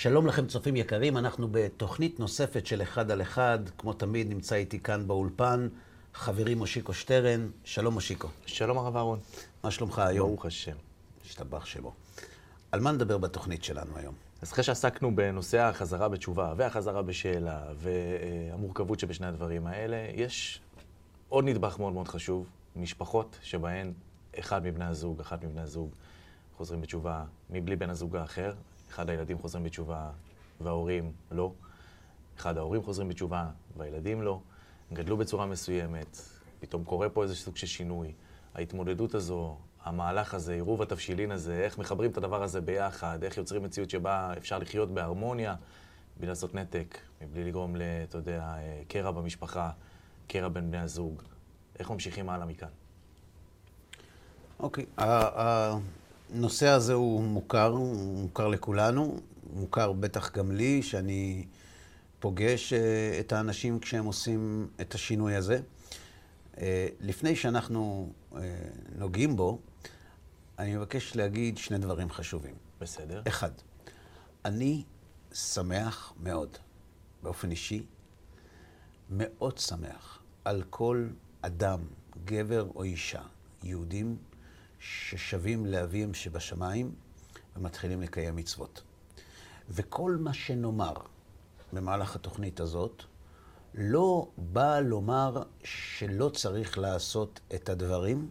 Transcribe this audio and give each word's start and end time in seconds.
שלום 0.00 0.26
לכם 0.26 0.46
צופים 0.46 0.76
יקרים, 0.76 1.16
אנחנו 1.16 1.48
בתוכנית 1.50 2.20
נוספת 2.20 2.66
של 2.66 2.82
אחד 2.82 3.10
על 3.10 3.22
אחד. 3.22 3.58
כמו 3.78 3.92
תמיד 3.92 4.28
נמצא 4.28 4.54
איתי 4.54 4.80
כאן 4.80 5.06
באולפן 5.08 5.68
חברי 6.14 6.54
מושיקו 6.54 6.94
שטרן. 6.94 7.48
שלום 7.64 7.94
מושיקו. 7.94 8.28
שלום 8.46 8.78
הרב 8.78 8.96
אהרון. 8.96 9.18
מה 9.64 9.70
שלומך 9.70 9.98
היום? 9.98 10.28
ברוך 10.28 10.46
השם. 10.46 10.76
השתבח 11.24 11.64
שמו. 11.66 11.92
על 12.72 12.80
מה 12.80 12.92
נדבר 12.92 13.18
בתוכנית 13.18 13.64
שלנו 13.64 13.96
היום? 13.96 14.14
אז 14.42 14.52
אחרי 14.52 14.64
שעסקנו 14.64 15.16
בנושא 15.16 15.58
החזרה 15.60 16.08
בתשובה 16.08 16.54
והחזרה 16.56 17.02
בשאלה 17.02 17.62
והמורכבות 17.74 19.00
שבשני 19.00 19.26
הדברים 19.26 19.66
האלה, 19.66 20.06
יש 20.14 20.60
עוד 21.28 21.44
נדבך 21.44 21.78
מאוד 21.78 21.92
מאוד 21.92 22.08
חשוב, 22.08 22.46
משפחות 22.76 23.38
שבהן 23.42 23.92
אחד 24.38 24.64
מבני 24.64 24.84
הזוג, 24.84 25.20
אחד 25.20 25.44
מבני 25.44 25.60
הזוג 25.60 25.90
חוזרים 26.56 26.80
בתשובה 26.80 27.24
מבלי 27.50 27.76
בן 27.76 27.90
הזוג 27.90 28.16
האחר, 28.16 28.54
אחד 28.90 29.10
הילדים 29.10 29.38
חוזרים 29.38 29.64
בתשובה 29.64 30.10
וההורים 30.60 31.12
לא, 31.30 31.52
אחד 32.38 32.58
ההורים 32.58 32.82
חוזרים 32.82 33.08
בתשובה 33.08 33.50
והילדים 33.76 34.22
לא, 34.22 34.40
גדלו 34.92 35.16
בצורה 35.16 35.46
מסוימת, 35.46 36.18
פתאום 36.60 36.84
קורה 36.84 37.08
פה 37.08 37.22
איזה 37.22 37.34
סוג 37.34 37.56
של 37.56 37.66
שינוי. 37.66 38.12
ההתמודדות 38.54 39.14
הזו, 39.14 39.56
המהלך 39.84 40.34
הזה, 40.34 40.52
עירוב 40.52 40.82
התבשילין 40.82 41.30
הזה, 41.30 41.60
איך 41.64 41.78
מחברים 41.78 42.10
את 42.10 42.16
הדבר 42.16 42.42
הזה 42.42 42.60
ביחד, 42.60 43.24
איך 43.24 43.36
יוצרים 43.36 43.62
מציאות 43.62 43.90
שבה 43.90 44.32
אפשר 44.38 44.58
לחיות 44.58 44.90
בהרמוניה, 44.90 45.54
בלי 46.16 46.26
לעשות 46.26 46.54
נתק, 46.54 46.98
מבלי 47.20 47.44
לגרום 47.44 47.76
ל, 47.76 47.82
אתה 48.08 48.18
יודע, 48.18 48.54
קרע 48.88 49.10
במשפחה, 49.10 49.70
קרע 50.26 50.48
בין 50.48 50.70
בני 50.70 50.78
הזוג. 50.78 51.22
איך 51.78 51.90
ממשיכים 51.90 52.28
הלאה 52.28 52.46
מכאן? 52.46 52.68
אוקיי. 54.60 54.84
Okay. 54.98 55.02
הנושא 56.34 56.68
הזה 56.68 56.92
הוא 56.92 57.22
מוכר, 57.22 57.66
הוא 57.66 58.18
מוכר 58.18 58.48
לכולנו, 58.48 59.20
מוכר 59.52 59.92
בטח 59.92 60.32
גם 60.32 60.52
לי, 60.52 60.82
שאני 60.82 61.46
פוגש 62.20 62.72
אה, 62.72 63.20
את 63.20 63.32
האנשים 63.32 63.80
כשהם 63.80 64.04
עושים 64.04 64.68
את 64.80 64.94
השינוי 64.94 65.34
הזה. 65.34 65.60
אה, 66.58 66.88
לפני 67.00 67.36
שאנחנו 67.36 68.12
אה, 68.36 68.40
נוגעים 68.96 69.36
בו, 69.36 69.58
אני 70.58 70.76
מבקש 70.76 71.16
להגיד 71.16 71.58
שני 71.58 71.78
דברים 71.78 72.10
חשובים. 72.10 72.54
בסדר. 72.80 73.22
אחד, 73.28 73.50
אני 74.44 74.82
שמח 75.32 76.12
מאוד, 76.22 76.56
באופן 77.22 77.50
אישי, 77.50 77.82
מאוד 79.10 79.58
שמח 79.58 80.18
על 80.44 80.62
כל 80.70 81.08
אדם, 81.42 81.80
גבר 82.24 82.68
או 82.74 82.82
אישה, 82.82 83.22
יהודים, 83.62 84.16
ששבים 84.80 85.66
לאביהם 85.66 86.14
שבשמיים 86.14 86.94
ומתחילים 87.56 88.02
לקיים 88.02 88.36
מצוות. 88.36 88.82
וכל 89.70 90.16
מה 90.20 90.32
שנאמר 90.32 90.94
במהלך 91.72 92.16
התוכנית 92.16 92.60
הזאת, 92.60 93.02
לא 93.74 94.28
בא 94.36 94.80
לומר 94.80 95.42
שלא 95.64 96.28
צריך 96.28 96.78
לעשות 96.78 97.40
את 97.54 97.68
הדברים, 97.68 98.30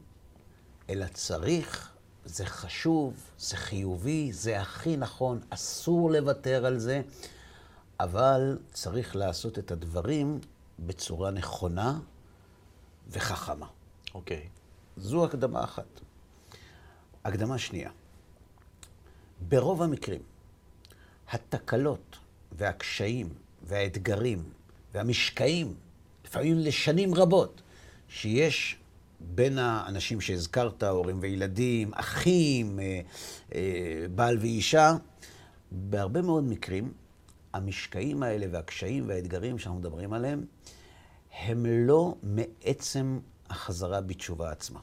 אלא 0.89 1.05
צריך, 1.13 1.91
זה 2.25 2.45
חשוב, 2.45 3.13
זה 3.37 3.57
חיובי, 3.57 4.33
זה 4.33 4.61
הכי 4.61 4.97
נכון, 4.97 5.39
אסור 5.49 6.11
לוותר 6.11 6.65
על 6.65 6.79
זה, 6.79 7.01
אבל 7.99 8.57
צריך 8.73 9.15
לעשות 9.15 9.59
את 9.59 9.71
הדברים 9.71 10.39
בצורה 10.79 11.31
נכונה 11.31 11.99
וחכמה. 13.09 13.67
אוקיי. 14.13 14.37
Okay. 14.37 14.57
זו 14.97 15.25
הקדמה 15.25 15.63
אחת. 15.63 16.01
הקדמה 17.27 17.57
שנייה. 17.57 17.89
ברוב 19.49 19.81
המקרים, 19.81 20.21
התקלות 21.31 22.17
והקשיים 22.51 23.29
והאתגרים 23.63 24.43
והמשקעים, 24.93 25.73
לפעמים 26.25 26.57
לשנים 26.57 27.15
רבות, 27.15 27.61
שיש 28.09 28.77
בין 29.19 29.57
האנשים 29.57 30.21
שהזכרת, 30.21 30.83
הורים 30.83 31.17
וילדים, 31.21 31.93
אחים, 31.93 32.79
אה, 32.79 33.01
אה, 33.55 34.05
בעל 34.15 34.37
ואישה, 34.37 34.95
בהרבה 35.71 36.21
מאוד 36.21 36.43
מקרים, 36.43 36.93
המשקעים 37.53 38.23
האלה 38.23 38.45
והקשיים 38.51 39.07
והאתגרים 39.07 39.59
שאנחנו 39.59 39.79
מדברים 39.79 40.13
עליהם, 40.13 40.45
הם 41.39 41.65
לא 41.65 42.15
מעצם 42.23 43.19
החזרה 43.49 44.01
בתשובה 44.01 44.51
עצמה, 44.51 44.79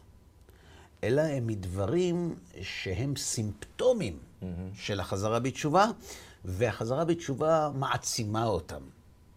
אלא 1.04 1.22
הם 1.22 1.46
מדברים 1.46 2.34
שהם 2.62 3.16
סימפטומים 3.16 4.18
mm-hmm. 4.18 4.46
של 4.74 5.00
החזרה 5.00 5.40
בתשובה, 5.40 5.86
והחזרה 6.44 7.04
בתשובה 7.04 7.70
מעצימה 7.74 8.46
אותם. 8.46 8.80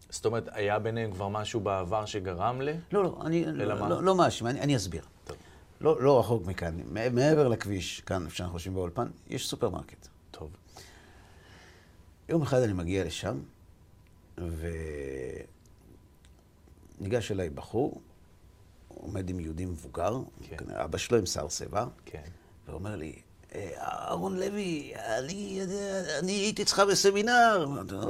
זאת 0.09 0.25
אומרת, 0.25 0.49
היה 0.51 0.79
ביניהם 0.79 1.11
כבר 1.11 1.27
משהו 1.27 1.59
בעבר 1.59 2.05
שגרם 2.05 2.61
ל... 2.61 2.69
לא, 2.91 3.03
לא, 3.03 3.17
אני 3.25 3.45
לא, 3.45 3.89
לא, 3.89 4.03
לא 4.03 4.15
מאשים, 4.15 4.47
אני, 4.47 4.61
אני 4.61 4.75
אסביר. 4.75 5.03
טוב. 5.23 5.37
לא, 5.81 6.01
לא 6.01 6.19
רחוק 6.19 6.45
מכאן, 6.45 6.77
מעבר 6.91 7.47
לכביש, 7.47 8.01
כאן, 8.01 8.25
איפה 8.25 8.35
שאנחנו 8.35 8.53
חושבים 8.53 8.73
באולפן, 8.73 9.07
יש 9.29 9.47
סופרמרקט. 9.47 10.07
טוב. 10.31 10.49
יום 12.29 12.41
אחד 12.41 12.61
אני 12.61 12.73
מגיע 12.73 13.03
לשם, 13.03 13.39
וניגש 16.99 17.31
אליי 17.31 17.49
בחור, 17.49 18.01
עומד 19.01 19.29
עם 19.29 19.39
יהודי 19.39 19.65
מבוגר, 19.65 20.19
כן. 20.49 20.69
אבא 20.69 20.97
שלו 20.97 21.17
עם 21.17 21.25
שיער 21.25 21.49
שיבה, 21.49 21.85
כן. 22.05 22.21
ואומר 22.67 22.95
לי, 22.95 23.15
אהרן 23.55 24.39
לוי, 24.39 24.93
אני, 24.95 25.61
אני 26.19 26.31
הייתי 26.31 26.63
אצלך 26.63 26.79
בסמינר, 26.79 27.65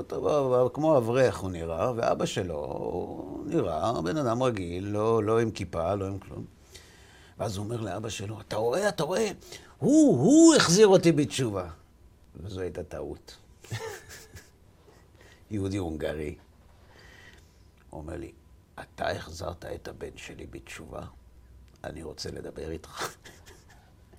טוב, 0.07 0.69
כמו 0.73 0.97
אברך 0.97 1.37
הוא 1.37 1.51
נראה, 1.51 1.91
ואבא 1.95 2.25
שלו 2.25 3.43
נראה 3.45 4.01
בן 4.01 4.17
אדם 4.17 4.43
רגיל, 4.43 4.87
לא, 4.87 5.23
לא 5.23 5.39
עם 5.39 5.51
כיפה, 5.51 5.95
לא 5.95 6.05
עם 6.05 6.19
כלום. 6.19 6.45
ואז 7.39 7.57
הוא 7.57 7.65
אומר 7.65 7.81
לאבא 7.81 8.09
שלו, 8.09 8.41
אתה 8.41 8.55
רואה, 8.55 8.89
אתה 8.89 9.03
רואה, 9.03 9.31
הוא, 9.77 10.17
הוא 10.17 10.55
החזיר 10.55 10.87
אותי 10.87 11.11
בתשובה. 11.11 11.69
וזו 12.35 12.61
הייתה 12.61 12.83
טעות. 12.83 13.37
יהודי 15.51 15.77
הונגרי. 15.77 16.35
הוא 17.89 18.01
אומר 18.01 18.17
לי, 18.17 18.31
אתה 18.79 19.11
החזרת 19.11 19.65
את 19.65 19.87
הבן 19.87 20.17
שלי 20.17 20.45
בתשובה? 20.45 21.01
אני 21.83 22.03
רוצה 22.03 22.31
לדבר 22.31 22.71
איתך. 22.71 23.15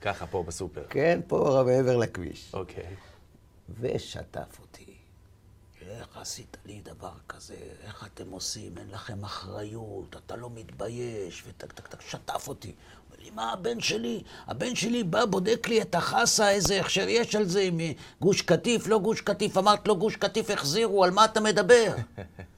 ככה, 0.00 0.26
פה 0.26 0.42
בסופר. 0.42 0.84
כן, 0.90 1.20
פה 1.26 1.62
מעבר 1.66 1.96
לכביש. 1.96 2.50
אוקיי. 2.54 2.94
ושטף 3.80 4.60
אותי. 4.60 4.98
איך 5.88 6.16
עשית 6.16 6.56
לי 6.66 6.80
דבר 6.80 7.12
כזה? 7.28 7.54
איך 7.82 8.06
אתם 8.14 8.30
עושים? 8.30 8.78
אין 8.78 8.90
לכם 8.90 9.24
אחריות, 9.24 10.16
אתה 10.16 10.36
לא 10.36 10.50
מתבייש, 10.50 11.44
וטק 11.48 11.72
טק 11.72 11.86
טק, 11.86 12.00
שטף 12.00 12.48
אותי. 12.48 12.74
אומר 13.06 13.24
לי, 13.24 13.30
מה 13.30 13.52
הבן 13.52 13.80
שלי? 13.80 14.22
הבן 14.46 14.74
שלי 14.74 15.04
בא, 15.04 15.24
בודק 15.24 15.68
לי 15.68 15.82
את 15.82 15.94
החסה, 15.94 16.50
איזה 16.50 16.80
הכשר 16.80 17.08
יש 17.08 17.34
על 17.34 17.44
זה, 17.44 17.60
עם 17.60 17.80
גוש 18.20 18.42
קטיף, 18.42 18.86
לא 18.86 18.98
גוש 18.98 19.20
קטיף. 19.20 19.58
אמרת 19.58 19.88
לו, 19.88 19.96
גוש 19.96 20.16
קטיף 20.16 20.50
החזירו, 20.50 21.04
על 21.04 21.10
מה 21.10 21.24
אתה 21.24 21.40
מדבר? 21.40 21.94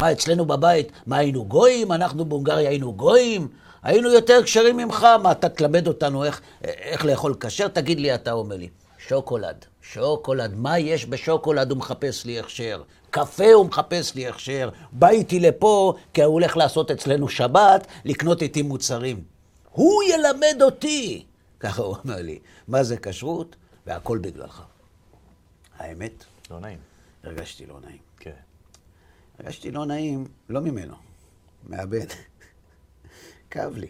מה, 0.00 0.12
אצלנו 0.12 0.44
בבית, 0.44 0.92
מה 1.06 1.16
היינו 1.16 1.44
גויים? 1.44 1.92
אנחנו 1.92 2.24
בהונגריה 2.24 2.68
היינו 2.68 2.92
גויים? 2.92 3.48
היינו 3.82 4.12
יותר 4.12 4.42
כשרים 4.42 4.76
ממך, 4.76 5.06
מה, 5.22 5.32
אתה 5.32 5.48
תלמד 5.48 5.88
אותנו 5.88 6.24
איך, 6.24 6.40
איך 6.64 7.04
לאכול 7.04 7.34
כשר? 7.40 7.68
תגיד 7.68 8.00
לי, 8.00 8.14
אתה 8.14 8.32
אומר 8.32 8.56
לי. 8.56 8.68
שוקולד, 8.98 9.64
שוקולד, 9.82 10.54
מה 10.54 10.78
יש 10.78 11.06
בשוקולד? 11.06 11.70
הוא 11.70 11.78
מחפש 11.78 12.24
לי 12.24 12.38
הכשר. 12.38 12.82
קפה 13.10 13.52
הוא 13.52 13.66
מחפש 13.66 14.14
לי 14.14 14.28
הכשר. 14.28 14.68
בא 14.92 15.08
איתי 15.08 15.40
לפה, 15.40 15.94
כי 16.14 16.22
הוא 16.22 16.32
הולך 16.32 16.56
לעשות 16.56 16.90
אצלנו 16.90 17.28
שבת, 17.28 17.86
לקנות 18.04 18.42
איתי 18.42 18.62
מוצרים. 18.62 19.22
הוא 19.70 20.02
ילמד 20.02 20.62
אותי. 20.62 21.24
ככה 21.60 21.82
הוא 21.82 21.96
אומר 22.04 22.22
לי. 22.22 22.38
מה 22.68 22.82
זה 22.82 22.96
כשרות? 22.96 23.56
והכל 23.86 24.18
בגללך. 24.18 24.62
האמת? 25.78 26.24
לא 26.50 26.60
נעים. 26.60 26.78
הרגשתי 27.24 27.66
לא 27.66 27.74
נעים. 27.84 28.09
הרגשתי 29.40 29.70
לא 29.70 29.86
נעים, 29.86 30.24
לא 30.48 30.60
ממנו, 30.60 30.94
מהבן. 31.68 32.06
כאב 33.50 33.76
לי. 33.76 33.88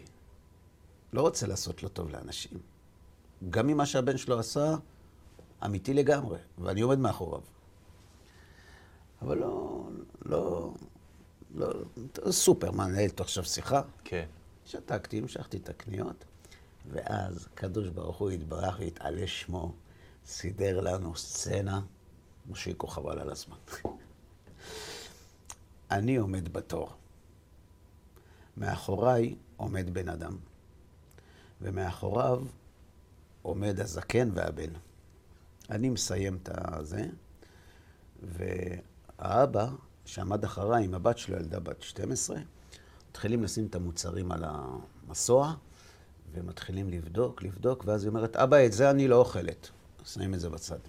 לא 1.13 1.21
רוצה 1.21 1.47
לעשות 1.47 1.83
לא 1.83 1.87
טוב 1.87 2.09
לאנשים. 2.09 2.59
גם 3.49 3.67
ממה 3.67 3.85
שהבן 3.85 4.17
שלו 4.17 4.39
עשה, 4.39 4.75
אמיתי 5.65 5.93
לגמרי, 5.93 6.39
ואני 6.57 6.81
עומד 6.81 6.99
מאחוריו. 6.99 7.41
אבל 9.21 9.37
לא, 9.37 9.89
לא, 10.25 10.73
לא, 11.55 11.73
סופר, 12.29 12.71
מה, 12.71 12.87
נהל 12.87 12.99
איתו 12.99 13.23
עכשיו 13.23 13.43
שיחה? 13.43 13.81
כן. 14.03 14.25
שתקתי, 14.65 15.17
המשכתי 15.17 15.57
את 15.57 15.69
הקניות, 15.69 16.25
ואז 16.91 17.47
הקדוש 17.53 17.89
ברוך 17.89 18.17
הוא 18.17 18.31
יתברך 18.31 18.79
ויתעלה 18.79 19.27
שמו, 19.27 19.73
סידר 20.25 20.81
לנו 20.81 21.15
סצנה, 21.15 21.81
מושיקו 22.45 22.87
חבל 22.87 23.19
על 23.19 23.29
הזמן. 23.29 23.57
אני 25.91 26.15
עומד 26.15 26.53
בתור. 26.53 26.89
מאחוריי 28.57 29.35
עומד 29.57 29.93
בן 29.93 30.09
אדם, 30.09 30.37
ומאחוריו 31.61 32.43
עומד 33.41 33.79
הזקן 33.79 34.29
והבן. 34.33 34.69
אני 35.69 35.89
מסיים 35.89 36.39
את 36.43 36.49
הזה, 36.53 37.05
והאבא, 38.23 39.67
שעמד 40.05 40.43
אחריי 40.43 40.85
עם 40.85 40.93
הבת 40.93 41.17
שלו, 41.17 41.37
ילדה 41.37 41.59
בת 41.59 41.81
12, 41.81 42.37
מתחילים 43.09 43.43
לשים 43.43 43.65
את 43.65 43.75
המוצרים 43.75 44.31
על 44.31 44.43
המסוע, 44.47 45.53
ומתחילים 46.33 46.89
לבדוק, 46.89 47.43
לבדוק, 47.43 47.83
ואז 47.87 48.03
היא 48.03 48.09
אומרת, 48.09 48.35
אבא, 48.35 48.65
את 48.65 48.73
זה 48.73 48.89
אני 48.89 49.07
לא 49.07 49.15
אוכלת. 49.15 49.69
שמים 50.05 50.33
את 50.33 50.39
זה 50.39 50.49
בצד. 50.49 50.79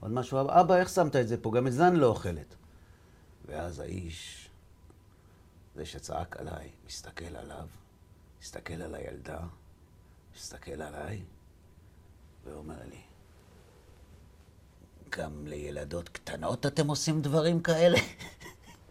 עוד 0.00 0.10
משהו, 0.10 0.40
אבא, 0.40 0.76
איך 0.76 0.88
שמת 0.88 1.16
את 1.16 1.28
זה 1.28 1.36
פה? 1.36 1.52
גם 1.52 1.66
את 1.66 1.72
זה 1.72 1.88
אני 1.88 1.98
לא 1.98 2.06
אוכלת. 2.06 2.56
ואז 3.46 3.80
האיש, 3.80 4.48
זה 5.74 5.86
שצעק 5.86 6.36
עליי, 6.36 6.70
מסתכל 6.86 7.36
עליו, 7.36 7.66
מסתכל 8.40 8.82
על 8.82 8.94
הילדה, 8.94 9.40
מסתכל 10.36 10.82
עליי, 10.82 11.22
ואומר 12.44 12.82
לי, 12.90 13.00
גם 15.10 15.46
לילדות 15.46 16.08
קטנות 16.08 16.66
אתם 16.66 16.88
עושים 16.88 17.22
דברים 17.22 17.60
כאלה? 17.60 17.98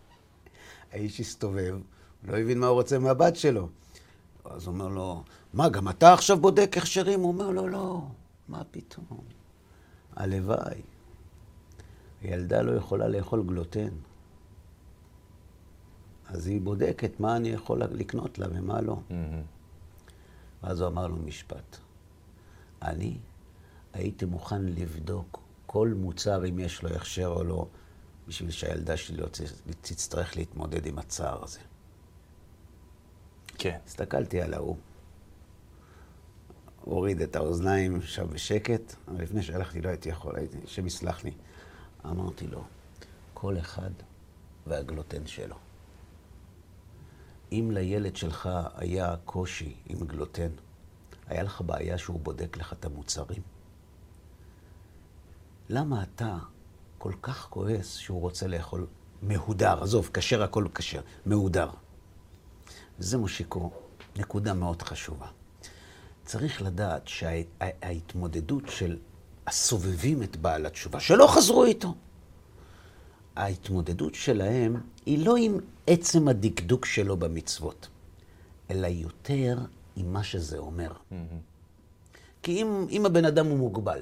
האיש 0.92 1.20
הסתובב, 1.20 1.78
לא 2.24 2.38
הבין 2.38 2.60
מה 2.60 2.68
הוא 2.68 2.76
רוצה 2.76 3.00
מהבת 3.00 3.36
שלו. 3.36 3.70
אז 4.46 4.68
הוא 4.68 4.74
אומר 4.74 4.88
לו, 4.88 5.24
מה, 5.54 5.70
גם 5.70 5.90
אתה 5.90 6.14
עכשיו 6.14 6.40
בודק 6.40 6.78
הכשרים? 6.78 7.20
הוא 7.20 7.28
אומר 7.28 7.50
לו, 7.50 7.68
לא, 7.68 8.02
מה 8.48 8.64
פתאום? 8.72 9.06
הלוואי. 10.16 10.82
ילדה 12.22 12.62
לא 12.62 12.72
יכולה 12.72 13.08
לאכול 13.08 13.44
גלוטן. 13.44 13.90
אז 16.28 16.48
היא 16.48 16.62
בודקת 16.62 17.20
מה 17.20 17.36
אני 17.36 17.50
יכול 17.50 17.84
לקנות 17.84 18.40
לה 18.40 18.48
ומה 18.52 18.82
לא. 18.82 18.98
Mm-hmm. 19.10 19.14
ואז 20.64 20.82
הוא 20.82 20.88
אמר 20.88 21.08
לו 21.08 21.16
משפט. 21.16 21.78
אני 22.82 23.18
הייתי 23.94 24.26
מוכן 24.26 24.66
לבדוק 24.66 25.40
כל 25.66 25.94
מוצר, 25.98 26.46
אם 26.50 26.60
יש 26.60 26.84
לו 26.84 26.90
הכשר 26.90 27.28
או 27.28 27.44
לא, 27.44 27.68
בשביל 28.28 28.52
שהילדה 28.52 28.98
שלי 28.98 29.18
לא 29.18 29.28
תצטרך 29.82 30.38
להתמודד 30.38 30.86
עם 30.86 31.00
הצער 31.00 31.44
הזה. 31.44 31.60
כן. 33.58 33.78
הסתכלתי 33.86 34.42
על 34.42 34.54
ההוא, 34.54 34.78
הוריד 36.82 37.22
את 37.22 37.36
האוזניים, 37.36 37.96
ישב 37.96 38.28
בשקט, 38.34 38.96
אבל 39.08 39.24
לפני 39.24 39.44
שהלכתי 39.44 39.82
לא 39.82 39.90
הייתי 39.90 40.10
יכול, 40.10 40.36
הייתי, 40.36 40.58
השם 40.64 40.88
יסלח 40.88 41.24
לי. 41.24 41.32
אמרתי 42.06 42.48
לו, 42.48 42.64
כל 43.34 43.58
אחד 43.58 43.92
והגלוטן 44.68 45.28
שלו. 45.28 45.56
אם 47.52 47.70
לילד 47.74 48.16
שלך 48.16 48.50
היה 48.76 49.16
קושי 49.26 49.76
עם 49.86 50.08
גלוטן, 50.08 50.50
היה 51.28 51.44
לך 51.44 51.62
בעיה 51.62 51.98
שהוא 51.98 52.20
בודק 52.20 52.58
לך 52.58 52.74
את 52.74 52.86
המוצרים? 52.86 53.42
למה 55.70 56.04
אתה 56.04 56.38
כל 56.98 57.14
כך 57.22 57.48
כועס 57.50 57.96
שהוא 57.96 58.22
רוצה 58.22 58.48
לאכול 58.48 58.88
מהודר? 59.22 59.84
עזוב, 59.84 60.10
כשר 60.14 60.44
הכל 60.44 60.68
כשר, 60.76 61.02
מהודר. 61.26 61.70
וזה 63.00 63.18
מושיקו, 63.18 63.72
נקודה 64.16 64.54
מאוד 64.54 64.82
חשובה. 64.82 65.28
צריך 66.26 66.62
לדעת 66.62 67.08
שההתמודדות 67.08 68.64
של 68.70 68.98
הסובבים 69.48 70.24
את 70.24 70.38
בעל 70.38 70.66
התשובה, 70.66 71.00
שלא 71.00 71.28
חזרו 71.28 71.66
איתו, 71.66 71.96
ההתמודדות 73.36 74.16
שלהם 74.16 74.76
היא 75.06 75.26
לא 75.26 75.36
עם 75.36 75.60
עצם 75.88 76.28
הדקדוק 76.28 76.86
שלו 76.86 77.18
במצוות, 77.18 77.88
אלא 78.72 78.88
יותר 78.88 79.58
עם 79.96 80.14
מה 80.14 80.24
שזה 80.24 80.58
אומר. 80.58 80.92
Mm-hmm. 80.92 81.16
כי 82.44 82.62
אם, 82.62 82.86
אם 82.90 83.06
הבן 83.06 83.26
אדם 83.26 83.46
הוא 83.46 83.58
מוגבל, 83.58 84.00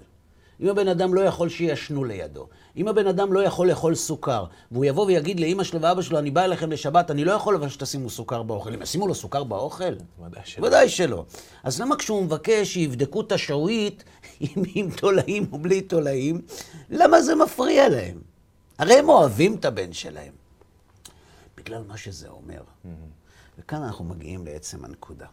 אם 0.61 0.69
הבן 0.69 0.87
אדם 0.87 1.13
לא 1.13 1.21
יכול 1.21 1.49
שישנו 1.49 2.03
לידו, 2.03 2.47
אם 2.77 2.87
הבן 2.87 3.07
אדם 3.07 3.33
לא 3.33 3.43
יכול 3.43 3.69
לאכול 3.69 3.95
סוכר, 3.95 4.45
והוא 4.71 4.85
יבוא 4.85 5.05
ויגיד 5.05 5.39
לאימא 5.39 5.63
שלו 5.63 5.81
ואבא 5.81 6.01
שלו, 6.01 6.19
אני 6.19 6.31
בא 6.31 6.43
אליכם 6.43 6.71
לשבת, 6.71 7.11
אני 7.11 7.25
לא 7.25 7.31
יכול 7.31 7.55
אבל 7.55 7.69
שתשימו 7.69 8.09
סוכר 8.09 8.43
באוכל. 8.43 8.73
אם 8.73 8.81
ישימו 8.81 9.07
לו 9.07 9.15
סוכר 9.15 9.43
באוכל? 9.43 9.93
ודאי 10.25 10.41
שלא. 10.45 10.67
ודאי 10.67 10.89
שלא. 10.89 11.25
אז 11.63 11.81
למה 11.81 11.95
כשהוא 11.95 12.23
מבקש 12.23 12.73
שיבדקו 12.73 13.21
את 13.21 13.31
השעועית 13.31 14.03
עם, 14.39 14.63
עם 14.75 14.89
תולעים 14.91 15.45
או 15.51 15.57
בלי 15.57 15.81
תולעים, 15.81 16.41
למה 16.89 17.21
זה 17.21 17.35
מפריע 17.35 17.89
להם? 17.89 18.32
הרי 18.77 18.93
הם 18.93 19.09
אוהבים 19.09 19.55
את 19.55 19.65
הבן 19.65 19.93
שלהם. 19.93 20.33
בגלל 21.57 21.83
מה 21.83 21.97
שזה 21.97 22.29
אומר. 22.29 22.61
Mm-hmm. 22.61 22.89
וכאן 23.59 23.83
אנחנו 23.83 24.05
מגיעים 24.05 24.45
לעצם 24.45 24.85
הנקודה. 24.85 25.27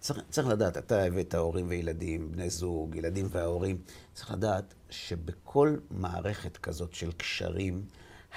צריך, 0.00 0.20
צריך 0.30 0.48
לדעת, 0.48 0.76
אתה 0.76 1.02
הבאת 1.02 1.34
הורים 1.34 1.68
וילדים, 1.68 2.32
בני 2.32 2.50
זוג, 2.50 2.96
ילדים 2.96 3.26
וההורים, 3.30 3.78
צריך 4.14 4.30
לדעת 4.30 4.74
שבכל 4.90 5.76
מערכת 5.90 6.56
כזאת 6.56 6.94
של 6.94 7.12
קשרים, 7.12 7.84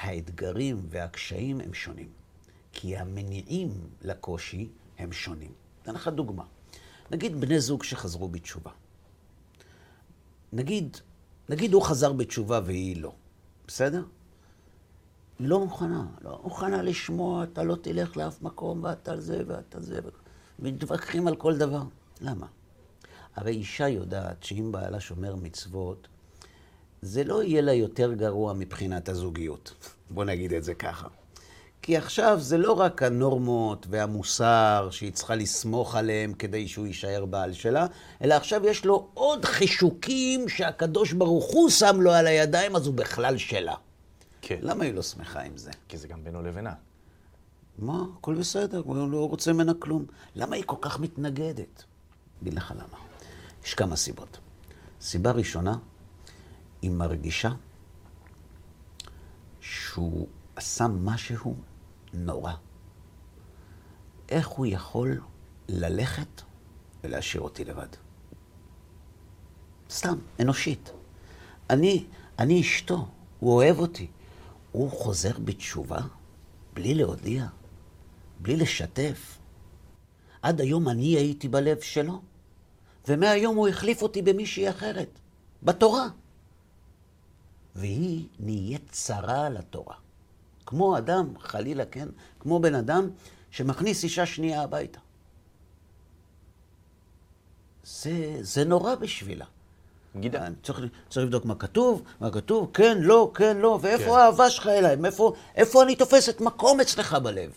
האתגרים 0.01 0.85
והקשיים 0.89 1.61
הם 1.61 1.73
שונים. 1.73 2.09
כי 2.71 2.97
המניעים 2.97 3.89
לקושי 4.01 4.69
הם 4.97 5.11
שונים. 5.11 5.51
אתן 5.83 5.93
לך 5.93 6.07
דוגמה. 6.07 6.43
נגיד 7.11 7.41
בני 7.41 7.59
זוג 7.59 7.83
שחזרו 7.83 8.27
בתשובה. 8.27 8.71
נגיד, 10.53 10.97
נגיד 11.49 11.73
הוא 11.73 11.81
חזר 11.81 12.13
בתשובה 12.13 12.61
והיא 12.65 13.01
לא. 13.01 13.13
בסדר? 13.67 14.03
לא 15.39 15.59
מוכנה, 15.59 16.05
לא 16.21 16.39
מוכנה 16.43 16.81
לשמוע, 16.81 17.43
אתה 17.43 17.63
לא 17.63 17.75
תלך 17.81 18.17
לאף 18.17 18.41
מקום, 18.41 18.83
ואתה 18.83 19.17
זה, 19.17 19.41
ואתה 19.47 19.81
זה. 19.81 19.99
מתווכחים 20.59 21.27
על 21.27 21.35
כל 21.35 21.57
דבר. 21.57 21.83
למה? 22.21 22.45
הרי 23.35 23.51
אישה 23.51 23.87
יודעת 23.87 24.43
שאם 24.43 24.71
בעלה 24.71 24.99
שומר 24.99 25.35
מצוות, 25.35 26.07
זה 27.01 27.23
לא 27.23 27.43
יהיה 27.43 27.61
לה 27.61 27.73
יותר 27.73 28.13
גרוע 28.13 28.53
מבחינת 28.53 29.09
הזוגיות. 29.09 29.73
בוא 30.09 30.25
נגיד 30.25 30.53
את 30.53 30.63
זה 30.63 30.73
ככה. 30.73 31.07
כי 31.81 31.97
עכשיו 31.97 32.37
זה 32.39 32.57
לא 32.57 32.71
רק 32.71 33.03
הנורמות 33.03 33.85
והמוסר 33.89 34.87
שהיא 34.91 35.11
צריכה 35.11 35.35
לסמוך 35.35 35.95
עליהם 35.95 36.33
כדי 36.33 36.67
שהוא 36.67 36.87
יישאר 36.87 37.25
בעל 37.25 37.53
שלה, 37.53 37.87
אלא 38.21 38.33
עכשיו 38.33 38.65
יש 38.65 38.85
לו 38.85 39.07
עוד 39.13 39.45
חישוקים 39.45 40.49
שהקדוש 40.49 41.13
ברוך 41.13 41.45
הוא 41.45 41.69
שם 41.69 42.01
לו 42.01 42.11
על 42.11 42.27
הידיים, 42.27 42.75
אז 42.75 42.87
הוא 42.87 42.95
בכלל 42.95 43.37
שלה. 43.37 43.75
כן. 44.41 44.59
למה 44.61 44.83
היא 44.83 44.93
לא 44.93 45.01
שמחה 45.01 45.41
עם 45.41 45.57
זה? 45.57 45.71
כי 45.87 45.97
זה 45.97 46.07
גם 46.07 46.23
בינו 46.23 46.41
לבינה. 46.41 46.73
מה, 47.77 48.05
הכל 48.17 48.35
בסדר, 48.35 48.81
הוא 48.85 49.11
לא 49.11 49.29
רוצה 49.29 49.53
ממנה 49.53 49.73
כלום. 49.79 50.05
למה 50.35 50.55
היא 50.55 50.63
כל 50.67 50.75
כך 50.81 50.99
מתנגדת? 50.99 51.83
אגיד 52.41 52.53
לך 52.53 52.73
למה. 52.75 52.97
יש 53.65 53.73
כמה 53.73 53.95
סיבות. 53.95 54.37
סיבה 55.01 55.31
ראשונה, 55.31 55.77
היא 56.81 56.91
מרגישה 56.91 57.51
שהוא 59.59 60.27
עשה 60.55 60.87
משהו 60.87 61.55
נורא. 62.13 62.53
איך 64.29 64.47
הוא 64.47 64.65
יכול 64.65 65.21
ללכת 65.67 66.41
ולהשאיר 67.03 67.41
אותי 67.41 67.65
לבד? 67.65 67.87
סתם, 69.89 70.15
אנושית. 70.39 70.91
אני, 71.69 72.05
אני 72.39 72.61
אשתו, 72.61 73.07
הוא 73.39 73.53
אוהב 73.53 73.79
אותי. 73.79 74.07
הוא 74.71 74.91
חוזר 74.91 75.39
בתשובה 75.43 75.99
בלי 76.73 76.93
להודיע, 76.93 77.47
בלי 78.39 78.57
לשתף. 78.57 79.37
עד 80.41 80.61
היום 80.61 80.89
אני 80.89 81.05
הייתי 81.05 81.47
בלב 81.47 81.79
שלו, 81.79 82.21
ומהיום 83.07 83.55
הוא 83.55 83.67
החליף 83.67 84.01
אותי 84.01 84.21
במישהי 84.21 84.69
אחרת, 84.69 85.19
בתורה. 85.63 86.07
והיא 87.75 88.27
נהיית 88.39 88.91
צרה 88.91 89.49
לתורה. 89.49 89.95
כמו 90.65 90.97
אדם, 90.97 91.33
חלילה, 91.39 91.85
כן? 91.85 92.07
כמו 92.39 92.59
בן 92.59 92.75
אדם 92.75 93.09
שמכניס 93.51 94.03
אישה 94.03 94.25
שנייה 94.25 94.61
הביתה. 94.61 94.99
זה, 97.83 98.37
זה 98.41 98.65
נורא 98.65 98.95
בשבילה. 98.95 99.45
גידה. 100.15 100.47
צריך, 100.63 100.81
צריך 101.09 101.25
לבדוק 101.25 101.45
מה 101.45 101.55
כתוב, 101.55 102.03
מה 102.21 102.31
כתוב, 102.31 102.69
כן, 102.73 102.97
לא, 103.01 103.31
כן, 103.33 103.57
לא, 103.57 103.79
ואיפה 103.81 104.03
כן. 104.03 104.11
האהבה 104.11 104.49
שלך 104.49 104.67
אליי, 104.67 104.95
איפה, 105.05 105.33
איפה 105.55 105.83
אני 105.83 105.95
תופסת 105.95 106.41
מקום 106.41 106.79
אצלך 106.79 107.13
בלב. 107.13 107.51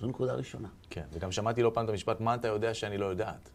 זו 0.00 0.06
נקודה 0.06 0.32
ראשונה. 0.32 0.68
כן, 0.90 1.02
וגם 1.12 1.32
שמעתי 1.32 1.62
לא 1.62 1.70
פעם 1.74 1.84
את 1.84 1.90
המשפט, 1.90 2.20
מה 2.20 2.34
אתה 2.34 2.48
יודע 2.48 2.74
שאני 2.74 2.98
לא 2.98 3.06
יודעת? 3.06 3.50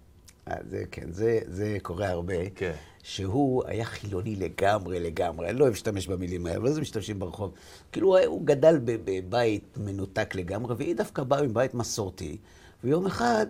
אה, 0.47 0.55
זה 0.69 0.83
כן, 0.91 1.11
זה, 1.11 1.39
זה 1.45 1.77
קורה 1.81 2.09
הרבה. 2.09 2.49
כן. 2.55 2.73
שהוא 3.03 3.63
היה 3.65 3.85
חילוני 3.85 4.35
לגמרי 4.35 4.99
לגמרי, 4.99 5.49
אני 5.49 5.57
לא 5.57 5.63
אוהב 5.63 5.73
להשתמש 5.73 6.07
במילים 6.07 6.45
האלה, 6.45 6.57
אבל 6.57 6.71
זה 6.71 6.81
משתמשים 6.81 7.19
ברחוב. 7.19 7.53
כאילו, 7.91 8.17
הוא 8.25 8.45
גדל 8.45 8.79
בבית 8.83 9.77
מנותק 9.77 10.35
לגמרי, 10.35 10.75
והיא 10.75 10.95
דווקא 10.95 11.23
באה 11.23 11.41
מבית 11.41 11.73
מסורתי, 11.73 12.37
ויום 12.83 13.05
אחד 13.05 13.45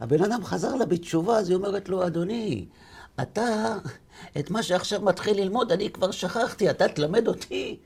הבן 0.00 0.22
אדם 0.24 0.44
חזר 0.44 0.74
לה 0.74 0.86
בתשובה, 0.86 1.36
אז 1.38 1.48
היא 1.48 1.56
אומרת 1.56 1.88
לו, 1.88 2.06
אדוני, 2.06 2.66
אתה, 3.22 3.76
את 4.38 4.50
מה 4.50 4.62
שעכשיו 4.62 5.02
מתחיל 5.02 5.36
ללמוד, 5.40 5.72
אני 5.72 5.90
כבר 5.92 6.10
שכחתי, 6.10 6.70
אתה 6.70 6.88
תלמד 6.88 7.28
אותי. 7.28 7.78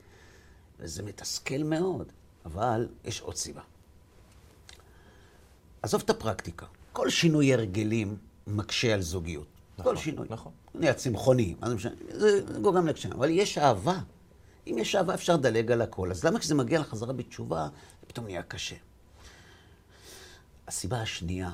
וזה 0.79 1.03
מתסכל 1.03 1.63
מאוד, 1.63 2.11
אבל 2.45 2.87
יש 3.03 3.21
עוד 3.21 3.35
סיבה. 3.35 3.61
עזוב 5.81 6.01
את 6.05 6.09
הפרקטיקה. 6.09 6.65
כל 6.93 7.09
שינוי 7.09 7.53
הרגלים 7.53 8.17
מקשה 8.47 8.93
על 8.93 9.01
זוגיות. 9.01 9.47
נכון, 9.77 9.95
כל 9.95 10.01
שינוי. 10.01 10.27
נכון. 10.29 10.51
נהיה 10.75 10.93
צמחוני, 10.93 11.55
מה 11.59 11.69
זה 11.69 11.75
משנה? 11.75 11.91
זה 12.09 12.41
גורם 12.61 12.87
לקשיים. 12.87 13.13
אבל 13.13 13.29
יש 13.29 13.57
אהבה. 13.57 13.99
אם 14.67 14.75
יש 14.79 14.95
אהבה 14.95 15.13
אפשר 15.13 15.33
לדלג 15.33 15.71
על 15.71 15.81
הכל. 15.81 16.11
אז 16.11 16.23
למה 16.23 16.39
כשזה 16.39 16.55
מגיע 16.55 16.79
לחזרה 16.79 17.13
בתשובה, 17.13 17.67
זה 18.01 18.07
פתאום 18.07 18.25
נהיה 18.25 18.43
קשה? 18.43 18.75
הסיבה 20.67 21.01
השנייה 21.01 21.51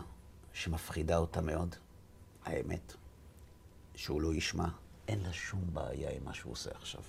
שמפחידה 0.53 1.17
אותה 1.17 1.41
מאוד, 1.41 1.75
האמת, 2.45 2.93
שהוא 3.99 4.21
לא 4.21 4.33
ישמע, 4.33 4.65
אין 5.07 5.19
לה 5.23 5.33
שום 5.33 5.61
בעיה 5.73 6.09
עם 6.09 6.25
מה 6.25 6.33
שהוא 6.33 6.51
עושה 6.51 6.69
עכשיו. 6.81 7.01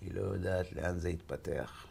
היא 0.00 0.10
לא 0.14 0.20
יודעת 0.20 0.72
לאן 0.72 0.98
זה 0.98 1.10
יתפתח. 1.10 1.84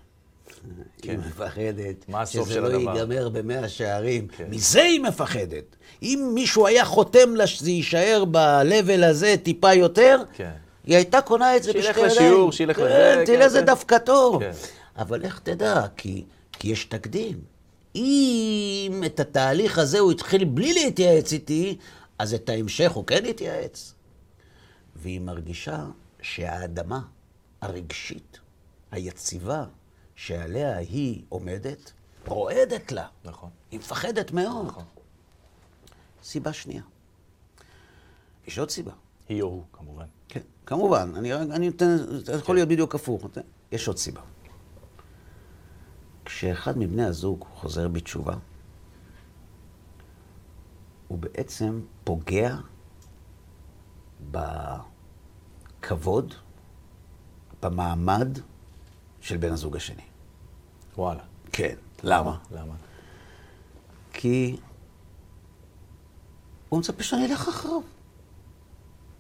כן. 1.01 1.09
היא 1.09 1.17
מפחדת 1.17 2.09
מה 2.09 2.21
הסוף 2.21 2.49
שזה 2.49 2.61
לא 2.61 2.67
הדבר? 2.67 2.95
ייגמר 2.95 3.29
במאה 3.29 3.69
שערים. 3.69 4.27
כן. 4.27 4.49
מזה 4.49 4.81
היא 4.81 5.01
מפחדת. 5.01 5.75
אם 6.03 6.31
מישהו 6.33 6.67
היה 6.67 6.85
חותם 6.85 7.35
לה 7.35 7.47
שזה 7.47 7.69
יישאר 7.69 8.25
ב-level 8.31 9.05
הזה 9.05 9.35
טיפה 9.43 9.73
יותר, 9.73 10.23
כן. 10.33 10.51
היא 10.83 10.95
הייתה 10.95 11.21
קונה 11.21 11.55
את 11.55 11.63
זה 11.63 11.71
שילך 11.71 11.85
בשתי 11.85 11.99
ידיים. 11.99 12.11
לשיעור, 12.11 12.51
שילך 12.51 12.77
כן, 12.77 12.83
לזה, 12.83 13.23
תראה 13.25 13.38
כן, 13.38 13.41
איזה 13.41 13.59
כן. 13.59 13.65
דווקא 13.65 13.97
טוב. 13.97 14.43
כן. 14.43 14.51
אבל 14.97 15.23
איך 15.23 15.39
תדע? 15.39 15.85
כי, 15.97 16.23
כי 16.51 16.71
יש 16.71 16.85
תקדים. 16.85 17.39
אם 17.95 19.03
את 19.05 19.19
התהליך 19.19 19.77
הזה 19.77 19.99
הוא 19.99 20.11
התחיל 20.11 20.43
בלי 20.43 20.73
להתייעץ 20.73 21.33
איתי, 21.33 21.77
אז 22.19 22.33
את 22.33 22.49
ההמשך 22.49 22.91
הוא 22.91 23.05
כן 23.05 23.25
התייעץ. 23.25 23.93
והיא 24.95 25.21
מרגישה 25.21 25.85
שהאדמה 26.21 27.01
הרגשית, 27.61 28.39
היציבה, 28.91 29.65
שעליה 30.15 30.77
היא 30.77 31.23
עומדת, 31.29 31.91
רועדת 32.27 32.91
לה. 32.91 33.07
נכון. 33.25 33.49
היא 33.71 33.79
מפחדת 33.79 34.31
מאוד. 34.31 34.65
נכון. 34.65 34.83
סיבה 36.23 36.53
שנייה. 36.53 36.83
יש 38.47 38.59
עוד 38.59 38.69
סיבה. 38.69 38.91
היא 39.29 39.41
או 39.41 39.47
הוא, 39.47 39.63
כמובן. 39.73 40.05
כן, 40.27 40.41
כמובן, 40.65 41.11
אני, 41.15 41.33
אני 41.33 41.69
נותן, 41.69 41.97
זה 42.25 42.33
יכול 42.33 42.55
להיות 42.55 42.69
בדיוק 42.69 42.95
הפוך. 42.95 43.25
יש 43.71 43.88
עוד 43.88 43.97
סיבה. 43.97 44.21
כשאחד 46.25 46.77
מבני 46.77 47.05
הזוג 47.05 47.45
חוזר 47.53 47.88
בתשובה, 47.88 48.35
הוא 51.09 51.17
בעצם 51.17 51.81
פוגע 52.03 52.55
בכבוד, 55.81 56.33
במעמד 57.61 58.39
של 59.21 59.37
בן 59.37 59.51
הזוג 59.51 59.75
השני. 59.75 60.03
וואלה. 60.97 61.23
כן. 61.51 61.75
למה? 62.03 62.37
למה? 62.51 62.73
כי 64.13 64.57
הוא 66.69 66.79
מצפה 66.79 67.03
שאני 67.03 67.25
אלך 67.25 67.47
אחריו. 67.47 67.81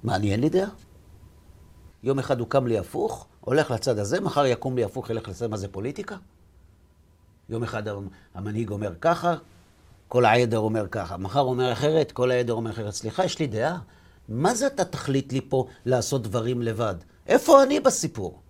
מה, 0.03 0.15
אני 0.15 0.31
אין 0.31 0.39
לי 0.39 0.49
דעה? 0.49 0.69
יום 2.03 2.19
אחד 2.19 2.39
הוא 2.39 2.47
קם 2.47 2.67
לי 2.67 2.77
הפוך, 2.77 3.27
הולך 3.41 3.71
לצד 3.71 3.99
הזה, 3.99 4.21
מחר 4.21 4.45
יקום 4.45 4.75
לי 4.75 4.83
הפוך, 4.83 5.09
ילך 5.09 5.27
לצד, 5.27 5.47
מה 5.47 5.57
זה 5.57 5.67
פוליטיקה? 5.67 6.15
יום 7.49 7.63
אחד 7.63 7.83
המנהיג 8.33 8.69
אומר 8.69 8.93
ככה, 9.01 9.35
כל 10.09 10.25
העדר 10.25 10.59
אומר 10.59 10.87
ככה. 10.91 11.17
מחר 11.17 11.41
אומר 11.41 11.71
אחרת, 11.71 12.11
כל 12.11 12.31
העדר 12.31 12.53
אומר 12.53 12.71
אחרת. 12.71 12.93
סליחה, 12.93 13.25
יש 13.25 13.39
לי 13.39 13.47
דעה. 13.47 13.79
מה 14.29 14.55
זה 14.55 14.67
אתה 14.67 14.85
תחליט 14.85 15.33
לי 15.33 15.41
פה 15.49 15.67
לעשות 15.85 16.23
דברים 16.23 16.61
לבד? 16.61 16.95
איפה 17.27 17.63
אני 17.63 17.79
בסיפור? 17.79 18.41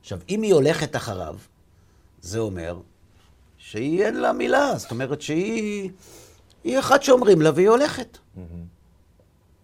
עכשיו, 0.00 0.18
אם 0.28 0.42
היא 0.42 0.54
הולכת 0.54 0.96
אחריו, 0.96 1.36
זה 2.20 2.38
אומר 2.38 2.80
שהיא 3.58 4.04
אין 4.04 4.20
לה 4.20 4.32
מילה, 4.32 4.78
זאת 4.78 4.90
אומרת 4.90 5.22
שהיא 5.22 5.90
היא 6.64 6.78
אחת 6.78 7.02
שאומרים 7.02 7.42
לה 7.42 7.50
והיא 7.54 7.68
הולכת. 7.68 8.18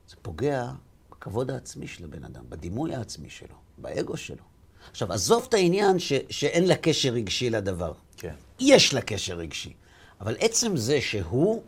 זה 0.08 0.16
פוגע 0.22 0.70
בכבוד 1.10 1.50
העצמי 1.50 1.86
של 1.86 2.04
הבן 2.04 2.24
אדם, 2.24 2.44
בדימוי 2.48 2.94
העצמי 2.94 3.30
שלו, 3.30 3.56
באגו 3.78 4.16
שלו. 4.16 4.44
עכשיו, 4.90 5.12
עזוב 5.12 5.46
את 5.48 5.54
העניין 5.54 5.98
ש, 5.98 6.12
שאין 6.30 6.66
לה 6.66 6.76
קשר 6.76 7.08
רגשי 7.08 7.50
לדבר. 7.50 7.92
כן. 8.16 8.34
יש 8.60 8.94
לה 8.94 9.00
קשר 9.00 9.34
רגשי. 9.36 9.72
אבל 10.20 10.36
עצם 10.40 10.76
זה 10.76 11.00
שהוא 11.00 11.62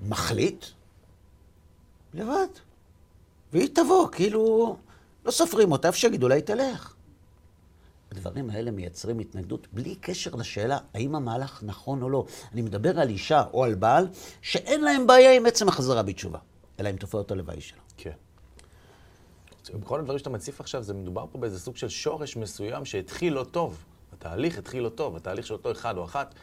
מחליט, 0.00 0.64
לבד. 2.14 2.46
והיא 3.52 3.68
תבוא, 3.74 4.08
כאילו, 4.12 4.76
לא 5.24 5.30
סופרים 5.30 5.72
אותה, 5.72 5.88
איפה 5.88 5.98
שיגידו 5.98 6.28
היא 6.30 6.40
תלך. 6.42 6.94
הדברים 8.10 8.50
האלה 8.50 8.70
מייצרים 8.70 9.18
התנגדות 9.18 9.66
בלי 9.72 9.94
קשר 9.94 10.34
לשאלה 10.34 10.78
האם 10.94 11.14
המהלך 11.14 11.62
נכון 11.62 12.02
או 12.02 12.10
לא. 12.10 12.26
אני 12.52 12.62
מדבר 12.62 13.00
על 13.00 13.08
אישה 13.08 13.44
או 13.52 13.64
על 13.64 13.74
בעל 13.74 14.08
שאין 14.42 14.84
להם 14.84 15.06
בעיה 15.06 15.32
עם 15.32 15.46
עצם 15.46 15.68
החזרה 15.68 16.02
בתשובה, 16.02 16.38
אלא 16.80 16.88
עם 16.88 16.96
תופעות 16.96 17.30
הלוואי 17.30 17.60
שלו. 17.60 17.80
כן. 17.96 18.12
בכל 19.74 20.00
הדברים 20.00 20.18
שאתה 20.18 20.30
מציף 20.30 20.60
עכשיו, 20.60 20.82
זה 20.82 20.94
מדובר 20.94 21.26
פה 21.32 21.38
באיזה 21.38 21.60
סוג 21.60 21.76
של 21.76 21.88
שורש 21.88 22.36
מסוים 22.36 22.84
שהתחיל 22.84 23.32
לא 23.32 23.44
טוב. 23.44 23.84
התהליך 24.12 24.58
התחיל 24.58 24.82
לא 24.82 24.88
טוב. 24.88 25.16
התהליך 25.16 25.46
של 25.46 25.54
אותו 25.54 25.72
אחד 25.72 25.96
או 25.96 26.04
אחת 26.04 26.34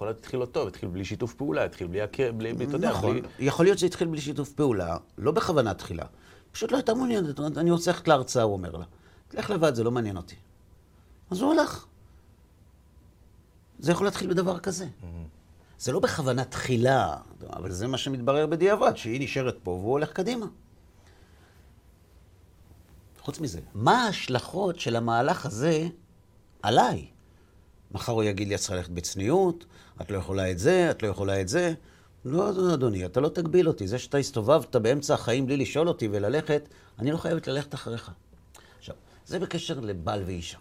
יכול 0.00 0.08
להיות 0.08 0.18
התחיל 0.18 0.40
לא 0.40 0.46
טוב, 0.46 0.68
התחיל 0.68 0.88
בלי 0.88 1.04
שיתוף 1.04 1.34
פעולה, 1.34 1.64
התחיל 1.64 1.86
בלי, 1.86 2.00
בלי, 2.32 2.52
בלי 2.52 2.64
אתה 2.64 2.76
יודע, 2.76 2.90
נכון. 2.90 3.20
בלי... 3.20 3.28
יכול 3.38 3.66
להיות 3.66 3.78
שזה 3.78 3.86
התחיל 3.86 4.08
בלי 4.08 4.20
שיתוף 4.20 4.52
פעולה, 4.52 4.96
לא 5.18 5.32
בכוונה 5.32 5.74
תחילה. 5.74 6.04
פשוט 6.52 6.72
לא 6.72 6.76
הייתה 6.76 6.94
מעוניינת, 6.94 7.40
אני 7.40 7.70
רוצה 7.70 7.90
ללכת 7.90 8.08
להרצאה, 8.08 8.42
הוא 8.42 8.52
אומר 8.52 8.76
לה. 8.76 8.84
תלך 9.28 9.50
לבד, 9.50 9.74
זה 9.74 9.84
לא 9.84 9.90
מעניין 9.90 10.16
אותי. 10.16 10.34
אז 11.30 11.40
הוא 11.40 11.52
הלך. 11.52 11.86
זה 13.78 13.92
יכול 13.92 14.06
להתחיל 14.06 14.30
בדבר 14.30 14.58
כזה. 14.58 14.86
זה 15.78 15.92
לא 15.92 16.00
בכוונה 16.00 16.44
תחילה, 16.44 17.16
אבל 17.52 17.72
זה 17.72 17.86
מה 17.86 17.98
שמתברר 17.98 18.46
בדיעבד, 18.46 18.96
שהיא 18.96 19.20
נשארת 19.20 19.56
פה 19.62 19.70
והוא 19.70 19.90
הולך 19.90 20.12
קדימה. 20.12 20.46
חוץ 23.20 23.40
מזה, 23.40 23.60
מה 23.74 24.04
ההשלכות 24.04 24.80
של 24.80 24.96
המהלך 24.96 25.46
הזה 25.46 25.88
עליי? 26.62 27.06
מחר 27.90 28.12
הוא 28.12 28.22
יגיד 28.22 28.48
לי, 28.48 28.54
את 28.54 28.60
צריכה 28.60 28.74
ללכת 28.74 28.90
בצניעות, 28.90 29.64
את 30.00 30.10
לא 30.10 30.18
יכולה 30.18 30.50
את 30.50 30.58
זה, 30.58 30.90
את 30.90 31.02
לא 31.02 31.08
יכולה 31.08 31.40
את 31.40 31.48
זה. 31.48 31.74
לא, 32.24 32.74
אדוני, 32.74 33.06
אתה 33.06 33.20
לא 33.20 33.28
תגביל 33.28 33.68
אותי. 33.68 33.88
זה 33.88 33.98
שאתה 33.98 34.18
הסתובבת 34.18 34.76
באמצע 34.76 35.14
החיים 35.14 35.46
בלי 35.46 35.56
לשאול 35.56 35.88
אותי 35.88 36.08
וללכת, 36.12 36.68
אני 36.98 37.10
לא 37.10 37.16
חייבת 37.16 37.46
ללכת 37.46 37.74
אחריך. 37.74 38.10
עכשיו, 38.78 38.94
זה 39.26 39.38
בקשר 39.38 39.80
לבעל 39.80 40.22
ואישה. 40.26 40.58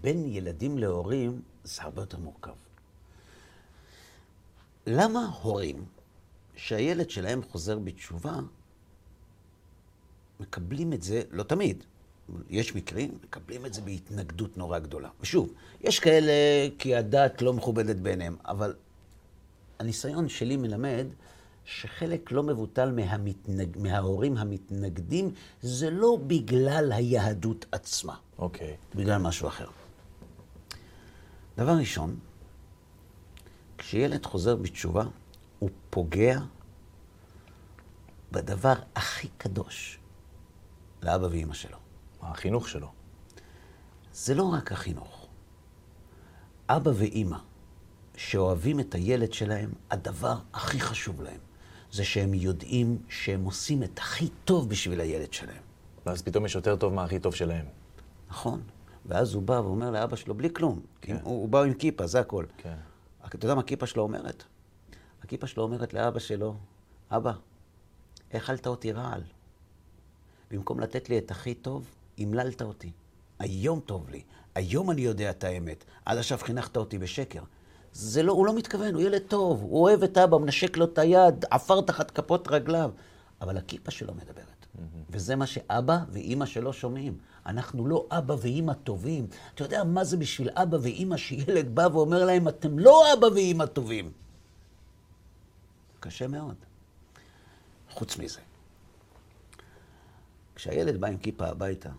בין 0.00 0.24
ילדים 0.28 0.78
להורים 0.78 1.42
זה 1.64 1.82
הרבה 1.82 2.02
יותר 2.02 2.18
מורכב. 2.18 2.54
למה 4.86 5.30
הורים 5.42 5.84
שהילד 6.56 7.10
שלהם 7.10 7.42
חוזר 7.42 7.78
בתשובה, 7.78 8.34
מקבלים 10.40 10.92
את 10.92 11.02
זה, 11.02 11.22
לא 11.30 11.42
תמיד, 11.42 11.84
יש 12.50 12.74
מקרים, 12.74 13.18
מקבלים 13.24 13.66
את 13.66 13.74
זה 13.74 13.80
בהתנגדות 13.80 14.56
נורא 14.58 14.78
גדולה. 14.78 15.08
ושוב, 15.20 15.52
יש 15.80 16.00
כאלה 16.00 16.32
כי 16.78 16.96
הדת 16.96 17.42
לא 17.42 17.52
מכובדת 17.52 17.96
בעיניהם, 17.96 18.36
אבל 18.44 18.74
הניסיון 19.78 20.28
שלי 20.28 20.56
מלמד 20.56 21.06
שחלק 21.64 22.32
לא 22.32 22.42
מבוטל 22.42 22.90
מהמתנג... 22.90 23.78
מההורים 23.78 24.36
המתנגדים, 24.36 25.32
זה 25.62 25.90
לא 25.90 26.18
בגלל 26.26 26.92
היהדות 26.92 27.66
עצמה, 27.72 28.16
אוקיי. 28.38 28.76
בגלל 28.94 29.18
משהו 29.18 29.48
אחר. 29.48 29.66
דבר 31.56 31.72
ראשון, 31.72 32.16
כשילד 33.78 34.26
חוזר 34.26 34.56
בתשובה, 34.56 35.04
הוא 35.58 35.70
פוגע 35.90 36.38
בדבר 38.32 38.74
הכי 38.94 39.28
קדוש 39.38 39.98
לאבא 41.02 41.26
ואימא 41.26 41.54
שלו. 41.54 41.85
החינוך 42.30 42.68
שלו? 42.68 42.92
זה 44.12 44.34
לא 44.34 44.52
רק 44.52 44.72
החינוך. 44.72 45.26
אבא 46.68 46.90
ואימא 46.94 47.38
שאוהבים 48.16 48.80
את 48.80 48.94
הילד 48.94 49.32
שלהם, 49.32 49.72
הדבר 49.90 50.38
הכי 50.52 50.80
חשוב 50.80 51.22
להם 51.22 51.40
זה 51.92 52.04
שהם 52.04 52.34
יודעים 52.34 52.98
שהם 53.08 53.44
עושים 53.44 53.82
את 53.82 53.98
הכי 53.98 54.28
טוב 54.44 54.68
בשביל 54.68 55.00
הילד 55.00 55.32
שלהם. 55.32 55.62
ואז 56.06 56.22
פתאום 56.22 56.46
יש 56.46 56.54
יותר 56.54 56.76
טוב 56.76 56.92
מהכי 56.92 57.18
טוב 57.18 57.34
שלהם. 57.34 57.66
נכון. 58.28 58.62
ואז 59.06 59.34
הוא 59.34 59.42
בא 59.42 59.52
ואומר 59.52 59.90
לאבא 59.90 60.16
שלו, 60.16 60.34
בלי 60.34 60.48
כלום. 60.54 60.80
כן. 61.00 61.16
כן. 61.16 61.24
הוא, 61.24 61.40
הוא 61.40 61.48
בא 61.48 61.62
עם 61.62 61.74
כיפה, 61.74 62.06
זה 62.06 62.20
הכל. 62.20 62.44
כן. 62.56 62.76
אתה 63.26 63.46
יודע 63.46 63.54
מה 63.54 63.60
הכיפה 63.60 63.86
שלו 63.86 64.02
אומרת? 64.02 64.44
הכיפה 65.22 65.46
שלו 65.46 65.62
אומרת 65.62 65.94
לאבא 65.94 66.18
שלו, 66.18 66.56
אבא, 67.10 67.32
האכלת 68.32 68.66
אותי 68.66 68.92
רעל. 68.92 69.22
במקום 70.50 70.80
לתת 70.80 71.08
לי 71.08 71.18
את 71.18 71.30
הכי 71.30 71.54
טוב, 71.54 71.94
המללת 72.18 72.62
אותי. 72.62 72.92
היום 73.38 73.80
טוב 73.80 74.10
לי, 74.10 74.22
היום 74.54 74.90
אני 74.90 75.00
יודע 75.00 75.30
את 75.30 75.44
האמת. 75.44 75.84
עד 76.04 76.18
עכשיו 76.18 76.38
חינכת 76.38 76.76
אותי 76.76 76.98
בשקר. 76.98 77.42
זה 77.92 78.22
לא, 78.22 78.32
הוא 78.32 78.46
לא 78.46 78.54
מתכוון, 78.54 78.94
הוא 78.94 79.02
ילד 79.02 79.22
טוב, 79.28 79.62
הוא 79.62 79.82
אוהב 79.82 80.02
את 80.02 80.18
אבא, 80.18 80.38
מנשק 80.38 80.76
לו 80.76 80.84
את 80.84 80.98
היד, 80.98 81.44
עפר 81.50 81.80
תחת 81.80 82.10
כפות 82.10 82.48
רגליו. 82.48 82.90
אבל 83.40 83.56
הכיפה 83.56 83.90
שלו 83.90 84.14
מדברת. 84.14 84.66
וזה 85.10 85.36
מה 85.36 85.46
שאבא 85.46 85.98
ואימא 86.08 86.46
שלו 86.46 86.72
שומעים. 86.72 87.18
אנחנו 87.46 87.86
לא 87.86 88.06
אבא 88.10 88.36
ואימא 88.40 88.72
טובים. 88.72 89.26
אתה 89.54 89.64
יודע 89.64 89.84
מה 89.84 90.04
זה 90.04 90.16
בשביל 90.16 90.50
אבא 90.50 90.76
ואימא 90.82 91.16
שילד 91.16 91.74
בא 91.74 91.88
ואומר 91.92 92.24
להם, 92.24 92.48
אתם 92.48 92.78
לא 92.78 93.12
אבא 93.12 93.26
ואימא 93.26 93.66
טובים. 93.66 94.12
קשה 96.00 96.28
מאוד. 96.28 96.54
חוץ 97.90 98.18
מזה, 98.18 98.40
כשהילד 100.54 101.00
בא 101.00 101.08
עם 101.08 101.16
כיפה 101.16 101.46
הביתה, 101.46 101.90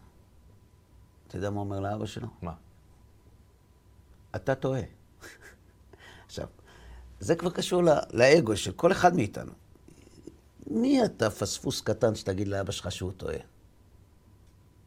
אתה 1.28 1.38
יודע 1.38 1.50
מה 1.50 1.60
אומר 1.60 1.80
לאבא 1.80 2.06
שלו? 2.06 2.28
מה? 2.42 2.54
אתה 4.36 4.56
טועה. 4.56 4.82
עכשיו, 6.26 6.48
זה 7.20 7.36
כבר 7.36 7.50
קשור 7.50 7.84
לא, 7.84 7.94
לאגו 8.14 8.58
של 8.58 8.72
כל 8.72 8.92
אחד 8.92 9.16
מאיתנו. 9.16 9.52
מי 10.68 11.06
אתה 11.06 11.30
פספוס 11.30 11.82
קטן 11.82 12.16
שתגיד 12.16 12.48
לאבא 12.48 12.72
שלך 12.72 12.92
שהוא 12.92 13.12
טועה? 13.12 13.38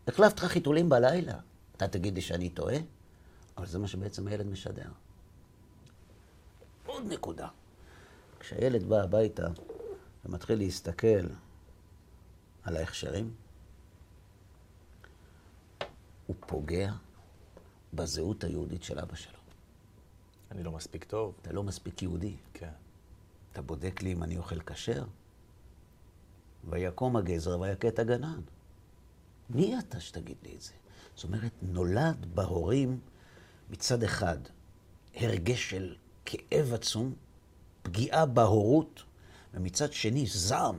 החלפת 0.09 0.39
לך 0.39 0.45
חיתולים 0.45 0.89
בלילה, 0.89 1.39
אתה 1.77 1.89
תגיד 1.89 2.15
לי 2.15 2.21
שאני 2.21 2.51
טועה? 2.51 2.77
אבל 3.57 3.67
זה 3.67 3.79
מה 3.79 3.89
שבעצם 3.89 4.27
הילד 4.27 4.47
משדר. 4.47 4.89
עוד 6.87 7.07
נקודה. 7.07 7.49
כשהילד 8.41 8.85
בא 8.85 9.03
הביתה 9.03 9.49
ומתחיל 10.25 10.59
להסתכל 10.59 11.27
על 12.63 12.77
ההכשרים, 12.77 13.35
הוא 16.31 16.37
פוגע 16.47 16.93
בזהות 17.95 18.45
היהודית 18.45 18.83
של 18.83 18.99
אבא 18.99 19.15
שלו. 19.15 19.39
אני 20.51 20.63
לא 20.63 20.73
מספיק 20.73 21.05
טוב. 21.05 21.35
אתה 21.43 21.53
לא 21.53 21.63
מספיק 21.63 22.03
יהודי. 22.03 22.37
כן. 22.55 22.71
אתה 23.53 23.63
בודק 23.63 24.03
לי 24.03 24.13
אם 24.13 24.23
אני 24.23 24.39
אוכל 24.39 24.61
כשר? 24.61 25.05
ויקום 26.65 27.17
הגזר 27.17 27.61
ויכת 27.61 27.99
הגנן. 27.99 28.41
מי 29.51 29.79
אתה 29.79 30.01
שתגיד 30.01 30.37
לי 30.43 30.55
את 30.57 30.61
זה? 30.61 30.73
זאת 31.15 31.25
אומרת, 31.25 31.53
נולד 31.63 32.27
בהורים 32.35 33.01
מצד 33.71 34.03
אחד 34.03 34.39
הרגש 35.15 35.71
של 35.71 35.97
כאב 36.25 36.73
עצום, 36.75 37.15
פגיעה 37.83 38.27
בהורות, 38.27 39.03
ומצד 39.55 39.93
שני 39.93 40.27
זעם 40.27 40.77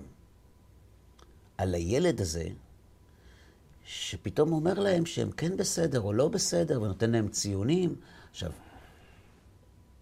על 1.58 1.76
הילד 1.76 2.22
הזה, 2.22 2.50
שפתאום 3.86 4.52
אומר 4.52 4.74
להם 4.74 5.06
שהם 5.06 5.32
כן 5.32 5.58
בסדר 5.58 6.02
או 6.02 6.14
לא 6.14 6.28
בסדר, 6.28 6.82
ונותן 6.82 7.12
להם 7.12 7.28
ציונים. 7.28 7.96
עכשיו, 8.32 8.52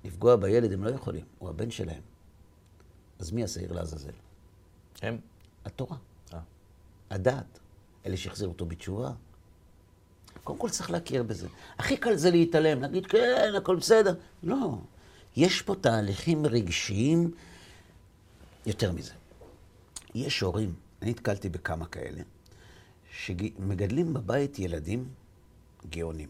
לפגוע 0.04 0.36
בילד 0.36 0.74
הם 0.74 0.84
לא 0.84 0.90
יכולים, 0.90 1.26
הוא 1.40 1.50
הבן 1.50 1.72
שלהם. 1.72 2.02
אז 3.20 3.32
מי 3.32 3.44
השעיר 3.44 3.74
לעזאזל? 3.74 4.12
הם? 5.02 5.18
התורה. 5.66 5.98
אה. 6.34 6.40
הדת. 7.10 7.60
אלה 8.06 8.18
שהחזירו 8.18 8.52
אותו 8.52 8.66
בתשובה. 8.66 9.12
קודם 10.44 10.60
כל 10.60 10.70
צריך 10.70 10.92
להכיר 10.92 11.24
בזה. 11.24 11.48
הכי 11.78 11.98
קל 11.98 12.16
זה 12.16 12.32
להתעלם, 12.32 12.82
להגיד, 12.82 13.06
כן, 13.06 13.54
הכל 13.58 13.76
בסדר. 13.76 14.16
לא. 14.44 14.78
יש 15.36 15.62
פה 15.62 15.76
תהליכים 15.76 16.46
רגשיים 16.46 17.32
יותר 18.66 18.92
מזה. 18.92 19.14
יש 20.16 20.40
הורים, 20.40 20.74
אני 21.02 21.12
נתקלתי 21.12 21.50
בכמה 21.50 21.86
כאלה, 21.86 22.22
שמגדלים 23.12 24.14
בבית 24.14 24.60
ילדים 24.60 25.10
גאונים. 25.90 26.30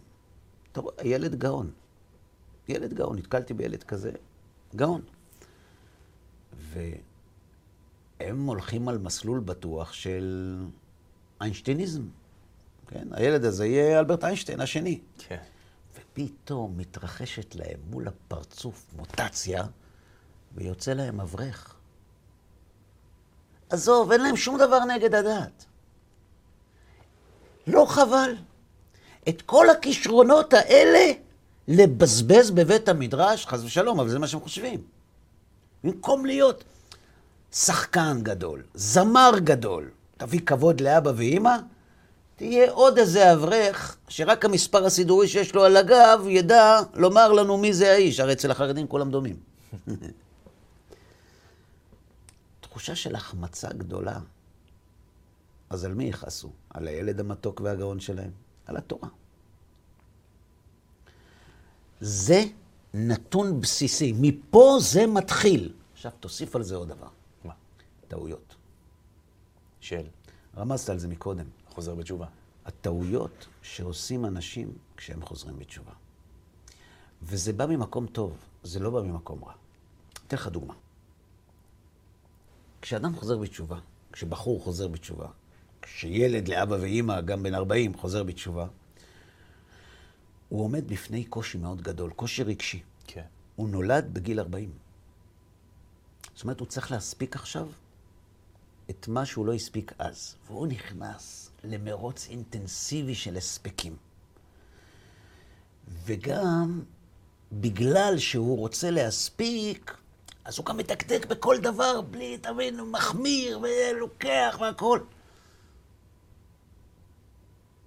אתה 0.71 0.81
רואה, 0.81 1.07
ילד 1.07 1.35
גאון. 1.35 1.71
ילד 2.67 2.93
גאון, 2.93 3.17
נתקלתי 3.17 3.53
בילד 3.53 3.83
כזה, 3.83 4.11
גאון. 4.75 5.01
והם 6.59 8.45
הולכים 8.45 8.89
על 8.89 8.97
מסלול 8.97 9.39
בטוח 9.39 9.93
של 9.93 10.57
איינשטייניזם. 11.41 12.03
כן? 12.87 13.07
הילד 13.11 13.45
הזה 13.45 13.65
יהיה 13.65 13.99
אלברט 13.99 14.23
איינשטיין 14.23 14.61
השני. 14.61 14.99
כן. 15.17 15.43
ופתאום 15.95 16.77
מתרחשת 16.77 17.55
להם 17.55 17.79
מול 17.89 18.07
הפרצוף 18.07 18.85
מוטציה, 18.97 19.63
ויוצא 20.55 20.93
להם 20.93 21.19
אברך. 21.19 21.75
עזוב, 23.69 24.11
אין 24.11 24.21
להם 24.21 24.37
שום 24.37 24.57
דבר 24.57 24.85
נגד 24.85 25.15
הדת. 25.15 25.65
לא 27.69 27.85
חבל. 27.89 28.35
את 29.29 29.41
כל 29.41 29.69
הכישרונות 29.69 30.53
האלה 30.53 31.11
לבזבז 31.67 32.51
בבית 32.51 32.89
המדרש, 32.89 33.45
חס 33.45 33.63
ושלום, 33.63 33.99
אבל 33.99 34.09
זה 34.09 34.19
מה 34.19 34.27
שהם 34.27 34.39
חושבים. 34.39 34.81
במקום 35.83 36.25
להיות 36.25 36.63
שחקן 37.53 38.19
גדול, 38.23 38.63
זמר 38.73 39.31
גדול, 39.37 39.89
תביא 40.17 40.39
כבוד 40.45 40.81
לאבא 40.81 41.11
ואימא, 41.15 41.55
תהיה 42.35 42.71
עוד 42.71 42.97
איזה 42.97 43.33
אברך, 43.33 43.97
שרק 44.07 44.45
המספר 44.45 44.85
הסידורי 44.85 45.27
שיש 45.27 45.55
לו 45.55 45.63
על 45.63 45.77
הגב 45.77 46.25
ידע 46.27 46.79
לומר 46.93 47.31
לנו 47.31 47.57
מי 47.57 47.73
זה 47.73 47.91
האיש, 47.91 48.19
הרי 48.19 48.33
אצל 48.33 48.51
החרדים 48.51 48.87
כולם 48.87 49.11
דומים. 49.11 49.35
תחושה 52.61 52.95
של 52.95 53.15
החמצה 53.15 53.67
גדולה. 53.69 54.19
אז 55.69 55.85
על 55.85 55.93
מי 55.93 56.03
יכעסו? 56.03 56.51
על 56.69 56.87
הילד 56.87 57.19
המתוק 57.19 57.61
והגאון 57.61 57.99
שלהם? 57.99 58.31
על 58.65 58.77
התורה. 58.77 59.09
זה 61.99 62.43
נתון 62.93 63.61
בסיסי. 63.61 64.13
מפה 64.19 64.77
זה 64.81 65.07
מתחיל. 65.07 65.73
עכשיו 65.93 66.11
תוסיף 66.19 66.55
על 66.55 66.63
זה 66.63 66.75
עוד 66.75 66.87
דבר. 66.87 67.07
מה? 67.45 67.53
טעויות. 68.07 68.55
של 69.79 70.07
רמזת 70.57 70.89
על 70.89 70.99
זה 70.99 71.07
מקודם. 71.07 71.45
חוזר 71.69 71.95
בתשובה. 71.95 72.27
הטעויות 72.65 73.47
שעושים 73.61 74.25
אנשים 74.25 74.73
כשהם 74.97 75.25
חוזרים 75.25 75.59
בתשובה. 75.59 75.91
וזה 77.21 77.53
בא 77.53 77.65
ממקום 77.65 78.07
טוב, 78.07 78.37
זה 78.63 78.79
לא 78.79 78.89
בא 78.89 79.01
ממקום 79.01 79.43
רע. 79.43 79.53
אתן 80.27 80.37
לך 80.37 80.47
דוגמה. 80.47 80.73
כשאדם 82.81 83.15
חוזר 83.15 83.37
בתשובה, 83.37 83.79
כשבחור 84.11 84.63
חוזר 84.63 84.87
בתשובה, 84.87 85.27
כשילד 85.81 86.47
לאבא 86.47 86.75
ואימא, 86.75 87.21
גם 87.21 87.43
בן 87.43 87.55
40, 87.55 87.93
חוזר 87.93 88.23
בתשובה, 88.23 88.67
הוא 90.49 90.63
עומד 90.63 90.87
בפני 90.87 91.23
קושי 91.23 91.57
מאוד 91.57 91.81
גדול, 91.81 92.11
קושי 92.11 92.43
רגשי. 92.43 92.81
כן. 93.07 93.25
הוא 93.55 93.69
נולד 93.69 94.13
בגיל 94.13 94.39
40. 94.39 94.71
זאת 96.35 96.43
אומרת, 96.43 96.59
הוא 96.59 96.67
צריך 96.67 96.91
להספיק 96.91 97.35
עכשיו 97.35 97.67
את 98.89 99.07
מה 99.07 99.25
שהוא 99.25 99.45
לא 99.45 99.53
הספיק 99.53 99.93
אז. 99.99 100.35
והוא 100.47 100.67
נכנס 100.67 101.51
למרוץ 101.63 102.27
אינטנסיבי 102.29 103.15
של 103.15 103.37
הספקים. 103.37 103.95
וגם 106.05 106.81
בגלל 107.51 108.17
שהוא 108.17 108.57
רוצה 108.57 108.91
להספיק, 108.91 109.97
אז 110.45 110.57
הוא 110.57 110.65
גם 110.65 110.77
מתקתק 110.77 111.25
בכל 111.29 111.57
דבר, 111.57 112.01
בלי, 112.01 112.35
אתה 112.35 112.53
מבין, 112.53 112.81
מחמיר 112.81 113.59
ולוקח 113.59 114.57
והכול. 114.61 115.05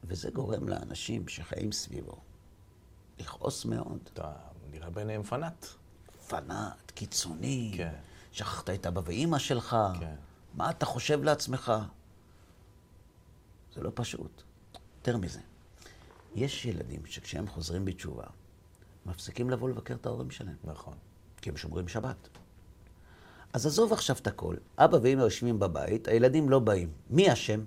וזה 0.05 0.31
גורם 0.31 0.69
לאנשים 0.69 1.29
שחיים 1.29 1.73
סביבו 1.73 2.17
לכעוס 3.19 3.65
מאוד. 3.65 3.99
אתה 4.13 4.33
נראה 4.71 4.91
ביניהם 4.91 5.23
פנאט. 5.23 5.67
פנאט, 6.29 6.91
קיצוני, 6.95 7.75
כן. 7.77 7.95
שכחת 8.33 8.71
את 8.71 8.87
אבא 8.87 9.01
ואימא 9.05 9.39
שלך, 9.39 9.77
כן. 10.01 10.15
מה 10.55 10.71
אתה 10.71 10.87
חושב 10.87 11.23
לעצמך? 11.23 11.73
זה 13.75 13.83
לא 13.83 13.91
פשוט. 13.95 14.43
יותר 14.97 15.17
מזה, 15.17 15.41
יש 16.35 16.65
ילדים 16.65 17.07
שכשהם 17.07 17.49
חוזרים 17.49 17.85
בתשובה, 17.85 18.25
מפסיקים 19.07 19.51
לבוא 19.51 19.69
לבקר 19.69 19.95
את 19.95 20.07
ההורים 20.07 20.31
שלהם, 20.31 20.57
נכון. 20.65 20.95
כי 21.41 21.51
הם 21.51 21.57
שומרים 21.57 21.89
שבת. 21.89 22.29
אז 23.53 23.67
עזוב 23.67 23.93
עכשיו 23.93 24.17
את 24.17 24.27
הכל, 24.27 24.57
אבא 24.79 24.99
ואמא 25.03 25.23
יושבים 25.23 25.59
בבית, 25.59 26.09
הילדים 26.09 26.49
לא 26.49 26.59
באים. 26.59 26.93
מי 27.11 27.33
אשם? 27.33 27.65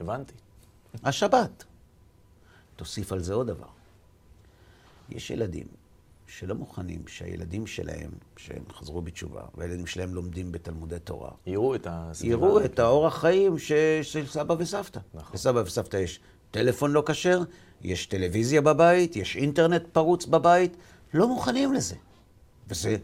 הבנתי. 0.00 0.34
השבת. 1.04 1.64
תוסיף 2.76 3.12
על 3.12 3.20
זה 3.20 3.34
עוד 3.34 3.46
דבר. 3.46 3.66
יש 5.08 5.30
ילדים 5.30 5.66
שלא 6.26 6.54
מוכנים 6.54 7.08
שהילדים 7.08 7.66
שלהם, 7.66 8.10
שהם 8.36 8.62
חזרו 8.72 9.02
בתשובה, 9.02 9.42
והילדים 9.54 9.86
שלהם 9.86 10.14
לומדים 10.14 10.52
בתלמודי 10.52 10.98
תורה, 10.98 11.30
יראו 11.46 11.74
את 11.74 11.86
הסביבה. 11.90 12.32
יראו 12.32 12.64
את 12.64 12.78
האורח 12.78 13.20
חיים 13.20 13.58
ש... 13.58 13.72
של 14.02 14.26
סבא 14.26 14.54
וסבתא. 14.58 15.00
נכון. 15.14 15.34
לסבא 15.34 15.58
וסבתא 15.58 15.96
יש 15.96 16.20
טלפון 16.50 16.90
לא 16.90 17.02
כשר, 17.06 17.42
יש 17.80 18.06
טלוויזיה 18.06 18.60
בבית, 18.60 19.16
יש 19.16 19.36
אינטרנט 19.36 19.82
פרוץ 19.92 20.26
בבית, 20.26 20.76
לא 21.14 21.28
מוכנים 21.28 21.72
לזה. 21.72 21.96
וזה 22.68 22.96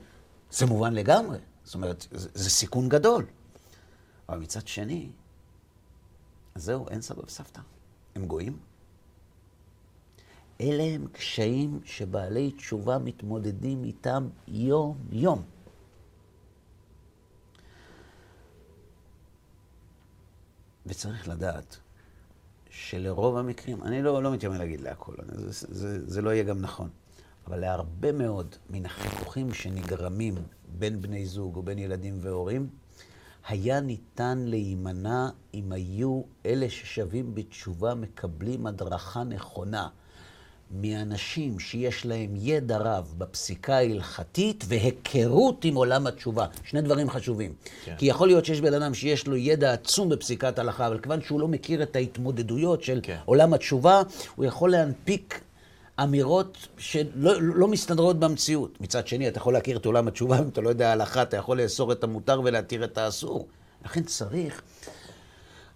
זה 0.51 0.67
מובן 0.67 0.95
לגמרי. 0.95 1.39
זאת 1.65 1.75
אומרת, 1.75 2.07
זה, 2.11 2.29
זה 2.35 2.51
סיכון 2.51 2.89
גדול. 2.89 3.27
אבל 4.29 4.39
מצד 4.39 4.69
שני, 4.69 5.09
זהו, 6.55 6.89
אין 6.89 7.01
סבא 7.01 7.23
וסבתא. 7.27 7.61
הם 8.15 8.27
גויים. 8.27 8.59
אלה 10.61 10.83
הם 10.83 11.07
קשיים 11.13 11.81
שבעלי 11.85 12.51
תשובה 12.51 12.99
מתמודדים 12.99 13.85
איתם 13.85 14.29
יום-יום. 14.49 15.43
וצריך 20.87 21.29
לדעת 21.29 21.77
שלרוב 22.71 23.37
המקרים, 23.37 23.83
אני 23.83 24.03
לא, 24.03 24.23
לא 24.23 24.33
מתיימר 24.33 24.59
להגיד 24.59 24.81
להכל, 24.81 25.15
זה, 25.29 25.67
זה, 25.75 26.11
זה 26.11 26.23
לא 26.23 26.31
יהיה 26.31 26.45
גם 26.45 26.61
נכון, 26.61 26.89
אבל 27.47 27.61
להרבה 27.61 28.13
מאוד 28.13 28.57
מן 28.71 28.87
החיכוכים 28.87 29.55
שנגרמים 29.55 30.35
בין 30.79 31.01
בני 31.01 31.27
זוג 31.27 31.57
או 31.57 31.63
בין 31.63 31.79
ילדים 31.79 32.19
והורים, 32.21 32.69
היה 33.51 33.81
ניתן 33.81 34.45
להימנע 34.47 35.29
אם 35.55 35.73
היו 35.73 36.23
אלה 36.47 36.71
ששבים 36.71 37.35
בתשובה 37.35 37.95
מקבלים 37.95 38.67
הדרכה 38.67 39.25
נכונה 39.25 39.89
מאנשים 40.71 41.59
שיש 41.59 42.07
להם 42.07 42.35
ידע 42.37 42.79
רב 42.79 43.15
בפסיקה 43.19 43.77
ההלכתית 43.77 44.65
והיכרות 44.69 45.65
עם 45.65 45.75
עולם 45.75 46.07
התשובה. 46.07 46.47
שני 46.65 46.83
דברים 46.83 47.11
חשובים. 47.11 47.53
כן. 47.85 47.95
כי 47.99 48.07
יכול 48.07 48.29
להיות 48.29 48.45
שיש 48.45 48.61
בן 48.61 48.75
אדם 48.75 48.95
שיש 48.95 49.27
לו 49.27 49.37
ידע 49.37 49.73
עצום 49.73 50.09
בפסיקת 50.09 50.59
הלכה, 50.59 50.87
אבל 50.87 50.99
כיוון 50.99 51.23
שהוא 51.23 51.41
לא 51.41 51.49
מכיר 51.49 51.83
את 51.83 51.97
ההתמודדויות 51.97 52.83
של 52.83 53.01
כן. 53.03 53.19
עולם 53.25 53.55
התשובה, 53.55 54.03
הוא 54.37 54.45
יכול 54.45 54.71
להנפיק 54.71 55.41
אמירות 56.03 56.69
שלא 56.79 57.43
לא 57.43 57.69
מסתדרות 57.69 58.19
במציאות. 58.19 58.81
מצד 58.81 59.07
שני, 59.07 59.29
אתה 59.29 59.39
יכול 59.39 59.53
להכיר 59.53 59.77
את 59.77 59.87
עולם 59.87 60.09
התשובה, 60.09 60.39
אם 60.39 60.49
אתה 60.49 60.61
לא 60.61 60.69
יודע 60.69 60.93
הלכה, 60.93 61.23
אתה 61.23 61.37
יכול 61.37 61.63
לאסור 61.63 61.93
את 61.93 62.05
המותר 62.05 62.41
ולהתיר 62.45 62.85
את 62.85 62.99
האסור. 62.99 63.49
לכן 63.85 64.03
צריך 64.03 64.63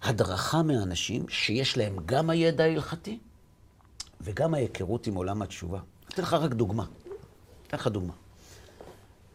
הדרכה 0.01 0.63
מאנשים 0.63 1.29
שיש 1.29 1.77
להם 1.77 1.97
גם 2.05 2.29
הידע 2.29 2.63
ההלכתי 2.63 3.19
וגם 4.21 4.53
ההיכרות 4.53 5.07
עם 5.07 5.15
עולם 5.15 5.41
התשובה. 5.41 5.79
אתן 6.09 6.21
לך 6.21 6.33
רק 6.33 6.53
דוגמה. 6.53 6.85
אתן 7.67 7.77
לך 7.77 7.87
דוגמה. 7.87 8.13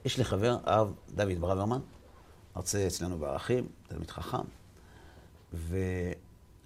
יש 0.04 0.18
לי 0.18 0.24
חבר, 0.24 0.56
הרב 0.64 0.94
דוד 1.14 1.40
ברוורמן, 1.40 1.80
מרצה 2.56 2.86
אצלנו 2.86 3.18
בערכים, 3.18 3.68
תלמיד 3.88 4.10
חכם, 4.10 4.38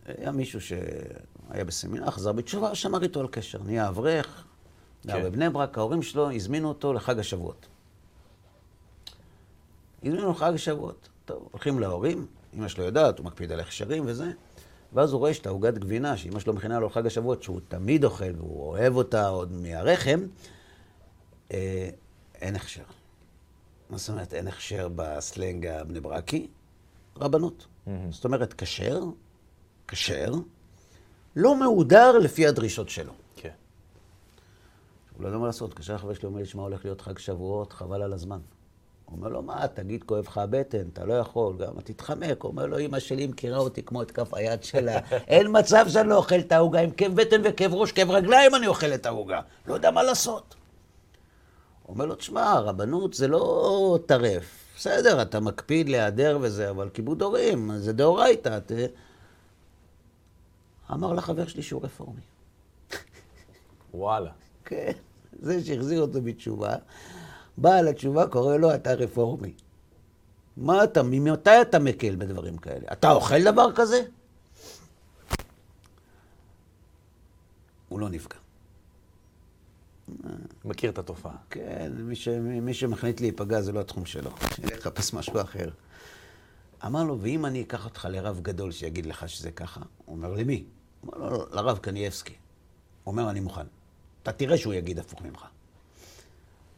והיה 0.06 0.32
מישהו 0.32 0.60
שהיה 0.60 1.64
בסמינר, 1.66 2.10
חזר 2.10 2.32
בתשובה, 2.32 2.74
שמר 2.74 3.02
איתו 3.02 3.20
על 3.20 3.28
קשר. 3.28 3.62
נהיה 3.62 3.88
אברך, 3.88 4.44
גר 5.06 5.12
כן. 5.12 5.24
בבני 5.24 5.50
ברק, 5.50 5.78
ההורים 5.78 6.02
שלו 6.02 6.30
הזמינו 6.30 6.68
אותו 6.68 6.92
לחג 6.92 7.18
השבועות. 7.18 7.66
הזמינו 10.02 10.30
לחג 10.30 10.52
השבועות. 10.54 11.08
טוב, 11.24 11.48
הולכים 11.50 11.80
להורים, 11.80 12.26
אמא 12.54 12.68
שלו 12.68 12.84
יודעת, 12.84 13.18
הוא 13.18 13.26
מקפיד 13.26 13.52
על 13.52 13.60
הכשרים 13.60 14.02
וזה, 14.06 14.30
ואז 14.92 15.12
הוא 15.12 15.18
רואה 15.18 15.34
שאת 15.34 15.46
העוגת 15.46 15.78
גבינה, 15.78 16.16
שאמא 16.16 16.40
שלו 16.40 16.52
מכינה 16.52 16.80
לו 16.80 16.90
חג 16.90 17.06
השבועות, 17.06 17.42
שהוא 17.42 17.60
תמיד 17.68 18.04
אוכל 18.04 18.36
והוא 18.36 18.68
אוהב 18.68 18.96
אותה 18.96 19.28
עוד 19.28 19.52
מהרחם, 19.52 20.20
אה, 21.52 21.88
אין 22.40 22.56
הכשר. 22.56 22.82
מה 23.90 23.98
זאת 23.98 24.08
אומרת 24.08 24.34
אין 24.34 24.48
הכשר 24.48 24.88
בסלנג 24.96 25.66
הבני 25.66 26.00
ברקי? 26.00 26.46
רבנות. 27.16 27.66
Mm-hmm. 27.66 27.90
זאת 28.10 28.24
אומרת, 28.24 28.54
כשר, 28.58 29.00
כשר, 29.88 30.32
לא 31.36 31.56
מהודר 31.56 32.18
לפי 32.18 32.46
הדרישות 32.46 32.88
שלו. 32.88 33.12
כן. 33.36 33.50
הוא 35.16 35.22
לא 35.22 35.28
יודע 35.28 35.38
מה 35.38 35.46
לעשות, 35.46 35.74
כאשר 35.74 35.94
החבר 35.94 36.14
שלי 36.14 36.26
אומר 36.26 36.40
לי, 36.40 36.46
שמע, 36.46 36.62
הולך 36.62 36.84
להיות 36.84 37.00
חג 37.00 37.18
שבועות, 37.18 37.72
חבל 37.72 38.02
על 38.02 38.12
הזמן. 38.12 38.38
הוא 39.04 39.16
אומר 39.16 39.28
לו, 39.28 39.42
מה, 39.42 39.68
תגיד, 39.74 40.04
כואב 40.04 40.24
לך 40.26 40.38
הבטן, 40.38 40.88
אתה 40.92 41.04
לא 41.04 41.14
יכול, 41.14 41.56
גם 41.56 41.80
תתחמק. 41.84 42.42
הוא 42.42 42.50
אומר 42.50 42.66
לו, 42.66 42.78
אמא 42.78 42.98
שלי 42.98 43.26
מכירה 43.26 43.58
אותי 43.58 43.82
כמו 43.82 44.02
את 44.02 44.10
כף 44.10 44.34
היד 44.34 44.64
שלה. 44.64 44.98
אין 45.28 45.46
מצב 45.58 45.86
שאני 45.88 46.08
לא 46.08 46.16
אוכל 46.16 46.38
את 46.38 46.52
העוגה, 46.52 46.80
עם 46.80 46.90
כאב 46.90 47.14
בטן 47.14 47.40
וכאב 47.44 47.74
ראש, 47.74 47.92
כאב 47.92 48.10
רגליים 48.10 48.54
אני 48.54 48.66
אוכל 48.66 48.94
את 48.94 49.06
העוגה. 49.06 49.40
לא 49.66 49.74
יודע 49.74 49.90
מה 49.90 50.02
לעשות. 50.02 50.54
הוא 51.82 51.94
אומר 51.94 52.06
לו, 52.06 52.14
תשמע, 52.14 52.52
הרבנות 52.52 53.14
זה 53.14 53.28
לא 53.28 53.98
טרף. 54.06 54.64
בסדר, 54.76 55.22
אתה 55.22 55.40
מקפיד 55.40 55.88
להיעדר 55.88 56.38
וזה, 56.40 56.70
אבל 56.70 56.88
כיבוד 56.88 57.22
הורים, 57.22 57.70
זה 57.76 57.92
דאורייתא. 57.92 58.58
אמר 60.92 61.12
לחבר 61.12 61.46
שלי 61.46 61.62
שהוא 61.62 61.84
רפורמי. 61.84 62.20
וואלה. 63.94 64.30
כן, 64.64 64.92
זה 65.40 65.64
שהחזיר 65.64 66.00
אותו 66.00 66.22
בתשובה. 66.22 66.76
בעל 67.58 67.88
התשובה 67.88 68.26
קורא 68.26 68.56
לו, 68.56 68.74
אתה 68.74 68.94
רפורמי. 68.94 69.54
מה 70.56 70.84
אתה, 70.84 71.02
ממתי 71.02 71.62
אתה 71.62 71.78
מקל 71.78 72.16
בדברים 72.16 72.58
כאלה? 72.58 72.86
אתה 72.92 73.12
אוכל 73.12 73.42
דבר 73.42 73.72
כזה? 73.72 74.02
הוא 77.88 78.00
לא 78.00 78.08
נפגע. 78.08 78.36
מכיר 80.64 80.90
את 80.90 80.98
התופעה. 80.98 81.36
כן, 81.50 81.92
מי, 81.96 82.16
ש... 82.16 82.28
מי 82.38 82.74
שמחליט 82.74 83.20
להיפגע 83.20 83.60
זה 83.60 83.72
לא 83.72 83.80
התחום 83.80 84.06
שלו, 84.06 84.30
שיחפש 84.54 85.14
משהו 85.14 85.40
אחר. 85.40 85.68
אמר 86.86 87.04
לו, 87.04 87.20
ואם 87.20 87.46
אני 87.46 87.62
אקח 87.62 87.84
אותך 87.84 88.08
לרב 88.10 88.40
גדול 88.42 88.72
שיגיד 88.72 89.06
לך 89.06 89.28
שזה 89.28 89.50
ככה? 89.50 89.80
הוא 90.04 90.16
אומר, 90.16 90.32
למי? 90.32 90.64
הוא 91.00 91.14
אומר 91.14 91.28
לו, 91.28 91.46
לרב 91.50 91.78
קנייבסקי. 91.78 92.34
הוא 93.04 93.12
אומר, 93.12 93.30
אני 93.30 93.40
מוכן. 93.40 93.66
אתה 94.22 94.32
תראה 94.32 94.58
שהוא 94.58 94.74
יגיד 94.74 94.98
הפוך 94.98 95.22
ממך. 95.22 95.46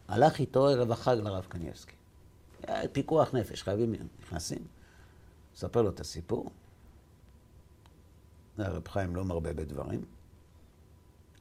הלך 0.08 0.40
איתו 0.40 0.68
ערב 0.68 0.92
החג 0.92 1.16
לרב 1.22 1.46
קניאבסקי. 1.48 1.94
פיקוח 2.92 3.34
נפש, 3.34 3.62
חייבים, 3.62 3.94
נכנסים, 4.22 4.66
ספר 5.54 5.82
לו 5.82 5.90
את 5.90 6.00
הסיפור. 6.00 6.50
הרב 8.58 8.88
חיים 8.88 9.16
לא 9.16 9.24
מרבה 9.24 9.52
בדברים. 9.52 10.04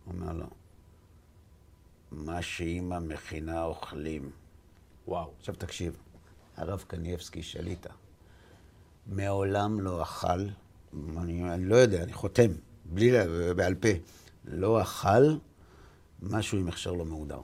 אומר 0.08 0.34
לו, 0.34 0.48
מה 2.12 2.42
שאימא 2.42 3.00
מכינה 3.00 3.64
אוכלים. 3.64 4.32
וואו. 5.08 5.32
עכשיו 5.40 5.56
תקשיב, 5.56 5.98
הרב 6.58 6.84
קניאבסקי 6.88 7.44
שליטה. 7.44 7.90
מעולם 9.06 9.80
לא 9.80 10.02
אכל, 10.02 10.46
אני, 11.18 11.54
אני 11.54 11.66
לא 11.66 11.76
יודע, 11.76 12.04
אני 12.04 12.14
חותם, 12.14 12.52
בלי, 12.86 13.12
בעל 13.56 13.76
פה, 13.76 13.90
לא 14.46 14.82
אכל 14.82 15.36
משהו 16.22 16.58
עם 16.58 16.68
הכשר 16.68 16.92
לא 16.92 17.06
מהודר. 17.06 17.42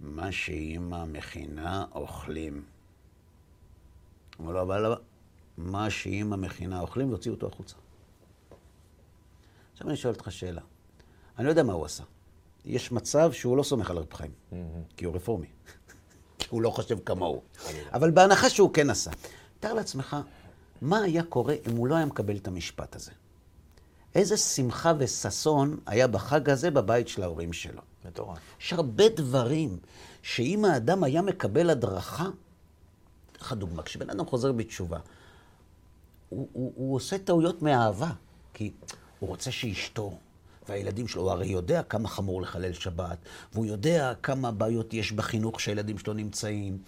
מה 0.00 0.32
שאימא 0.32 1.04
מכינה, 1.04 1.84
אוכלים. 1.94 2.64
אמר 4.40 4.52
לו, 4.52 4.62
אבל 4.62 4.94
מה 5.58 5.90
שאימא 5.90 6.36
מכינה, 6.36 6.80
אוכלים, 6.80 7.08
והוציאו 7.08 7.34
אותו 7.34 7.46
החוצה. 7.46 7.74
עכשיו 9.72 9.88
אני 9.88 9.96
שואל 9.96 10.14
אותך 10.14 10.32
שאלה. 10.32 10.60
אני 11.38 11.44
לא 11.44 11.50
יודע 11.50 11.62
מה 11.62 11.72
הוא 11.72 11.84
עשה. 11.84 12.02
יש 12.64 12.92
מצב 12.92 13.32
שהוא 13.32 13.56
לא 13.56 13.62
סומך 13.62 13.90
על 13.90 13.96
הרב 13.96 14.14
חיים, 14.14 14.30
mm-hmm. 14.30 14.54
כי 14.96 15.04
הוא 15.04 15.14
רפורמי. 15.14 15.46
הוא 16.50 16.62
לא 16.62 16.70
חושב 16.70 16.98
כמוהו. 17.04 17.42
אבל 17.92 18.10
בהנחה 18.10 18.50
שהוא 18.50 18.74
כן 18.74 18.90
עשה. 18.90 19.10
תאר 19.60 19.74
לעצמך, 19.74 20.16
מה 20.82 20.98
היה 21.02 21.22
קורה 21.22 21.54
אם 21.66 21.76
הוא 21.76 21.86
לא 21.86 21.94
היה 21.94 22.06
מקבל 22.06 22.36
את 22.36 22.48
המשפט 22.48 22.96
הזה? 22.96 23.12
איזה 24.14 24.36
שמחה 24.36 24.92
וששון 24.98 25.78
היה 25.86 26.06
בחג 26.06 26.50
הזה 26.50 26.70
בבית 26.70 27.08
של 27.08 27.22
ההורים 27.22 27.52
שלו. 27.52 27.82
מטורף. 28.04 28.38
יש 28.60 28.72
הרבה 28.72 29.08
דברים 29.08 29.78
שאם 30.22 30.64
האדם 30.64 31.04
היה 31.04 31.22
מקבל 31.22 31.70
הדרכה, 31.70 32.24
אתן 33.32 33.40
לך 33.40 33.52
דוגמה, 33.52 33.82
כשבן 33.82 34.10
אדם 34.10 34.26
חוזר 34.26 34.52
בתשובה, 34.52 34.98
הוא, 36.28 36.48
הוא, 36.52 36.72
הוא 36.76 36.96
עושה 36.96 37.18
טעויות 37.18 37.62
מאהבה, 37.62 38.10
כי 38.54 38.72
הוא 39.18 39.28
רוצה 39.28 39.50
שאשתו 39.50 40.18
והילדים 40.68 41.08
שלו, 41.08 41.22
הוא 41.22 41.30
הרי 41.30 41.46
יודע 41.46 41.82
כמה 41.82 42.08
חמור 42.08 42.42
לחלל 42.42 42.72
שבת, 42.72 43.18
והוא 43.52 43.66
יודע 43.66 44.12
כמה 44.22 44.50
בעיות 44.50 44.94
יש 44.94 45.12
בחינוך 45.12 45.60
שהילדים 45.60 45.98
שלו 45.98 46.14
נמצאים. 46.14 46.78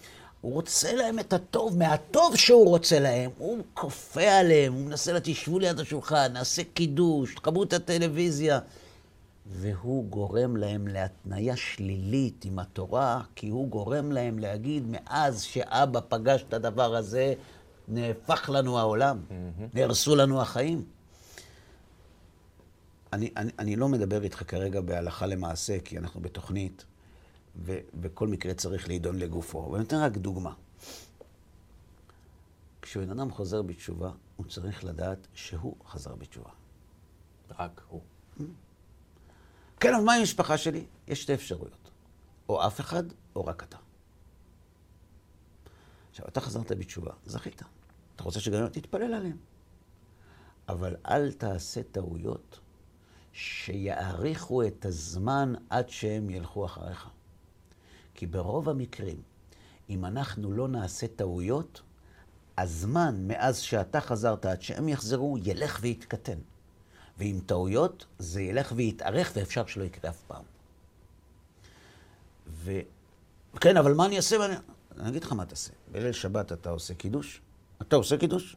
הוא 0.41 0.53
רוצה 0.53 0.93
להם 0.93 1.19
את 1.19 1.33
הטוב, 1.33 1.77
מהטוב 1.77 2.35
שהוא 2.35 2.69
רוצה 2.69 2.99
להם, 2.99 3.31
הוא 3.37 3.63
כופה 3.73 4.31
עליהם, 4.31 4.73
הוא 4.73 4.81
מנסה 4.81 5.13
לתשבו 5.13 5.59
ליד 5.59 5.79
השולחן, 5.79 6.33
נעשה 6.33 6.61
קידוש, 6.73 7.35
תחברו 7.35 7.63
את 7.63 7.73
הטלוויזיה. 7.73 8.59
והוא 9.45 10.05
גורם 10.05 10.57
להם 10.57 10.87
להתניה 10.87 11.55
שלילית 11.55 12.45
עם 12.45 12.59
התורה, 12.59 13.21
כי 13.35 13.49
הוא 13.49 13.69
גורם 13.69 14.11
להם 14.11 14.39
להגיד, 14.39 14.83
מאז 14.87 15.41
שאבא 15.41 15.99
פגש 16.09 16.45
את 16.47 16.53
הדבר 16.53 16.95
הזה, 16.95 17.33
נהפך 17.87 18.49
לנו 18.53 18.79
העולם, 18.79 19.17
mm-hmm. 19.17 19.63
נהרסו 19.73 20.15
לנו 20.15 20.41
החיים. 20.41 20.85
אני, 23.13 23.29
אני, 23.37 23.51
אני 23.59 23.75
לא 23.75 23.89
מדבר 23.89 24.23
איתך 24.23 24.43
כרגע 24.47 24.81
בהלכה 24.81 25.25
למעשה, 25.25 25.79
כי 25.79 25.97
אנחנו 25.97 26.21
בתוכנית, 26.21 26.85
וכל 28.01 28.27
מקרה 28.27 28.53
צריך 28.53 28.87
להידון 28.87 29.15
לגופו. 29.15 29.65
אבל 29.65 29.75
אני 29.75 29.85
אתן 29.85 29.95
רק 29.95 30.17
דוגמה. 30.17 30.53
כשבן 32.81 33.09
אדם 33.09 33.31
חוזר 33.31 33.61
בתשובה, 33.61 34.11
הוא 34.35 34.45
צריך 34.45 34.83
לדעת 34.83 35.27
שהוא 35.33 35.75
חזר 35.85 36.15
בתשובה. 36.15 36.49
רק 37.59 37.81
הוא. 37.89 38.01
כן, 39.79 39.93
אבל 39.93 40.03
מה 40.03 40.13
עם 40.13 40.19
המשפחה 40.19 40.57
שלי? 40.57 40.85
יש 41.07 41.21
שתי 41.21 41.33
אפשרויות. 41.33 41.89
או 42.49 42.67
אף 42.67 42.79
אחד, 42.79 43.03
או 43.35 43.45
רק 43.45 43.63
אתה. 43.63 43.77
עכשיו, 46.09 46.27
אתה 46.27 46.41
חזרת 46.41 46.71
בתשובה, 46.71 47.11
זכית. 47.25 47.61
אתה 48.15 48.23
רוצה 48.23 48.39
שגם 48.39 48.67
תתפלל 48.67 49.13
עליהם. 49.13 49.37
אבל 50.69 50.95
אל 51.05 51.31
תעשה 51.31 51.83
טעויות 51.83 52.59
שיאריכו 53.33 54.67
את 54.67 54.85
הזמן 54.85 55.53
עד 55.69 55.89
שהם 55.89 56.29
ילכו 56.29 56.65
אחריך. 56.65 57.09
כי 58.21 58.27
ברוב 58.27 58.69
המקרים, 58.69 59.21
אם 59.89 60.05
אנחנו 60.05 60.51
לא 60.51 60.67
נעשה 60.67 61.07
טעויות, 61.07 61.81
הזמן 62.57 63.27
מאז 63.27 63.59
שאתה 63.59 64.01
חזרת 64.01 64.45
עד 64.45 64.61
שהם 64.61 64.89
יחזרו 64.89 65.37
ילך 65.43 65.79
ויתקטן. 65.81 66.37
ועם 67.17 67.39
טעויות 67.45 68.05
זה 68.19 68.41
ילך 68.41 68.73
ויתארך 68.75 69.31
ואפשר 69.35 69.65
שלא 69.65 69.83
יקרה 69.83 70.09
אף 70.11 70.21
פעם. 70.27 70.43
ו... 72.47 72.79
כן, 73.59 73.77
אבל 73.77 73.93
מה 73.93 74.05
אני 74.05 74.17
אעשה? 74.17 74.35
אני 74.99 75.09
אגיד 75.09 75.23
לך 75.23 75.33
מה 75.33 75.45
תעשה. 75.45 75.71
בליל 75.91 76.11
שבת 76.11 76.51
אתה 76.51 76.69
עושה 76.69 76.93
קידוש? 76.93 77.41
אתה 77.81 77.95
עושה 77.95 78.17
קידוש? 78.17 78.55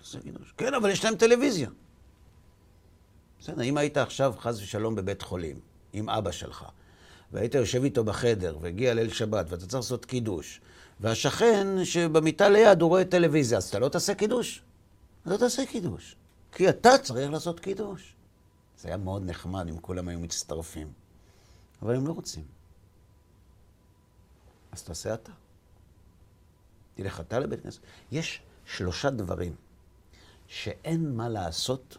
עושה 0.00 0.20
קידוש. 0.20 0.54
כן, 0.56 0.74
אבל 0.74 0.90
יש 0.90 1.04
להם 1.04 1.16
טלוויזיה. 1.16 1.70
בסדר, 3.40 3.62
אם 3.62 3.76
היית 3.76 3.96
עכשיו, 3.96 4.34
חס 4.38 4.62
ושלום, 4.62 4.94
בבית 4.94 5.22
חולים, 5.22 5.60
עם 5.92 6.10
אבא 6.10 6.30
שלך, 6.30 6.64
והיית 7.32 7.54
יושב 7.54 7.84
איתו 7.84 8.04
בחדר, 8.04 8.58
והגיע 8.60 8.94
ליל 8.94 9.12
שבת, 9.12 9.46
ואתה 9.48 9.66
צריך 9.66 9.74
לעשות 9.74 10.04
קידוש, 10.04 10.60
והשכן 11.00 11.84
שבמיטה 11.84 12.48
ליד 12.48 12.82
הוא 12.82 12.88
רואה 12.88 13.04
טלוויזיה, 13.04 13.58
אז 13.58 13.64
אתה 13.68 13.78
לא 13.78 13.88
תעשה 13.88 14.14
קידוש? 14.14 14.62
לא 15.26 15.36
תעשה 15.36 15.66
קידוש. 15.66 16.16
כי 16.52 16.68
אתה 16.68 16.98
צריך 17.02 17.30
לעשות 17.30 17.60
קידוש. 17.60 18.14
זה 18.80 18.88
היה 18.88 18.96
מאוד 18.96 19.22
נחמד 19.26 19.68
אם 19.68 19.78
כולם 19.78 20.08
היו 20.08 20.18
מצטרפים. 20.18 20.92
אבל 21.82 21.94
הם 21.96 22.06
לא 22.06 22.12
רוצים. 22.12 22.44
אז 24.72 24.82
תעשה 24.82 25.14
אתה. 25.14 25.32
תלך 26.94 27.20
אתה 27.20 27.38
לבית 27.38 27.62
כנסת. 27.62 27.80
יש 28.12 28.40
שלושה 28.64 29.10
דברים 29.10 29.54
שאין 30.48 31.16
מה 31.16 31.28
לעשות 31.28 31.96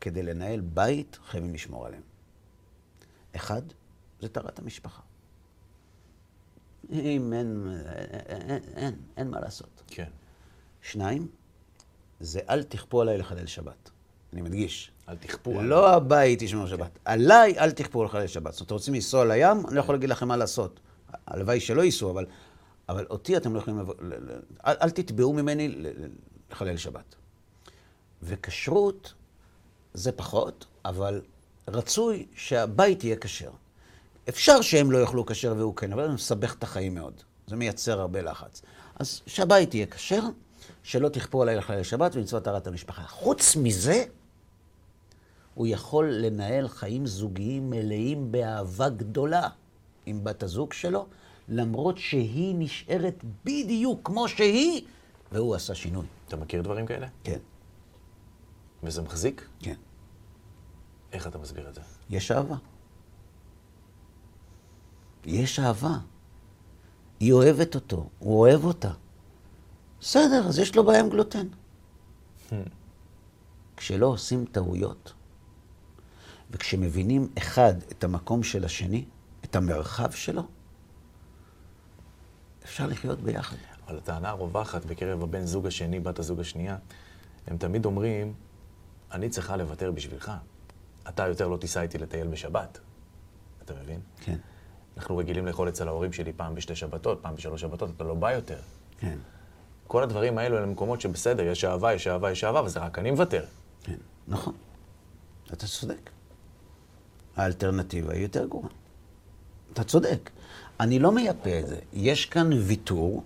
כדי 0.00 0.22
לנהל 0.22 0.60
בית, 0.60 1.18
חייבים 1.26 1.54
לשמור 1.54 1.86
עליהם. 1.86 2.02
אחד, 3.36 3.62
זה 4.22 4.28
טהרת 4.28 4.58
המשפחה. 4.58 5.02
אם 6.92 7.32
אין, 7.32 7.78
אין, 8.28 8.60
אין, 8.76 8.94
אין 9.16 9.30
מה 9.30 9.40
לעשות. 9.40 9.82
כן. 9.86 10.08
שניים, 10.82 11.28
זה 12.20 12.40
אל 12.50 12.62
תכפו 12.62 13.00
עליי 13.00 13.18
לחלל 13.18 13.46
שבת. 13.46 13.90
אני 14.32 14.42
מדגיש. 14.42 14.90
אל 15.08 15.16
תכפו 15.16 15.50
עליי. 15.50 15.66
לא 15.66 15.94
הבית 15.94 16.42
ישמור 16.42 16.66
שבת. 16.66 16.98
עליי 17.04 17.58
אל 17.58 17.70
תכפו 17.70 18.04
לחלל 18.04 18.26
שבת. 18.26 18.52
זאת 18.52 18.60
אומרת, 18.60 18.70
רוצים 18.70 18.94
לנסוע 18.94 19.24
לים, 19.24 19.66
אני 19.66 19.74
לא 19.74 19.80
יכול 19.80 19.94
להגיד 19.94 20.10
לכם 20.10 20.28
מה 20.28 20.36
לעשות. 20.36 20.80
הלוואי 21.26 21.60
שלא 21.60 21.82
ייסעו, 21.82 22.10
אבל, 22.10 22.26
אבל 22.88 23.06
אותי 23.10 23.36
אתם 23.36 23.54
לא 23.54 23.58
יכולים 23.58 23.80
לבוא... 23.80 23.94
אל, 24.66 24.76
אל 24.82 24.90
תתבעו 24.90 25.32
ממני 25.32 25.84
לחלל 26.50 26.76
שבת. 26.76 27.14
וכשרות 28.22 29.14
זה 29.94 30.12
פחות, 30.12 30.66
אבל 30.84 31.22
רצוי 31.68 32.26
שהבית 32.34 33.04
יהיה 33.04 33.16
כשר. 33.16 33.50
אפשר 34.28 34.60
שהם 34.60 34.90
לא 34.90 34.98
יאכלו 34.98 35.26
כשר 35.26 35.54
והוא 35.56 35.76
כן, 35.76 35.92
אבל 35.92 36.06
זה 36.06 36.14
מסבך 36.14 36.54
את 36.54 36.62
החיים 36.62 36.94
מאוד. 36.94 37.14
זה 37.46 37.56
מייצר 37.56 38.00
הרבה 38.00 38.22
לחץ. 38.22 38.62
אז 38.96 39.20
שהבית 39.26 39.74
יהיה 39.74 39.86
כשר, 39.86 40.22
שלא 40.82 41.08
תכפו 41.08 41.42
עליי 41.42 41.56
לחלל 41.56 41.82
שבת 41.82 42.16
ומצוות 42.16 42.44
טהרת 42.44 42.66
המשפחה. 42.66 43.02
חוץ 43.02 43.56
מזה, 43.56 44.04
הוא 45.54 45.66
יכול 45.66 46.10
לנהל 46.10 46.68
חיים 46.68 47.06
זוגיים 47.06 47.70
מלאים 47.70 48.32
באהבה 48.32 48.88
גדולה 48.88 49.48
עם 50.06 50.24
בת 50.24 50.42
הזוג 50.42 50.72
שלו, 50.72 51.06
למרות 51.48 51.98
שהיא 51.98 52.54
נשארת 52.58 53.24
בדיוק 53.44 54.00
כמו 54.04 54.28
שהיא, 54.28 54.82
והוא 55.32 55.54
עשה 55.54 55.74
שינוי. 55.74 56.06
אתה 56.28 56.36
מכיר 56.36 56.62
דברים 56.62 56.86
כאלה? 56.86 57.06
כן, 57.24 57.38
וזה 58.82 59.02
מחזיק? 59.02 59.48
כן. 59.60 59.74
איך 61.12 61.26
אתה 61.26 61.38
מסביר 61.38 61.68
את 61.68 61.74
זה? 61.74 61.80
יש 62.10 62.30
אהבה. 62.30 62.56
יש 65.24 65.58
אהבה. 65.58 65.98
היא 67.20 67.32
אוהבת 67.32 67.74
אותו, 67.74 68.08
הוא 68.18 68.40
אוהב 68.40 68.64
אותה. 68.64 68.90
בסדר, 70.00 70.48
אז 70.48 70.58
יש 70.58 70.76
לו 70.76 70.84
בעיה 70.84 71.00
עם 71.00 71.08
גלוטן. 71.08 71.46
כשלא 73.76 74.06
עושים 74.06 74.44
טעויות, 74.44 75.12
וכשמבינים 76.50 77.28
אחד 77.38 77.74
את 77.90 78.04
המקום 78.04 78.42
של 78.42 78.64
השני, 78.64 79.04
את 79.44 79.56
המרחב 79.56 80.10
שלו, 80.10 80.42
אפשר 82.64 82.86
לחיות 82.86 83.20
ביחד. 83.20 83.56
אבל 83.86 83.96
הטענה 83.98 84.28
הרווחת 84.28 84.84
בקרב 84.84 85.22
הבן 85.22 85.46
זוג 85.46 85.66
השני, 85.66 86.00
בת 86.00 86.18
הזוג 86.18 86.40
השנייה, 86.40 86.76
הם 87.46 87.56
תמיד 87.56 87.84
אומרים, 87.84 88.34
אני 89.12 89.28
צריכה 89.28 89.56
לוותר 89.56 89.92
בשבילך. 89.92 90.32
אתה 91.08 91.28
יותר 91.28 91.48
לא 91.48 91.56
תיסע 91.56 91.82
איתי 91.82 91.98
לטייל 91.98 92.28
בשבת. 92.28 92.78
אתה 93.64 93.74
מבין? 93.82 94.00
כן, 94.20 94.36
אנחנו 94.96 95.16
רגילים 95.16 95.46
לאכול 95.46 95.68
אצל 95.68 95.88
ההורים 95.88 96.12
שלי 96.12 96.32
פעם 96.32 96.54
בשתי 96.54 96.74
שבתות, 96.74 97.18
פעם 97.22 97.34
בשלוש 97.34 97.60
שבתות, 97.60 97.90
אתה 97.96 98.04
לא 98.04 98.14
בא 98.14 98.32
יותר. 98.32 98.58
כן, 98.98 99.18
כל 99.86 100.02
הדברים 100.02 100.38
האלו 100.38 100.58
הם 100.58 100.72
מקומות 100.72 101.00
שבסדר, 101.00 101.42
יש 101.42 101.64
אהבה, 101.64 101.94
יש 101.94 102.06
אהבה, 102.06 102.30
יש 102.30 102.44
אהבה, 102.44 102.60
אבל 102.60 102.68
זה 102.68 102.80
רק 102.80 102.98
אני 102.98 103.10
מוותר. 103.10 103.44
כן, 103.84 103.96
נכון. 104.28 104.54
אתה 105.52 105.66
צודק. 105.66 106.10
האלטרנטיבה 107.36 108.12
היא 108.12 108.22
יותר 108.22 108.46
גרועה. 108.46 108.68
אתה 109.72 109.84
צודק. 109.84 110.30
אני 110.80 110.98
לא 110.98 111.12
מייפה 111.12 111.58
את 111.58 111.66
זה. 111.66 111.78
יש 111.92 112.26
כאן 112.26 112.50
ויתור 112.52 113.22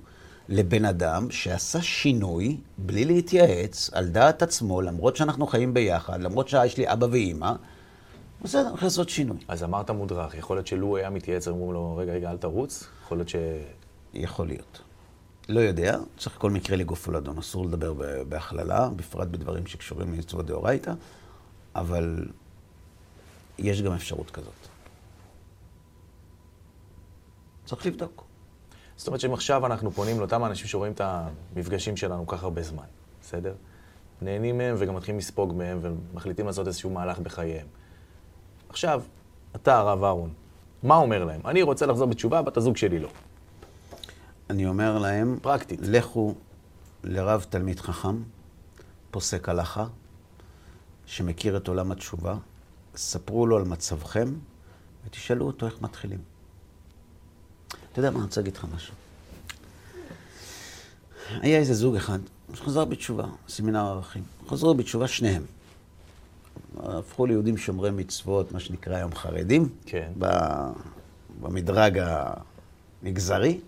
לבן 0.48 0.84
אדם 0.84 1.30
שעשה 1.30 1.82
שינוי 1.82 2.56
בלי 2.78 3.04
להתייעץ, 3.04 3.90
על 3.92 4.08
דעת 4.08 4.42
עצמו, 4.42 4.82
למרות 4.82 5.16
שאנחנו 5.16 5.46
חיים 5.46 5.74
ביחד, 5.74 6.20
למרות 6.20 6.48
שיש 6.48 6.76
לי 6.76 6.92
אבא 6.92 7.06
ואימא, 7.10 7.52
בסדר, 8.42 8.68
הולך 8.68 8.82
לעשות 8.82 9.08
שינוי. 9.08 9.38
אז 9.48 9.64
אמרת 9.64 9.90
מודרך, 9.90 10.34
יכול 10.34 10.56
להיות 10.56 10.66
שלו 10.66 10.96
היה 10.96 11.10
מתייעץ, 11.10 11.48
אמרו 11.48 11.72
לו, 11.72 11.96
רגע, 11.96 12.12
רגע, 12.12 12.30
אל 12.30 12.36
תרוץ, 12.36 12.88
יכול 13.02 13.18
להיות 13.18 13.28
ש... 13.28 13.36
יכול 14.14 14.46
להיות. 14.46 14.80
לא 15.48 15.60
יודע, 15.60 15.98
צריך 16.18 16.36
כל 16.38 16.50
מקרה 16.50 16.76
לגופו 16.76 17.12
לדון. 17.12 17.38
אסור 17.38 17.64
לדבר 17.64 18.24
בהכללה, 18.28 18.88
בפרט 18.96 19.28
בדברים 19.28 19.66
שקשורים 19.66 20.12
למצוות 20.12 20.46
דאורייתא, 20.46 20.92
אבל 21.74 22.26
יש 23.58 23.82
גם 23.82 23.92
אפשרות 23.92 24.30
כזאת. 24.30 24.52
צריך 27.64 27.86
לבדוק. 27.86 28.24
זאת 28.96 29.06
אומרת 29.06 29.20
שאם 29.20 29.32
עכשיו 29.32 29.66
אנחנו 29.66 29.90
פונים 29.90 30.18
לאותם 30.18 30.44
אנשים 30.44 30.66
שרואים 30.66 30.92
את 30.92 31.00
המפגשים 31.00 31.96
שלנו 31.96 32.26
כך 32.26 32.42
הרבה 32.42 32.62
זמן, 32.62 32.84
בסדר? 33.22 33.54
נהנים 34.22 34.58
מהם 34.58 34.74
וגם 34.78 34.94
מתחילים 34.94 35.18
לספוג 35.18 35.54
מהם 35.54 35.78
ומחליטים 35.82 36.46
לעשות 36.46 36.66
איזשהו 36.66 36.90
מהלך 36.90 37.18
בחייהם. 37.18 37.66
עכשיו, 38.68 39.02
אתה, 39.56 39.78
הרב 39.78 40.04
אהרון, 40.04 40.32
מה 40.82 40.96
אומר 40.96 41.24
להם? 41.24 41.40
אני 41.44 41.62
רוצה 41.62 41.86
לחזור 41.86 42.06
בתשובה, 42.06 42.42
בת 42.42 42.56
הזוג 42.56 42.76
שלי 42.76 42.98
לא. 42.98 43.08
אני 44.50 44.66
אומר 44.66 44.98
להם, 44.98 45.38
פרקטית. 45.42 45.80
לכו 45.82 46.34
לרב 47.04 47.46
תלמיד 47.50 47.80
חכם, 47.80 48.22
פוסק 49.10 49.48
הלכה, 49.48 49.86
שמכיר 51.06 51.56
את 51.56 51.68
עולם 51.68 51.92
התשובה, 51.92 52.36
ספרו 52.96 53.46
לו 53.46 53.56
על 53.56 53.64
מצבכם, 53.64 54.34
ותשאלו 55.06 55.46
אותו 55.46 55.66
איך 55.66 55.80
מתחילים. 55.80 56.18
אתה 57.68 58.00
יודע 58.00 58.10
מה, 58.10 58.16
אני 58.16 58.24
רוצה 58.24 58.40
להגיד 58.40 58.56
לך 58.56 58.66
משהו. 58.74 58.94
היה 61.40 61.58
איזה 61.58 61.74
זוג 61.74 61.96
אחד 61.96 62.18
שחזר 62.54 62.84
בתשובה, 62.84 63.24
סמינר 63.48 63.86
ערכים. 63.86 64.22
חזרו 64.48 64.74
בתשובה 64.74 65.08
שניהם. 65.08 65.42
הפכו 66.82 67.26
ליהודים 67.26 67.56
שומרי 67.56 67.90
מצוות, 67.90 68.52
מה 68.52 68.60
שנקרא 68.60 68.96
היום 68.96 69.14
חרדים. 69.14 69.68
כן. 69.86 70.12
במדרג 71.40 72.00
המגזרי. 73.02 73.60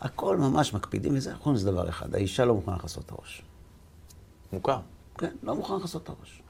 הכל 0.00 0.36
ממש 0.36 0.74
מקפידים 0.74 1.16
וזה, 1.16 1.36
חוץ 1.36 1.54
מזה 1.54 1.70
דבר 1.70 1.88
אחד, 1.88 2.14
האישה 2.14 2.44
לא 2.44 2.54
מוכנה 2.54 2.76
לכסות 2.76 3.04
את 3.06 3.10
הראש. 3.10 3.42
מוכר. 4.52 4.78
כן, 5.18 5.34
לא 5.42 5.54
מוכנה 5.54 5.76
לכסות 5.76 6.02
את 6.02 6.08
הראש. 6.08 6.42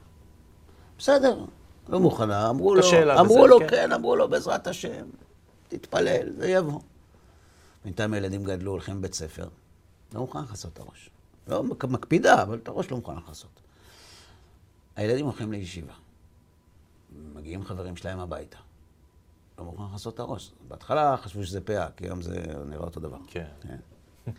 בסדר, 0.97 1.45
לא 1.89 1.99
מוכנה, 1.99 2.49
אמרו 2.49 2.75
לו, 2.75 2.81
אמרו 3.19 3.47
לו, 3.47 3.59
כן. 3.59 3.67
כן, 3.69 3.91
אמרו 3.91 4.15
לו, 4.15 4.29
בעזרת 4.29 4.67
השם, 4.67 5.05
תתפלל, 5.67 6.29
זה 6.37 6.49
יבוא. 6.49 6.79
בינתיים 7.85 8.13
הילדים 8.13 8.43
גדלו, 8.43 8.71
הולכים 8.71 8.95
לבית 8.97 9.13
ספר, 9.13 9.47
לא 10.13 10.19
מוכנה 10.19 10.41
לכסות 10.41 10.73
את 10.73 10.79
הראש. 10.79 11.09
לא, 11.47 11.63
מק- 11.63 11.85
מקפידה, 11.85 12.41
אבל 12.43 12.57
את 12.63 12.67
הראש 12.67 12.91
לא 12.91 12.97
מוכנה 12.97 13.19
לכסות. 13.27 13.49
הילדים 14.95 15.25
הולכים 15.25 15.51
לישיבה. 15.51 15.93
מגיעים 17.33 17.63
חברים 17.63 17.95
שלהם 17.95 18.19
הביתה. 18.19 18.57
לא 19.57 19.63
מוכן 19.63 19.83
לכסות 19.83 20.13
את 20.13 20.19
הראש. 20.19 20.51
בהתחלה 20.67 21.17
חשבו 21.17 21.43
שזה 21.43 21.61
פאה, 21.61 21.91
כי 21.91 22.05
היום 22.05 22.21
זה 22.21 22.43
נראה 22.65 22.83
אותו 22.83 22.99
דבר. 22.99 23.17
כן. 23.27 23.47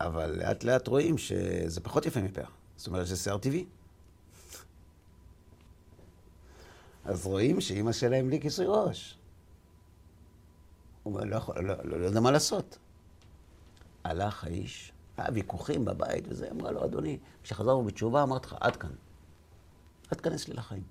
אבל 0.00 0.38
לאט 0.38 0.64
לאט 0.64 0.88
רואים 0.88 1.18
שזה 1.18 1.80
פחות 1.80 2.06
יפה 2.06 2.20
מפאה. 2.20 2.46
זאת 2.76 2.86
אומרת 2.86 3.06
שזה 3.06 3.16
שיער 3.16 3.38
טבעי. 3.38 3.66
אז 7.04 7.26
רואים 7.26 7.60
שאימא 7.60 7.92
שלהם 7.92 8.26
בלי 8.26 8.40
כיסוי 8.40 8.66
ראש. 8.68 9.18
הוא 11.02 11.14
אומר, 11.14 11.24
לא, 11.24 11.40
לא, 11.56 11.74
לא, 11.84 12.00
לא 12.00 12.06
יודע 12.06 12.20
מה 12.20 12.30
לעשות. 12.30 12.78
הלך 14.04 14.44
האיש, 14.44 14.92
היה 15.16 15.28
ויכוחים 15.32 15.84
בבית 15.84 16.24
וזה, 16.28 16.48
אמרה 16.50 16.70
לו, 16.70 16.84
אדוני, 16.84 17.18
כשחזרנו 17.42 17.84
בתשובה 17.84 18.22
אמרתי 18.22 18.46
לך, 18.46 18.56
עד 18.60 18.76
כאן. 18.76 18.90
אל 20.12 20.16
תיכנס 20.16 20.48
לי 20.48 20.54
לחיים. 20.54 20.82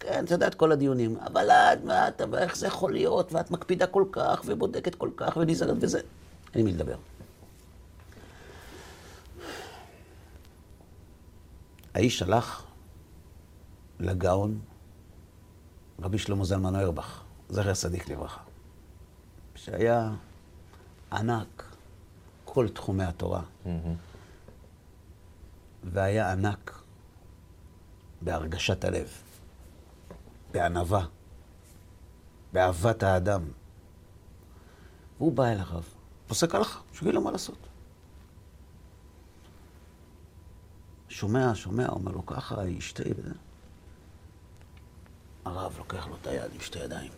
כן, 0.00 0.24
אתה 0.24 0.34
יודע 0.34 0.46
את 0.46 0.54
כל 0.54 0.72
הדיונים, 0.72 1.16
אבל 1.16 1.50
את, 1.50 1.84
מה 1.84 2.08
אתה, 2.08 2.24
ואיך 2.30 2.56
זה 2.56 2.66
יכול 2.66 2.92
להיות, 2.92 3.32
ואת 3.32 3.50
מקפידה 3.50 3.86
כל 3.86 4.04
כך, 4.12 4.42
ובודקת 4.46 4.94
כל 4.94 5.10
כך, 5.16 5.36
ונזהרת 5.36 5.76
וזה. 5.80 6.00
אין 6.54 6.64
מי 6.64 6.72
לדבר. 6.72 6.96
האיש 11.94 12.22
הלך 12.22 12.64
לגאון 14.00 14.60
רבי 16.02 16.18
שלמה 16.18 16.44
זלמן 16.44 16.76
אוירבך, 16.76 17.22
זכר 17.48 17.74
צדיק 17.74 18.08
לברכה. 18.08 18.40
שהיה 19.54 20.12
ענק 21.12 21.75
כל 22.56 22.68
תחומי 22.68 23.04
התורה, 23.04 23.42
והיה 25.84 26.32
ענק 26.32 26.82
בהרגשת 28.22 28.84
הלב, 28.84 29.08
בענווה, 30.52 31.06
באהבת 32.52 33.02
האדם. 33.02 33.42
והוא 35.18 35.32
בא 35.32 35.44
אל 35.44 35.58
הרב, 35.58 35.84
פוסק 36.26 36.54
הלכה, 36.54 36.80
שיגיד 36.92 37.14
לו 37.14 37.20
מה 37.20 37.30
לעשות. 37.30 37.58
שומע, 41.08 41.54
שומע, 41.54 41.88
אומר 41.88 42.12
לו 42.12 42.26
ככה, 42.26 42.68
ישתה. 42.68 43.02
הרב 45.44 45.74
לוקח 45.78 46.06
לו 46.06 46.16
את 46.22 46.26
היד 46.26 46.52
עם 46.54 46.60
שתי 46.60 46.78
ידיים. 46.78 47.12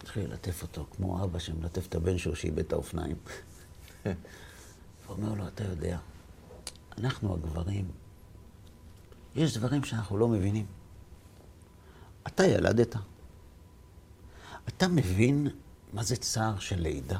התחיל 0.00 0.30
ללטף 0.30 0.62
אותו, 0.62 0.86
כמו 0.90 1.24
אבא 1.24 1.38
שמלטף 1.38 1.86
את 1.86 1.94
הבן 1.94 2.18
שלו 2.18 2.36
שאיבד 2.36 2.58
את 2.58 2.72
האופניים. 2.72 3.16
ואומר 5.06 5.34
לו, 5.34 5.48
אתה 5.48 5.64
יודע, 5.64 5.98
אנחנו 6.98 7.34
הגברים, 7.34 7.90
יש 9.34 9.56
דברים 9.56 9.84
שאנחנו 9.84 10.18
לא 10.18 10.28
מבינים. 10.28 10.66
אתה 12.26 12.46
ילדת. 12.46 12.96
אתה 14.68 14.88
מבין 14.88 15.48
מה 15.92 16.02
זה 16.02 16.16
צער 16.16 16.58
של 16.58 16.80
לידה? 16.80 17.18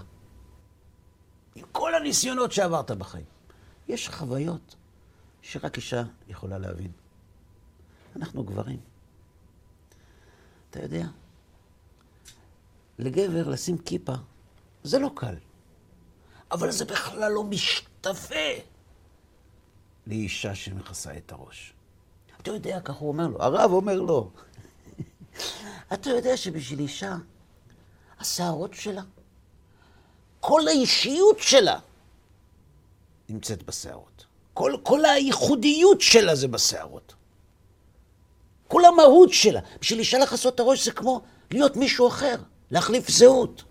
עם 1.55 1.65
כל 1.73 1.95
הניסיונות 1.95 2.53
שעברת 2.53 2.91
בחיים. 2.91 3.25
יש 3.89 4.09
חוויות 4.09 4.77
שרק 5.43 5.77
אישה 5.77 6.03
יכולה 6.29 6.59
להבין. 6.59 6.93
אנחנו 8.17 8.45
גברים. 8.45 8.81
אתה 10.71 10.83
יודע, 10.83 11.07
לגבר 13.01 13.49
לשים 13.49 13.79
כיפה 13.79 14.13
זה 14.85 14.99
לא 14.99 15.11
קל, 15.15 15.35
אבל 16.51 16.71
זה 16.71 16.85
בכלל 16.85 17.33
לא 17.33 17.45
משתווה 17.45 18.51
לאישה 20.07 20.55
שמכסה 20.55 21.17
את 21.17 21.33
הראש. 21.33 21.73
אתה 22.43 22.51
יודע, 22.51 22.81
כך 22.81 22.95
הוא 22.95 23.09
אומר 23.09 23.27
לו, 23.27 23.43
הרב 23.43 23.71
אומר 23.73 24.01
לו, 24.01 24.31
אתה 25.93 26.11
יודע 26.11 26.37
שבשביל 26.37 26.79
אישה, 26.79 27.17
השערות 28.19 28.75
שלה, 28.75 29.03
כל 30.41 30.69
האישיות 30.69 31.39
שלה 31.39 31.79
נמצאת 33.29 33.63
בשערות. 33.63 34.27
כל, 34.55 34.77
כל 34.83 35.05
הייחודיות 35.05 36.01
שלה 36.01 36.35
זה 36.35 36.49
בשערות. 36.49 37.15
כל 38.69 38.85
המהות 38.85 39.33
שלה. 39.33 39.61
בשביל 39.81 39.99
אישה 39.99 40.19
לכסות 40.19 40.55
את 40.55 40.61
הראש 40.61 40.85
זה 40.85 40.93
כמו 40.93 41.21
להיות 41.51 41.77
מישהו 41.77 42.09
אחר, 42.09 42.37
להחליף 42.71 43.11
זהות. 43.11 43.65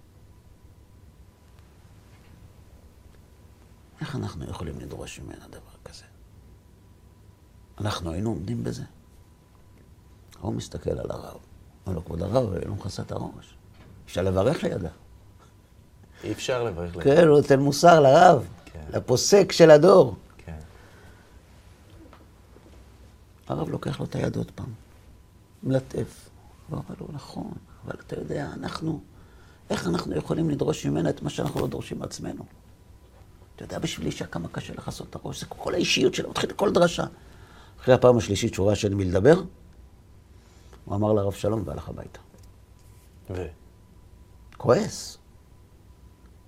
איך 4.01 4.15
אנחנו 4.15 4.45
יכולים 4.49 4.79
לדרוש 4.79 5.19
ממנה 5.19 5.47
דבר 5.47 5.75
כזה? 5.85 6.03
אנחנו 7.77 8.11
היינו 8.11 8.29
עומדים 8.29 8.63
בזה. 8.63 8.83
הוא 10.39 10.53
מסתכל 10.53 10.89
על 10.99 11.11
הרב, 11.11 11.37
אומר 11.85 11.95
לו, 11.95 12.05
כבוד 12.05 12.21
הרב, 12.21 12.53
היא 12.53 12.67
לא 12.67 12.75
מכסה 12.75 13.01
את 13.01 13.11
הראש. 13.11 13.55
אפשר 14.05 14.21
לברך 14.21 14.63
לידה. 14.63 14.89
אי 16.23 16.31
אפשר 16.31 16.63
לברך 16.63 16.95
לידה. 16.95 17.15
כן, 17.15 17.27
הוא 17.27 17.37
נותן 17.37 17.59
מוסר 17.59 17.99
לרב, 17.99 18.47
כן. 18.65 18.85
לפוסק 18.89 19.51
של 19.51 19.71
הדור. 19.71 20.15
כן. 20.37 20.59
הרב 23.47 23.69
לוקח 23.69 23.99
לו 23.99 24.05
את 24.05 24.15
היד 24.15 24.35
עוד 24.35 24.51
פעם, 24.51 24.73
מלטף. 25.63 26.29
הוא 26.69 26.77
אומר 26.77 26.95
לו, 26.99 27.07
נכון, 27.13 27.53
אבל 27.85 27.95
אתה 28.07 28.19
יודע, 28.19 28.49
אנחנו, 28.53 29.01
איך 29.69 29.87
אנחנו 29.87 30.15
יכולים 30.15 30.49
לדרוש 30.49 30.85
ממנה 30.85 31.09
את 31.09 31.21
מה 31.21 31.29
שאנחנו 31.29 31.61
לא 31.61 31.67
דורשים 31.67 31.99
מעצמנו? 31.99 32.45
אתה 33.55 33.63
יודע, 33.63 33.79
בשביל 33.79 34.07
אישה 34.07 34.25
כמה 34.25 34.47
קשה 34.47 34.73
לכסות 34.73 35.07
את 35.09 35.15
הראש, 35.15 35.39
זה 35.39 35.45
כל 35.45 35.73
האישיות 35.73 36.13
שלה, 36.13 36.29
מתחיל 36.29 36.51
כל 36.51 36.71
דרשה. 36.71 37.05
אחרי 37.81 37.93
הפעם 37.93 38.17
השלישית 38.17 38.53
שהוא 38.53 38.67
ראה 38.67 38.75
שאין 38.75 38.93
מי 38.93 39.05
לדבר, 39.05 39.43
הוא 40.85 40.95
אמר 40.95 41.13
לרב 41.13 41.33
שלום 41.33 41.63
והלך 41.65 41.89
הביתה. 41.89 42.19
ו? 43.29 43.45
כועס. 44.57 45.17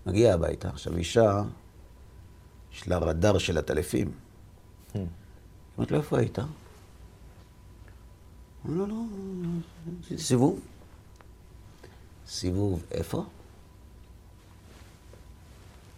מגיע 0.06 0.34
הביתה, 0.34 0.70
עכשיו 0.70 0.98
אישה, 0.98 1.42
יש 2.74 2.88
לה 2.88 2.98
רדאר 2.98 3.38
של 3.38 3.58
הטלפים. 3.58 4.12
היא 4.94 5.06
אומרת 5.78 5.92
לו, 5.92 5.98
איפה 5.98 6.20
היית? 6.20 6.40
הוא 6.40 6.48
אומר 8.66 8.86
לו, 8.86 9.06
לא, 9.42 9.50
עשיתי 10.04 10.22
סיבוב. 10.24 10.60
סיבוב 12.32 12.84
איפה? 12.92 13.24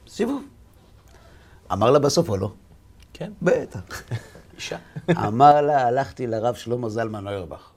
סיבוב. 0.08 0.44
אמר 1.72 1.92
לה 1.92 2.00
בסוף 2.00 2.30
או 2.30 2.38
לא? 2.38 2.54
כן. 3.14 3.34
בטח. 3.42 4.04
אישה. 4.56 4.78
אמר 5.12 5.62
לה, 5.62 5.88
הלכתי 5.88 6.28
לרב 6.28 6.56
שלמה 6.56 6.90
זלמן 6.90 7.28
אוירבך. 7.28 7.72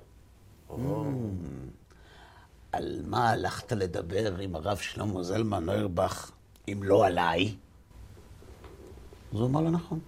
על 2.72 3.02
מה 3.06 3.30
הלכת 3.30 3.72
לדבר 3.72 4.38
עם 4.38 4.56
הרב 4.56 4.76
שלמה 4.76 5.22
זלמן 5.22 5.68
אוירבך, 5.68 6.30
אם 6.68 6.80
לא 6.82 7.06
עליי? 7.06 7.54
אז 9.32 9.40
הוא 9.40 9.46
אמר 9.46 9.60
לו, 9.60 9.70
נכון. 9.70 10.00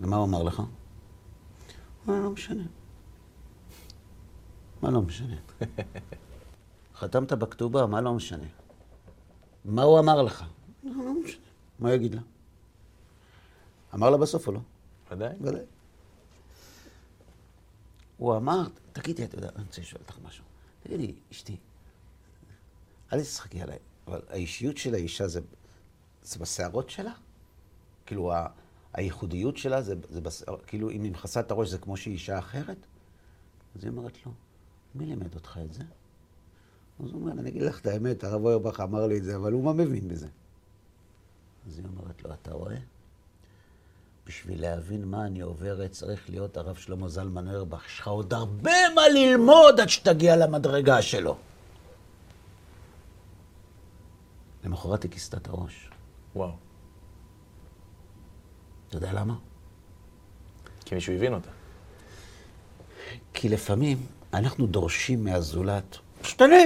ומה 0.00 0.16
הוא 0.16 0.24
אמר 0.24 0.42
לך? 0.42 0.58
הוא 0.58 0.66
אמר, 2.08 2.20
לא 2.20 2.30
משנה. 2.30 2.62
מה 4.86 4.92
לא 4.92 5.02
משנה? 5.02 5.36
חתמת 6.98 7.32
בכתובה, 7.32 7.86
מה 7.86 8.00
לא 8.00 8.14
משנה? 8.14 8.46
מה 9.64 9.82
הוא 9.82 9.98
אמר 9.98 10.22
לך? 10.22 10.44
לא, 10.84 11.04
לא 11.04 11.14
משנה. 11.24 11.40
מה 11.78 11.92
יגיד 11.92 12.14
לה? 12.14 12.20
אמר 13.94 14.10
לה 14.10 14.16
בסוף 14.16 14.46
או 14.46 14.52
לא? 14.52 14.60
ודאי. 15.10 15.36
ודאי. 15.40 15.62
הוא 18.16 18.36
אמר, 18.36 18.62
תגידי, 18.92 19.24
אתה 19.24 19.38
יודע, 19.38 19.48
אני 19.56 19.64
רוצה 19.64 19.80
לשאול 19.80 20.02
אותך 20.02 20.18
משהו. 20.24 20.44
תגידי, 20.82 21.14
אשתי, 21.32 21.56
אל 23.12 23.20
תשחקי 23.20 23.62
עליי, 23.62 23.78
אבל 24.06 24.20
האישיות 24.28 24.76
של 24.76 24.94
האישה 24.94 25.28
זה, 25.28 25.40
זה 26.22 26.38
בשערות 26.38 26.90
שלה? 26.90 27.12
כאילו, 28.06 28.32
ה, 28.32 28.46
הייחודיות 28.92 29.56
שלה 29.56 29.82
זה, 29.82 29.94
זה 30.08 30.20
בשערות, 30.20 30.64
כאילו, 30.66 30.90
אם 30.90 31.02
היא 31.02 31.12
מכסה 31.12 31.40
את 31.40 31.50
הראש 31.50 31.68
זה 31.68 31.78
כמו 31.78 31.96
שהיא 31.96 32.14
אישה 32.14 32.38
אחרת? 32.38 32.86
אז 33.76 33.84
היא 33.84 33.90
אומרת 33.90 34.26
לו, 34.26 34.32
מי 34.98 35.06
לימד 35.06 35.34
אותך 35.34 35.58
את 35.64 35.72
זה? 35.72 35.82
אז 37.00 37.10
הוא 37.10 37.20
אומר, 37.20 37.32
אני 37.32 37.50
אגיד 37.50 37.62
לך 37.62 37.80
את 37.80 37.86
האמת, 37.86 38.24
הרב 38.24 38.44
אוירבך 38.44 38.80
אמר 38.80 39.06
לי 39.06 39.18
את 39.18 39.24
זה, 39.24 39.36
אבל 39.36 39.52
הוא 39.52 39.64
מה 39.64 39.72
מבין 39.72 40.08
בזה? 40.08 40.28
אז 41.66 41.78
היא 41.78 41.86
אומרת 41.86 42.24
לו, 42.24 42.32
אתה 42.32 42.52
רואה? 42.52 42.76
בשביל 44.26 44.60
להבין 44.60 45.04
מה 45.04 45.26
אני 45.26 45.40
עוברת, 45.40 45.92
צריך 45.92 46.30
להיות 46.30 46.56
הרב 46.56 46.76
שלמה 46.76 47.08
זלמן 47.08 47.48
אוירבך. 47.48 47.86
יש 47.86 48.00
לך 48.00 48.08
עוד 48.08 48.34
הרבה 48.34 48.94
מה 48.94 49.08
ללמוד 49.08 49.80
עד 49.80 49.88
שתגיע 49.88 50.36
למדרגה 50.36 51.02
שלו. 51.02 51.36
למחרת 54.64 55.02
היא 55.02 55.10
כיסתה 55.10 55.36
את 55.36 55.48
הראש. 55.48 55.90
וואו. 56.36 56.52
אתה 58.88 58.96
יודע 58.96 59.12
למה? 59.12 59.34
כי 60.84 60.94
מישהו 60.94 61.12
הבין 61.12 61.34
אותה. 61.34 61.50
כי 63.34 63.48
לפעמים 63.48 64.06
אנחנו 64.34 64.66
דורשים 64.66 65.24
מהזולת, 65.24 65.98
תשתנה, 66.22 66.62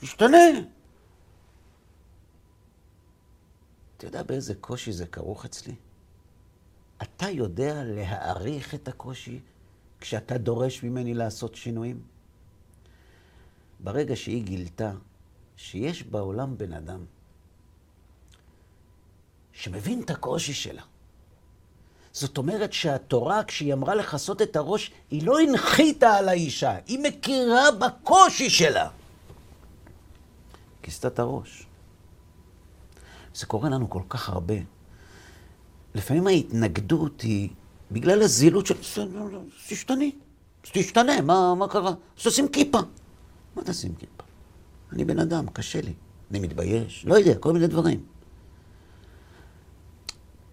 תשתנה. 0.00 0.36
אתה 3.96 4.06
יודע 4.06 4.22
באיזה 4.22 4.54
קושי 4.54 4.92
זה 4.92 5.06
כרוך 5.06 5.44
אצלי? 5.44 5.74
אתה 7.02 7.28
יודע 7.30 7.84
להעריך 7.84 8.74
את 8.74 8.88
הקושי 8.88 9.40
כשאתה 10.00 10.38
דורש 10.38 10.82
ממני 10.82 11.14
לעשות 11.14 11.54
שינויים? 11.54 12.02
ברגע 13.80 14.16
שהיא 14.16 14.44
גילתה 14.44 14.92
שיש 15.56 16.02
בעולם 16.02 16.58
בן 16.58 16.72
אדם 16.72 17.04
שמבין 19.52 20.02
את 20.02 20.10
הקושי 20.10 20.54
שלה, 20.54 20.82
זאת 22.12 22.38
אומרת 22.38 22.72
שהתורה, 22.72 23.44
כשהיא 23.44 23.74
אמרה 23.74 23.94
לכסות 23.94 24.42
את 24.42 24.56
הראש, 24.56 24.90
היא 25.10 25.26
לא 25.26 25.40
הנחיתה 25.40 26.14
על 26.14 26.28
האישה, 26.28 26.76
היא 26.86 26.98
מכירה 26.98 27.70
בקושי 27.70 28.50
שלה. 28.50 28.88
כיסתה 30.82 31.08
את 31.08 31.18
הראש. 31.18 31.66
זה 33.34 33.46
קורה 33.46 33.70
לנו 33.70 33.90
כל 33.90 34.02
כך 34.08 34.28
הרבה. 34.28 34.54
לפעמים 35.94 36.26
ההתנגדות 36.26 37.20
היא 37.20 37.48
בגלל 37.90 38.22
הזילות 38.22 38.66
של... 38.66 38.74
תשתני, 39.68 40.12
תשתנה, 40.62 41.20
מה, 41.20 41.54
מה 41.54 41.68
קרה? 41.68 41.90
אז 41.90 42.24
תשים 42.24 42.48
כיפה. 42.48 42.78
מה 43.56 43.62
תשים 43.64 43.94
כיפה? 43.94 44.22
אני 44.92 45.04
בן 45.04 45.18
אדם, 45.18 45.46
קשה 45.52 45.80
לי. 45.80 45.92
אני 46.30 46.38
מתבייש, 46.38 47.04
לא 47.06 47.14
יודע, 47.14 47.34
כל 47.34 47.52
מיני 47.52 47.66
דברים. 47.66 48.04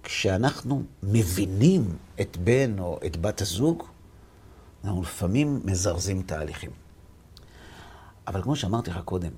כשאנחנו 0.08 0.84
מבינים 1.04 1.98
את 2.22 2.38
בן 2.38 2.80
או 2.80 3.00
את 3.06 3.18
בת 3.18 3.42
הזוג, 3.42 3.84
אנחנו 4.84 5.02
לפעמים 5.02 5.62
מזרזים 5.66 6.22
תהליכים. 6.22 6.72
אבל 8.28 8.42
כמו 8.42 8.56
שאמרתי 8.56 8.90
לך 8.90 9.00
קודם, 9.06 9.32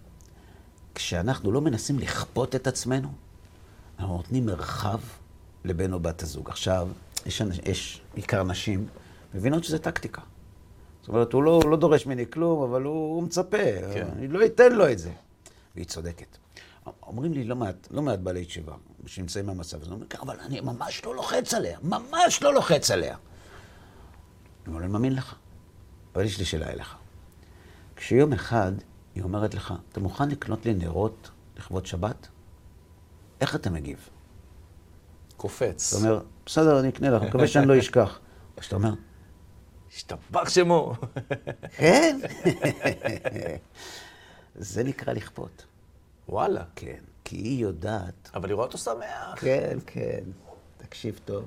כשאנחנו 0.95 1.51
לא 1.51 1.61
מנסים 1.61 1.99
לכפות 1.99 2.55
את 2.55 2.67
עצמנו, 2.67 3.07
אנחנו 3.99 4.17
נותנים 4.17 4.45
מרחב 4.45 4.99
לבן 5.65 5.93
או 5.93 5.99
בת 5.99 6.23
הזוג. 6.23 6.49
עכשיו, 6.49 6.87
יש, 7.25 7.41
יש 7.65 8.01
עיקר 8.13 8.43
נשים 8.43 8.87
מבינות 9.33 9.63
שזה 9.63 9.79
טקטיקה. 9.79 10.21
זאת 11.01 11.09
אומרת, 11.09 11.33
הוא 11.33 11.43
לא, 11.43 11.59
הוא 11.63 11.69
לא 11.69 11.77
דורש 11.77 12.05
ממני 12.05 12.25
כלום, 12.29 12.63
אבל 12.63 12.83
הוא, 12.83 13.15
הוא 13.15 13.23
מצפה. 13.23 13.57
כן. 13.93 14.07
אני 14.17 14.27
לא 14.27 14.45
אתן 14.45 14.71
לו 14.71 14.91
את 14.91 14.99
זה. 14.99 15.11
והיא 15.75 15.85
צודקת. 15.85 16.37
אומרים 17.03 17.33
לי 17.33 17.43
לא 17.43 17.55
מעט, 17.55 17.87
לא 17.91 18.01
מעט 18.01 18.19
בעלי 18.19 18.45
תשובה 18.45 18.73
שנמצאים 19.05 19.45
במצב 19.45 19.81
הזה, 19.81 19.91
כן, 20.09 20.17
אבל 20.21 20.39
אני 20.39 20.61
ממש 20.61 21.05
לא 21.05 21.15
לוחץ 21.15 21.53
עליה, 21.53 21.79
ממש 21.83 22.43
לא 22.43 22.53
לוחץ 22.53 22.91
עליה. 22.91 23.15
אני 23.15 24.67
אומר, 24.67 24.79
אני 24.79 24.87
מאמין 24.87 25.15
לך, 25.15 25.35
אבל 26.15 26.25
יש 26.25 26.39
לי 26.39 26.45
שאלה 26.45 26.69
אליך. 26.69 26.95
כשיום 27.95 28.33
אחד 28.33 28.71
היא 29.15 29.23
אומרת 29.23 29.53
לך, 29.53 29.73
אתה 29.91 29.99
מוכן 29.99 30.29
לקנות 30.29 30.65
לי 30.65 30.73
נרות 30.73 31.31
לכבוד 31.57 31.85
שבת? 31.85 32.27
איך 33.41 33.55
אתה 33.55 33.69
מגיב? 33.69 34.09
קופץ. 35.37 35.93
אתה 35.93 36.05
אומר, 36.05 36.23
בסדר, 36.45 36.79
אני 36.79 36.89
אקנה 36.89 37.09
לך, 37.09 37.23
מקווה 37.23 37.47
שאני 37.47 37.67
לא 37.67 37.79
אשכח. 37.79 38.19
אז 38.57 38.65
אתה 38.65 38.75
אומר, 38.75 38.93
השתבח 39.93 40.49
שמו. 40.49 40.93
כן. 41.71 42.19
זה 44.55 44.83
נקרא 44.83 45.13
לכפות. 45.13 45.65
וואלה. 46.29 46.63
כן, 46.75 46.99
כי 47.23 47.35
היא 47.35 47.61
יודעת... 47.61 48.29
אבל 48.33 48.49
היא 48.49 48.55
רואה 48.55 48.65
אותו 48.65 48.77
שמח. 48.77 49.35
כן, 49.35 49.77
כן. 49.85 50.23
תקשיב 50.77 51.19
טוב. 51.25 51.45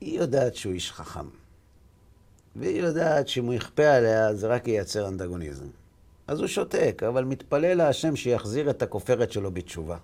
היא 0.00 0.18
יודעת 0.18 0.54
שהוא 0.54 0.72
איש 0.72 0.92
חכם. 0.92 1.28
והיא 2.56 2.82
יודעת 2.82 3.28
שאם 3.28 3.44
הוא 3.44 3.54
יכפה 3.54 3.86
עליה, 3.86 4.34
זה 4.34 4.46
רק 4.46 4.68
ייצר 4.68 5.08
אנטגוניזם. 5.08 5.66
אז 6.26 6.40
הוא 6.40 6.46
שותק, 6.46 7.02
אבל 7.08 7.24
מתפלל 7.24 7.74
להשם 7.74 8.16
שיחזיר 8.16 8.70
את 8.70 8.82
הכופרת 8.82 9.32
שלו 9.32 9.50
בתשובה. 9.50 9.96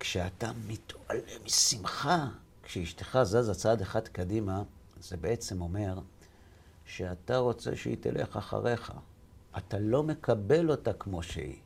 כשאתה 0.00 0.50
מתעלה 0.66 1.20
משמחה, 1.44 2.26
כשאשתך 2.62 3.18
זזה 3.22 3.54
צעד 3.54 3.80
אחד 3.80 4.08
קדימה, 4.08 4.62
זה 5.00 5.16
בעצם 5.16 5.60
אומר 5.60 5.98
שאתה 6.96 7.36
רוצה 7.36 7.76
שהיא 7.76 7.96
תלך 8.00 8.36
אחריך. 8.36 8.92
אתה 9.56 9.78
לא 9.78 10.02
מקבל 10.02 10.70
אותה 10.70 10.92
כמו 10.92 11.22
שהיא. 11.22 11.56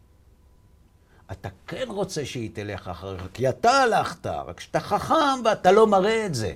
אתה 1.33 1.49
כן 1.67 1.87
רוצה 1.89 2.25
שהיא 2.27 2.51
תלך 2.53 2.89
אחריך, 2.89 3.27
כי 3.35 3.49
אתה 3.49 3.71
הלכת, 3.71 4.27
רק 4.27 4.61
שאתה 4.61 4.81
חכם 4.81 5.45
ואתה 5.45 5.73
לא 5.73 5.87
מראה 5.87 6.27
את 6.27 6.35
זה. 6.35 6.55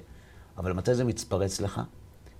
אבל 0.56 0.72
מתי 0.72 0.94
זה 0.94 1.04
מצפרץ 1.04 1.60
לך? 1.60 1.80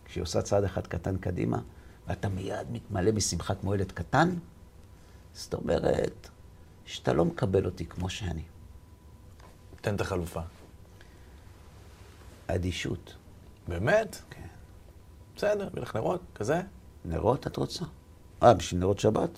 כשהיא 0.05 0.22
עושה 0.22 0.43
צעד 0.43 0.64
אחד 0.64 0.87
קטן 0.87 1.16
קדימה, 1.16 1.59
ואתה 2.07 2.28
מיד 2.28 2.70
מתמלא 2.70 3.11
בשמחה 3.11 3.55
כמו 3.55 3.74
ילד 3.74 3.93
קטן? 3.93 4.35
זאת 5.33 5.55
אומרת 5.55 6.28
שאתה 6.85 7.12
לא 7.12 7.24
מקבל 7.24 7.66
אותי 7.66 7.87
כמו 7.87 8.11
שאני. 8.11 8.43
תן 9.81 9.95
את 9.95 10.01
החלופה. 10.01 10.41
אדישות. 12.47 13.14
באמת? 13.68 14.16
כן. 14.31 14.39
בסדר, 15.41 15.68
מלך 15.74 15.97
נרות, 15.97 16.20
כזה? 16.34 16.61
נרות 17.05 17.47
את 17.47 17.57
רוצה? 17.57 17.84
אה, 18.43 18.55
בשביל 18.55 18.80
נרות 18.80 18.99
שבת? 18.99 19.30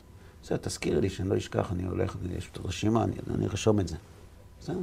בסדר, 0.42 0.57
תזכירי 0.57 1.00
לי 1.00 1.11
שאני 1.11 1.28
לא 1.28 1.36
אשכח, 1.36 1.72
אני 1.72 1.84
הולך, 1.84 2.16
יש 2.30 2.48
את 2.53 2.57
הרשימה, 2.57 3.05
אני, 3.05 3.16
אני 3.34 3.46
ארשום 3.46 3.80
את 3.80 3.88
זה. 3.88 3.96
בסדר. 4.61 4.78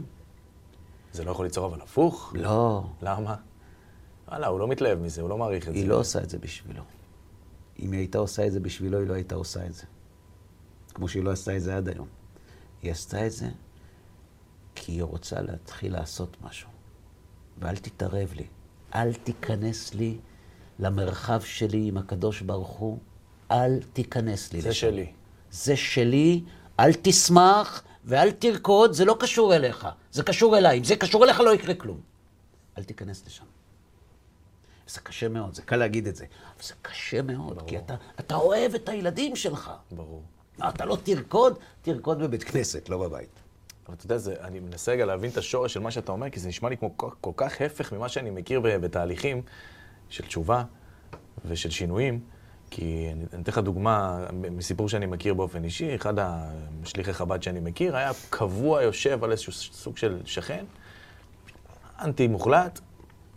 זה 1.13 1.23
לא 1.23 1.31
יכול 1.31 1.45
ליצור 1.45 1.65
אבל 1.65 1.81
הפוך? 1.81 2.33
לא. 2.35 2.83
למה? 3.01 3.35
וואלה, 4.27 4.47
הוא 4.47 4.59
לא 4.59 4.67
מתלהב 4.67 4.99
מזה, 4.99 5.21
הוא 5.21 5.29
לא 5.29 5.37
מעריך 5.37 5.69
את 5.69 5.73
היא 5.73 5.83
זה. 5.83 5.89
לא 5.89 5.99
עושה 5.99 6.23
את 6.23 6.29
זה 6.29 6.39
בשבילו. 6.39 6.83
אם 7.79 7.91
היא 7.91 7.99
הייתה 7.99 8.17
עושה 8.17 8.47
את 8.47 8.51
זה 8.51 8.59
בשבילו, 8.59 8.99
היא 8.99 9.07
לא 9.07 9.13
הייתה 9.13 9.35
עושה 9.35 9.65
את 9.65 9.73
זה. 9.73 9.83
כמו 10.93 11.07
שהיא 11.07 11.23
לא 11.23 11.31
עשתה 11.31 11.55
את 11.55 11.61
זה 11.61 11.77
עד 11.77 11.89
היום. 11.89 12.07
היא 12.81 12.91
עשתה 12.91 13.25
את 13.25 13.31
זה 13.31 13.49
כי 14.75 14.91
היא 14.91 15.03
רוצה 15.03 15.41
להתחיל 15.41 15.93
לעשות 15.93 16.37
משהו. 16.41 16.69
ואל 17.57 17.77
תתערב 17.77 18.33
לי. 18.33 18.47
אל 18.95 19.13
תיכנס 19.13 19.93
לי 19.93 20.17
למרחב 20.79 21.41
שלי 21.41 21.87
עם 21.87 21.97
הקדוש 21.97 22.41
ברוך 22.41 22.69
הוא. 22.69 22.97
אל 23.51 23.79
תיכנס 23.93 24.53
לי 24.53 24.61
זה 24.61 24.69
לשם. 24.69 24.79
שלי. 24.79 25.11
זה 25.51 25.75
שלי, 25.75 26.43
אל 26.79 26.91
תשמח 27.01 27.83
ואל 28.05 28.31
תרקוד, 28.31 28.93
זה 28.93 29.05
לא 29.05 29.17
קשור 29.19 29.55
אליך. 29.55 29.87
זה 30.11 30.23
קשור 30.23 30.57
אליי. 30.57 30.77
אם 30.77 30.83
זה 30.83 30.95
קשור 30.95 31.25
אליך, 31.25 31.39
לא 31.39 31.53
יקרה 31.53 31.73
כלום. 31.73 31.99
אל 32.77 32.83
תיכנס 32.83 33.27
לשם. 33.27 33.45
זה 34.87 35.01
קשה 35.01 35.29
מאוד, 35.29 35.53
זה 35.53 35.61
קל 35.61 35.75
להגיד 35.75 36.07
את 36.07 36.15
זה, 36.15 36.25
אבל 36.55 36.63
זה 36.63 36.73
קשה 36.81 37.21
מאוד, 37.21 37.55
ברור. 37.55 37.69
כי 37.69 37.77
אתה, 37.77 37.95
אתה 38.19 38.35
אוהב 38.35 38.75
את 38.75 38.89
הילדים 38.89 39.35
שלך. 39.35 39.71
ברור. 39.91 40.23
אתה 40.69 40.85
לא 40.85 40.97
תרקוד? 41.03 41.59
תרקוד 41.81 42.19
בבית 42.19 42.43
כנסת, 42.43 42.89
לא 42.89 42.97
בבית. 42.97 43.29
אבל 43.87 43.95
אתה 43.95 44.05
יודע, 44.05 44.17
זה, 44.17 44.35
אני 44.41 44.59
מנסה 44.59 44.91
רגע 44.91 45.05
להבין 45.05 45.31
את 45.31 45.37
השורש 45.37 45.73
של 45.73 45.79
מה 45.79 45.91
שאתה 45.91 46.11
אומר, 46.11 46.29
כי 46.29 46.39
זה 46.39 46.47
נשמע 46.47 46.69
לי 46.69 46.77
כמו 46.77 46.97
כל, 46.97 47.09
כל 47.21 47.31
כך 47.35 47.61
הפך 47.61 47.93
ממה 47.93 48.09
שאני 48.09 48.29
מכיר 48.29 48.59
בתהליכים 48.59 49.41
של 50.09 50.25
תשובה 50.25 50.63
ושל 51.45 51.69
שינויים. 51.69 52.19
כי 52.71 53.09
אני 53.13 53.25
אני 53.33 53.41
אתן 53.41 53.51
לך 53.51 53.57
דוגמה 53.57 54.25
מסיפור 54.33 54.89
שאני 54.89 55.05
מכיר 55.05 55.33
באופן 55.33 55.63
אישי, 55.63 55.95
אחד 55.95 56.13
השליחי 56.83 57.13
חב"ד 57.13 57.43
שאני 57.43 57.59
מכיר 57.59 57.95
היה 57.95 58.11
קבוע 58.29 58.83
יושב 58.83 59.23
על 59.23 59.31
איזשהו 59.31 59.53
סוג 59.53 59.97
של 59.97 60.21
שכן, 60.25 60.65
אנטי 62.01 62.27
מוחלט, 62.27 62.79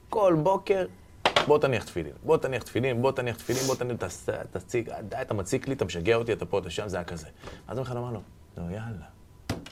כל 0.09 0.37
בוקר, 0.43 0.87
בוא 1.47 1.59
תניח 1.59 1.85
תפילין, 1.85 2.13
בוא 2.25 2.37
תניח 2.37 2.63
תפילין, 2.63 3.03
בוא 3.03 3.13
תניח 3.13 3.37
תפילין, 3.37 3.63
בוא 3.63 3.75
תניח, 3.75 3.97
תציג, 4.51 4.91
די, 5.09 5.17
אתה 5.23 5.35
מציק 5.35 5.69
לי, 5.69 5.75
אתה 5.75 5.85
משגע 5.85 6.17
אותי, 6.17 6.33
אתה 6.33 6.47
פה, 6.47 6.59
אתה 6.59 6.71
שם, 6.71 6.89
זה 6.89 6.97
היה 6.97 7.05
כזה. 7.05 7.27
אז 7.69 7.79
הוא 7.79 7.85
בכלל 7.85 7.99
אמר 7.99 8.13
לו, 8.13 8.21
נו 8.57 8.71
יאללה, 8.71 9.07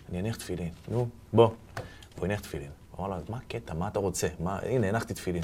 אני 0.09 0.21
אניח 0.21 0.37
תפילין, 0.37 0.71
נו, 0.89 1.09
בוא. 1.33 1.51
והוא 2.15 2.25
הניח 2.25 2.41
תפילין. 2.41 2.71
הוא 2.91 3.07
אמר 3.07 3.17
לו, 3.17 3.23
מה 3.29 3.37
הקטע, 3.37 3.75
מה 3.75 3.89
אתה 3.89 3.99
רוצה? 3.99 4.29
מה, 4.41 4.59
הנה, 4.59 4.89
הנחתי 4.89 5.15
תפילין. 5.15 5.43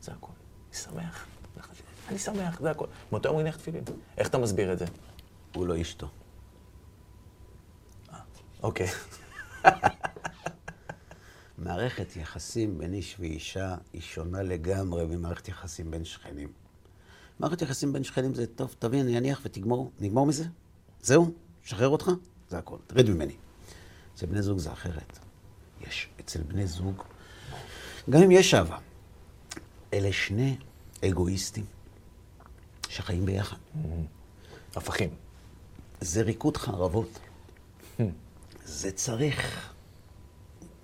זה 0.00 0.12
אני 0.12 0.43
שמח. 0.74 1.26
אני 2.08 2.18
שמח, 2.18 2.60
זה 2.60 2.70
הכל. 2.70 2.86
מאותו 3.12 3.28
יום 3.28 3.34
הוא 3.34 3.40
הניח 3.40 3.56
תפילין. 3.56 3.84
איך 4.18 4.28
אתה 4.28 4.38
מסביר 4.38 4.72
את 4.72 4.78
זה? 4.78 4.84
הוא 5.54 5.66
לא 5.66 5.80
אשתו. 5.80 6.08
אוקיי. 8.62 8.86
מערכת 11.58 12.16
יחסים 12.16 12.78
בין 12.78 12.94
איש 12.94 13.16
ואישה 13.20 13.74
היא 13.92 14.00
שונה 14.00 14.42
לגמרי 14.42 15.06
ממערכת 15.06 15.48
יחסים 15.48 15.90
בין 15.90 16.04
שכנים. 16.04 16.48
מערכת 17.38 17.62
יחסים 17.62 17.92
בין 17.92 18.04
שכנים 18.04 18.34
זה, 18.34 18.46
טוב, 18.46 18.74
תביא, 18.78 19.00
אני 19.00 19.18
אניח 19.18 19.40
ותגמור, 19.44 19.90
נגמור 20.00 20.26
מזה? 20.26 20.44
זהו? 21.00 21.32
שחרר 21.64 21.88
אותך? 21.88 22.10
זה 22.48 22.58
הכל, 22.58 22.76
תרד 22.86 23.10
ממני. 23.10 23.36
אצל 24.14 24.26
בני 24.26 24.42
זוג 24.42 24.58
זה 24.58 24.72
אחרת. 24.72 25.18
יש 25.80 26.08
אצל 26.20 26.42
בני 26.42 26.66
זוג, 26.66 27.02
גם 28.10 28.22
אם 28.22 28.30
יש 28.30 28.54
אהבה, 28.54 28.78
אלה 29.94 30.12
שני 30.12 30.56
אגואיסטים 31.04 31.64
שחיים 32.88 33.26
ביחד. 33.26 33.56
הפכים. 34.76 35.10
זה 36.00 36.22
ריקוד 36.22 36.56
חרבות. 36.56 37.18
זה 38.64 38.92
צריך 38.92 39.70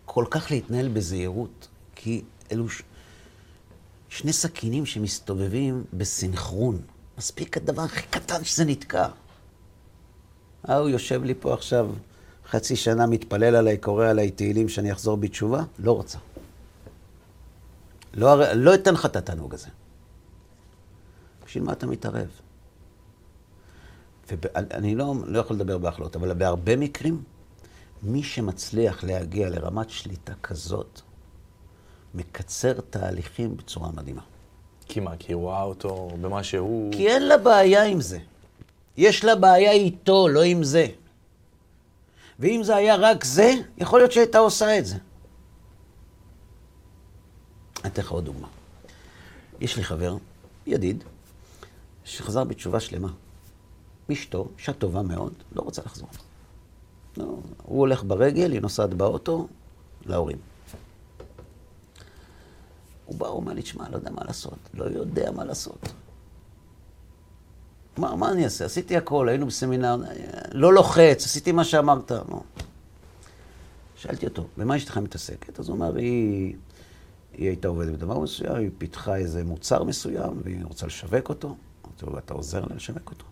כל 0.05 0.25
כך 0.31 0.51
להתנהל 0.51 0.89
בזהירות, 0.89 1.69
כי 1.95 2.23
אלו 2.53 2.69
ש... 2.69 2.83
שני 4.09 4.33
סכינים 4.33 4.87
שמסתובבים 4.87 5.85
בסנכרון. 5.93 6.83
מספיק 7.19 7.57
הדבר 7.57 7.83
הכי 7.83 8.07
קטן 8.11 8.45
שזה 8.45 8.65
נתקע. 8.65 9.09
אה, 10.69 10.77
הוא 10.77 10.89
יושב 10.89 11.25
לי 11.25 11.35
פה 11.41 11.55
עכשיו 11.55 11.91
חצי 12.49 12.77
שנה, 12.77 13.07
מתפלל 13.07 13.57
עליי, 13.57 13.79
קורא 13.79 14.07
עליי 14.07 14.31
תהילים 14.31 14.69
שאני 14.69 14.93
אחזור 14.93 15.17
בתשובה? 15.17 15.63
לא 15.79 15.93
רוצה. 15.93 16.19
לא, 18.15 18.55
לא 18.55 18.75
אתן 18.75 18.95
לך 18.95 19.07
את 19.07 19.17
התענוג 19.17 19.55
הזה. 19.55 19.69
בשביל 21.47 21.65
מה 21.65 21.73
אתה 21.73 21.87
מתערב? 21.87 22.29
ואני 24.31 24.95
לא, 24.95 25.15
לא 25.27 25.39
יכול 25.39 25.57
לדבר 25.57 25.79
בהכלות, 25.79 26.17
אבל 26.17 26.35
בהרבה 26.35 26.77
מקרים, 26.77 27.23
מי 28.03 28.23
שמצליח 28.23 29.05
להגיע 29.05 29.51
לרמת 29.51 29.91
שליטה 29.91 30.33
כזאת, 30.43 31.01
מקצר 32.15 32.81
תהליכים 32.91 33.57
בצורה 33.57 33.91
מדהימה. 33.91 34.23
כי 34.87 35.01
מה? 35.01 35.17
כי 35.19 35.33
היא 35.33 35.37
רואה 35.37 35.63
אותו 35.63 36.09
במה 36.21 36.43
שהוא... 36.43 36.93
כי 36.93 37.09
אין 37.09 37.29
לה 37.29 37.39
בעיה 37.39 37.85
עם 37.85 38.01
זה. 38.01 38.19
יש 38.97 39.25
לה 39.25 39.35
בעיה 39.37 39.73
איתו, 39.73 40.29
לא 40.29 40.43
עם 40.43 40.65
זה. 40.65 40.87
ואם 42.39 42.61
זה 42.65 42.77
היה 42.77 42.97
רק 42.97 43.25
זה, 43.25 43.53
יכול 43.79 44.01
להיות 44.01 44.13
שהייתה 44.13 44.39
עושה 44.39 44.79
את 44.79 44.87
זה. 44.87 44.97
אני 47.85 47.93
אתן 47.93 48.03
לך 48.03 48.11
עוד 48.11 48.25
דוגמה. 48.25 48.49
יש 49.61 49.77
לי 49.77 49.85
חבר, 49.85 50.17
ידיד, 50.67 51.05
שחזר 52.05 52.45
בתשובה 52.45 52.81
שלמה. 52.81 53.13
אשתו, 54.13 54.49
אישה 54.59 54.73
טובה 54.73 55.03
מאוד, 55.03 55.33
לא 55.53 55.63
רוצה 55.63 55.83
לחזור. 55.87 56.09
לא, 57.17 57.25
הוא 57.63 57.79
הולך 57.81 58.03
ברגל, 58.07 58.53
היא 58.53 58.61
נוסעת 58.61 58.95
באוטו, 58.95 59.49
להורים. 60.07 60.39
הוא 63.07 63.19
בא, 63.19 63.27
הוא 63.27 63.37
אומר 63.37 63.53
לי, 63.53 63.63
תשמע, 63.63 63.89
לא 63.89 63.97
יודע 63.97 64.11
מה 64.11 64.25
לעשות. 64.25 64.59
לא 64.75 64.85
יודע 64.85 65.31
מה 65.31 65.45
לעשות. 65.45 65.89
מה, 67.97 68.17
מה 68.17 68.33
אני 68.33 68.45
אעשה? 68.45 68.65
עשיתי 68.65 68.97
הכל, 68.97 69.29
היינו 69.29 69.47
בסמינר, 69.47 69.97
לא 70.53 70.75
לוחץ, 70.75 71.25
עשיתי 71.25 71.53
מה 71.53 71.65
שאמרת. 71.65 72.13
לא. 72.13 72.43
שאלתי 73.97 74.27
אותו, 74.27 74.47
במה 74.57 74.77
אשתך 74.77 74.97
מתעסקת? 74.97 75.61
אז 75.61 75.69
הוא 75.69 75.77
אמר, 75.77 75.97
היא, 75.97 76.57
היא 77.33 77.49
הייתה 77.49 77.69
עובדת 77.69 77.93
בדבר 77.93 78.19
מסוים, 78.19 78.57
היא 78.57 78.71
פיתחה 78.79 79.17
איזה 79.17 79.45
מוצר 79.45 79.85
מסוים, 79.85 80.41
והיא 80.45 80.65
רוצה 80.65 80.87
לשווק 80.87 81.29
אותו. 81.29 81.57
אמרתי 81.87 82.07
לו, 82.07 82.13
ואתה 82.13 82.35
עוזר 82.35 82.65
לה 82.65 82.75
לשווק 82.75 83.11
אותו? 83.11 83.25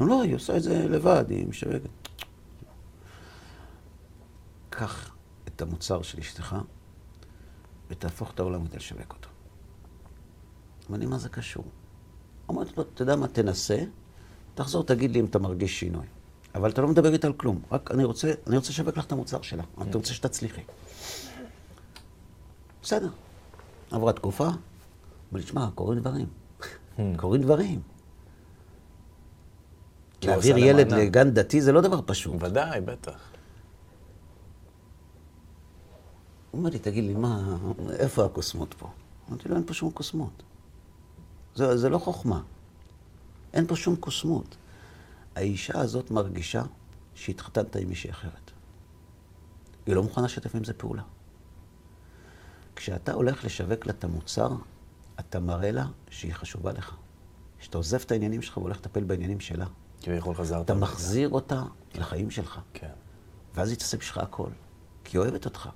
לא, 0.00 0.06
לא, 0.06 0.22
היא 0.22 0.34
עושה 0.34 0.56
את 0.56 0.62
זה 0.62 0.88
לבד, 0.88 1.24
היא 1.28 1.46
משווקת. 1.46 1.88
קח 4.70 5.14
את 5.48 5.62
המוצר 5.62 6.02
של 6.02 6.18
אשתך 6.18 6.56
ותהפוך 7.90 8.30
את 8.30 8.40
העולם 8.40 8.66
כדי 8.66 8.76
לשווק 8.76 9.12
אותו. 9.12 9.28
אמרתי, 10.90 11.06
מה 11.06 11.18
זה 11.18 11.28
קשור? 11.28 11.64
אמרתי 12.50 12.72
לו, 12.76 12.82
אתה 12.82 13.02
יודע 13.02 13.16
מה, 13.16 13.28
תנסה, 13.28 13.84
תחזור, 14.54 14.84
תגיד 14.84 15.10
לי 15.10 15.20
אם 15.20 15.24
אתה 15.24 15.38
מרגיש 15.38 15.80
שינוי. 15.80 16.06
אבל 16.54 16.70
אתה 16.70 16.82
לא 16.82 16.88
מדבר 16.88 17.12
איתה 17.12 17.26
על 17.26 17.32
כלום, 17.32 17.62
רק 17.72 17.90
אני 17.90 18.04
רוצה, 18.04 18.32
אני 18.46 18.56
רוצה 18.56 18.70
לשווק 18.70 18.96
לך 18.96 19.04
את 19.04 19.12
המוצר 19.12 19.42
שלה, 19.42 19.62
אני 19.80 19.94
רוצה 19.94 20.14
שתצליחי. 20.14 20.62
בסדר. 22.82 23.08
עברה 23.90 24.12
תקופה, 24.12 24.48
לי, 25.32 25.42
תשמע, 25.42 25.68
קורים 25.74 25.98
דברים. 25.98 26.26
קורים 27.16 27.42
דברים. 27.42 27.80
הוא 30.22 30.30
להעביר 30.30 30.58
ילד. 30.58 30.92
לגן 30.92 31.30
דתי 31.30 31.60
זה 31.60 31.72
לא 31.72 31.80
דבר 31.80 32.00
פשוט. 32.06 32.34
ודאי, 32.40 32.80
בטח. 32.80 33.30
הוא 36.50 36.58
אומר 36.58 36.70
לי, 36.70 36.78
תגיד 36.78 37.04
לי, 37.04 37.14
מה, 37.14 37.56
איפה 37.98 38.24
הקוסמות 38.24 38.74
פה? 38.78 38.90
אמרתי 39.28 39.48
לו, 39.48 39.56
אין 39.56 39.64
פה 39.66 39.74
שום 39.74 39.90
קוסמות. 39.90 40.42
זה, 41.54 41.76
זה 41.76 41.88
לא 41.88 41.98
חוכמה. 41.98 42.42
אין 43.52 43.66
פה 43.66 43.76
שום 43.76 43.96
קוסמות. 43.96 44.56
האישה 45.34 45.80
הזאת 45.80 46.10
מרגישה 46.10 46.62
שהתחתנת 47.14 47.76
עם 47.76 47.88
מישהי 47.88 48.10
אחרת. 48.10 48.50
היא 49.86 49.94
לא 49.94 50.02
מוכנה 50.02 50.24
לשתף 50.24 50.54
עם 50.54 50.64
זה 50.64 50.72
פעולה. 50.72 51.02
כשאתה 52.76 53.12
הולך 53.12 53.44
לשווק 53.44 53.86
לה 53.86 53.92
את 53.92 54.04
המוצר, 54.04 54.50
אתה 55.20 55.40
מראה 55.40 55.70
לה 55.70 55.86
שהיא 56.10 56.32
חשובה 56.32 56.72
לך. 56.72 56.96
כשאתה 57.58 57.76
עוזב 57.78 58.00
את 58.00 58.12
העניינים 58.12 58.42
שלך 58.42 58.56
והולך 58.56 58.76
לטפל 58.76 59.04
בעניינים 59.04 59.40
שלה, 59.40 59.66
כביכול 60.02 60.34
חזרת. 60.34 60.64
אתה. 60.64 60.74
מחזיר 60.74 61.28
אותה 61.28 61.62
לחיים 61.94 62.30
שלך. 62.30 62.60
כן. 62.74 62.90
ואז 63.54 63.70
היא 63.70 63.78
תעשה 63.78 63.96
בשבילך 63.96 64.18
הכל. 64.18 64.48
כי 65.04 65.16
היא 65.16 65.22
אוהבת 65.22 65.44
אותך. 65.44 65.68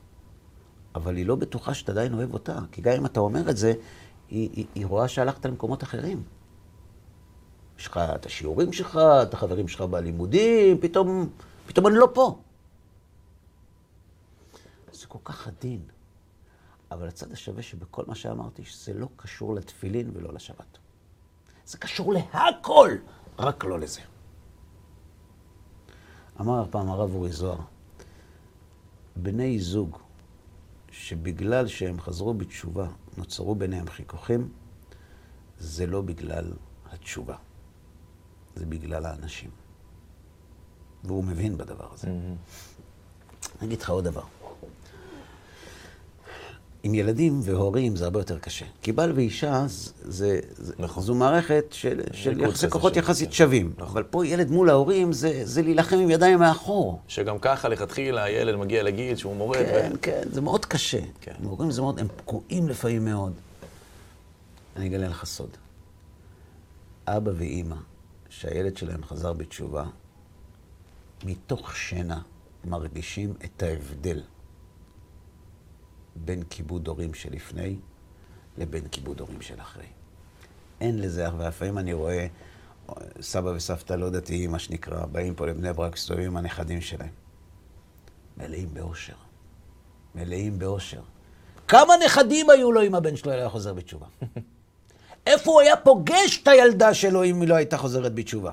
אבל 0.94 1.16
היא 1.16 1.26
לא 1.26 1.36
בטוחה 1.36 1.74
שאתה 1.74 1.92
עדיין 1.92 2.14
אוהב 2.14 2.34
אותה. 2.34 2.58
כי 2.72 2.82
גם 2.82 2.92
אם 2.92 3.06
אתה 3.06 3.20
אומר 3.20 3.50
את 3.50 3.56
זה, 3.56 3.72
היא, 4.28 4.50
היא, 4.52 4.66
היא 4.74 4.86
רואה 4.86 5.08
שהלכת 5.08 5.46
למקומות 5.46 5.82
אחרים. 5.82 6.22
יש 7.78 7.86
לך 7.86 7.96
את 7.96 8.26
השיעורים 8.26 8.72
שלך, 8.72 8.98
את 9.22 9.34
החברים 9.34 9.68
שלך 9.68 9.80
בלימודים, 9.80 10.78
פתאום, 10.80 11.28
פתאום 11.66 11.86
אני 11.86 11.94
לא 11.96 12.08
פה. 12.14 12.38
זה 14.92 15.06
כל 15.06 15.18
כך 15.24 15.48
עדין. 15.48 15.80
אבל 16.90 17.08
הצד 17.08 17.32
השווה 17.32 17.62
שבכל 17.62 18.04
מה 18.06 18.14
שאמרתי, 18.14 18.64
שזה 18.64 18.94
לא 18.94 19.08
קשור 19.16 19.54
לתפילין 19.54 20.10
ולא 20.14 20.32
לשבת. 20.32 20.78
זה 21.66 21.78
קשור 21.78 22.12
להכל, 22.12 22.90
רק 23.38 23.64
לא 23.64 23.78
לזה. 23.78 24.00
אמר 26.40 26.64
פעם 26.70 26.88
הרב 26.90 27.14
אורי 27.14 27.32
זוהר, 27.32 27.58
בני 29.16 29.58
זוג 29.58 29.98
שבגלל 30.90 31.66
שהם 31.66 32.00
חזרו 32.00 32.34
בתשובה 32.34 32.88
נוצרו 33.16 33.54
ביניהם 33.54 33.90
חיכוכים, 33.90 34.52
זה 35.58 35.86
לא 35.86 36.02
בגלל 36.02 36.52
התשובה, 36.90 37.36
זה 38.56 38.66
בגלל 38.66 39.06
האנשים. 39.06 39.50
והוא 41.04 41.24
מבין 41.24 41.58
בדבר 41.58 41.92
הזה. 41.92 42.08
אני 42.08 43.66
אגיד 43.66 43.82
לך 43.82 43.90
עוד 43.90 44.04
דבר. 44.04 44.22
עם 46.86 46.94
ילדים 46.94 47.40
והורים 47.42 47.96
זה 47.96 48.04
הרבה 48.04 48.20
יותר 48.20 48.38
קשה. 48.38 48.64
כי 48.82 48.92
בעל 48.92 49.12
ואישה 49.12 49.64
זה, 50.02 50.38
זה, 50.56 50.74
נכון. 50.78 51.02
זו 51.02 51.14
מערכת 51.14 51.64
של, 51.70 52.00
של 52.12 52.30
ליכוד 52.30 52.48
יחסי 52.50 52.70
כוחות 52.70 52.94
של- 52.94 53.00
יחסית. 53.00 53.32
שווים. 53.32 53.72
נכון. 53.78 53.88
אבל 53.92 54.02
פה 54.02 54.26
ילד 54.26 54.50
מול 54.50 54.70
ההורים 54.70 55.12
זה, 55.12 55.40
זה 55.44 55.62
להילחם 55.62 55.96
עם 55.96 56.10
ידיים 56.10 56.38
מאחור. 56.38 57.00
שגם 57.08 57.38
ככה, 57.38 57.68
לכתחילה, 57.68 58.22
הילד 58.24 58.56
מגיע 58.56 58.82
לגיל 58.82 59.16
שהוא 59.16 59.36
מורד. 59.36 59.58
כן, 59.58 59.90
ו- 59.94 60.00
כן, 60.02 60.22
זה 60.32 60.40
מאוד 60.40 60.64
קשה. 60.64 61.00
כן. 61.20 61.32
הם 61.38 61.46
אומרים 61.46 61.70
זה 61.70 61.82
מאוד, 61.82 61.98
הם 61.98 62.06
פגועים 62.16 62.68
לפעמים 62.68 63.04
מאוד. 63.04 63.32
אני 64.76 64.86
אגלה 64.88 65.08
לך 65.08 65.24
סוד. 65.24 65.50
אבא 67.06 67.30
ואימא, 67.36 67.76
שהילד 68.28 68.76
שלהם 68.76 69.04
חזר 69.04 69.32
בתשובה, 69.32 69.84
מתוך 71.24 71.76
שינה 71.76 72.20
מרגישים 72.64 73.34
את 73.44 73.62
ההבדל 73.62 74.20
בין 76.24 76.42
כיבוד 76.42 76.88
הורים 76.88 77.14
שלפני 77.14 77.76
לבין 78.58 78.88
כיבוד 78.88 79.20
הורים 79.20 79.40
של 79.40 79.60
אחרי. 79.60 79.86
אין 80.80 81.00
לזה 81.00 81.28
אח, 81.28 81.32
ולפעמים 81.38 81.78
אני 81.78 81.92
רואה 81.92 82.26
אה, 82.88 82.94
סבא 83.20 83.48
וסבתא 83.48 83.92
לא 83.92 84.10
דתיים, 84.10 84.50
מה 84.50 84.58
שנקרא, 84.58 85.06
באים 85.06 85.34
פה 85.34 85.46
לבני 85.46 85.72
ברק, 85.72 85.92
מסתובבים 85.92 86.26
עם 86.26 86.36
הנכדים 86.36 86.80
שלהם. 86.80 87.12
מלאים 88.36 88.74
באושר. 88.74 89.14
מלאים 90.14 90.58
באושר. 90.58 91.02
כמה 91.68 91.94
נכדים 92.04 92.50
היו 92.50 92.72
לו 92.72 92.82
אם 92.82 92.94
הבן 92.94 93.16
שלו 93.16 93.32
היה 93.32 93.48
חוזר 93.48 93.74
בתשובה? 93.74 94.06
איפה 95.26 95.50
הוא 95.50 95.60
היה 95.60 95.76
פוגש 95.76 96.42
את 96.42 96.48
הילדה 96.48 96.94
שלו 96.94 97.24
אם 97.24 97.40
היא 97.40 97.48
לא 97.48 97.54
הייתה 97.54 97.78
חוזרת 97.78 98.14
בתשובה? 98.14 98.52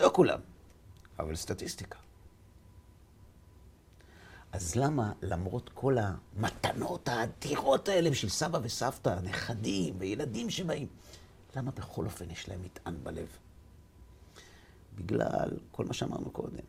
לא 0.00 0.10
כולם, 0.14 0.38
אבל 1.18 1.36
סטטיסטיקה. 1.36 2.03
אז 4.54 4.76
למה, 4.76 5.12
למרות 5.22 5.70
כל 5.74 5.96
המתנות 5.98 7.08
האדירות 7.08 7.88
האלה 7.88 8.10
בשביל 8.10 8.30
סבא 8.30 8.58
וסבתא, 8.62 9.18
נכדים 9.22 9.94
וילדים 9.98 10.50
שבאים, 10.50 10.88
למה 11.56 11.70
בכל 11.70 12.04
אופן 12.04 12.30
יש 12.30 12.48
להם 12.48 12.62
מטען 12.62 12.94
בלב? 13.02 13.26
בגלל 14.98 15.50
כל 15.70 15.84
מה 15.84 15.92
שאמרנו 15.94 16.30
קודם. 16.30 16.64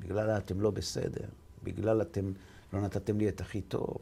בגלל 0.00 0.30
אתם 0.30 0.60
לא 0.60 0.70
בסדר, 0.70 1.24
בגלל 1.62 2.02
אתם 2.02 2.32
לא 2.72 2.80
נתתם 2.80 3.18
לי 3.18 3.28
את 3.28 3.40
הכי 3.40 3.60
טוב, 3.60 3.98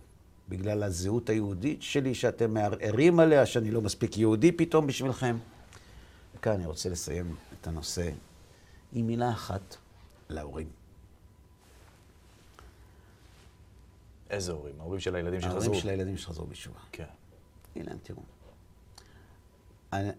בגלל 0.49 0.83
הזהות 0.83 1.31
היהודית 1.31 1.83
שלי 1.83 2.15
שאתם 2.15 2.55
מערערים 2.55 3.21
עליה, 3.21 3.47
שאני 3.47 3.71
לא 3.71 3.81
מספיק 3.81 4.19
יהודי 4.19 4.53
פתאום 4.53 4.87
בשבילכם. 4.87 5.37
וכאן 6.37 6.53
אני 6.53 6.67
רוצה 6.67 6.89
לסיים 6.89 7.37
את 7.61 7.67
הנושא 7.67 8.11
עם 8.93 9.07
מילה 9.07 9.31
אחת 9.31 9.77
להורים. 10.29 10.80
איזה 14.31 14.53
הורים? 14.53 14.81
ההורים 14.81 15.01
של 15.01 15.15
הילדים 15.15 15.41
שחזרו. 15.41 15.61
ההורים 15.61 15.81
של 15.81 15.89
הילדים 15.89 16.17
שחזרו 16.17 16.47
בתשובה. 16.47 16.81
כן. 16.93 17.05
הנה, 17.77 17.93
תראו. 18.03 18.23
אני, 19.93 20.11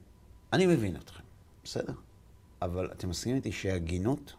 אני 0.54 0.66
מבין 0.66 0.96
אתכם, 0.96 1.24
בסדר? 1.64 1.94
אבל 2.62 2.92
אתם 2.92 3.10
מסכימים 3.10 3.38
איתי 3.38 3.52
שהגינות 3.52 4.34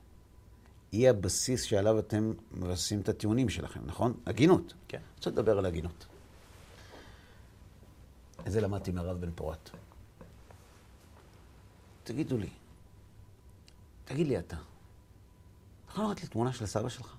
היא 0.93 1.11
הבסיס 1.11 1.63
שעליו 1.63 1.99
אתם 1.99 2.33
מבססים 2.53 3.01
את 3.01 3.09
הטיעונים 3.09 3.49
שלכם, 3.49 3.81
נכון? 3.87 4.15
הגינות. 4.27 4.75
כן. 4.89 4.99
אני 4.99 5.07
רוצה 5.17 5.31
לדבר 5.31 5.59
על 5.59 5.67
הגינות. 5.67 6.07
את 8.47 8.53
זה 8.53 8.61
למדתי 8.61 8.91
מהרב 8.91 9.21
בן 9.21 9.31
פורת. 9.35 9.71
תגידו 12.05 12.39
לי, 12.39 12.49
תגיד 14.05 14.27
לי 14.27 14.39
אתה, 14.39 14.57
אתה 14.57 14.65
יכול 15.91 16.05
לראות 16.05 16.23
לי 16.23 16.29
תמונה 16.29 16.53
של 16.53 16.67
סבא 16.67 16.89
שלך? 16.89 17.17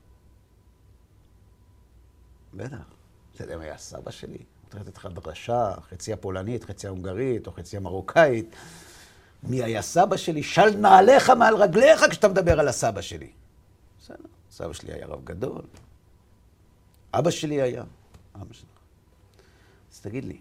בטח. 2.53 2.77
אתה 3.35 3.43
יודע 3.43 3.57
מי 3.57 3.65
היה 3.65 3.77
סבא 3.77 4.11
שלי? 4.11 4.37
אני 4.73 4.81
לתת 4.81 4.97
לך 4.97 5.05
דרשה, 5.05 5.73
חצי 5.89 6.13
הפולנית, 6.13 6.63
חצי 6.63 6.87
ההונגרית, 6.87 7.47
או 7.47 7.51
חצי 7.51 7.77
המרוקאית. 7.77 8.55
מי 9.43 9.63
היה 9.63 9.81
סבא 9.81 10.17
שלי? 10.17 10.43
של 10.43 10.77
נעליך 10.77 11.29
מעל 11.29 11.55
רגליך 11.55 12.05
כשאתה 12.09 12.27
מדבר 12.27 12.59
על 12.59 12.67
הסבא 12.67 13.01
שלי. 13.01 13.31
בסדר, 13.99 14.15
סבא 14.51 14.73
שלי 14.73 14.93
היה 14.93 15.07
רב 15.07 15.23
גדול. 15.23 15.61
אבא 17.13 17.31
שלי 17.31 17.61
היה. 17.61 17.83
אבא 18.35 18.53
שלך. 18.53 18.69
אז 19.93 19.99
תגיד 19.99 20.25
לי, 20.25 20.39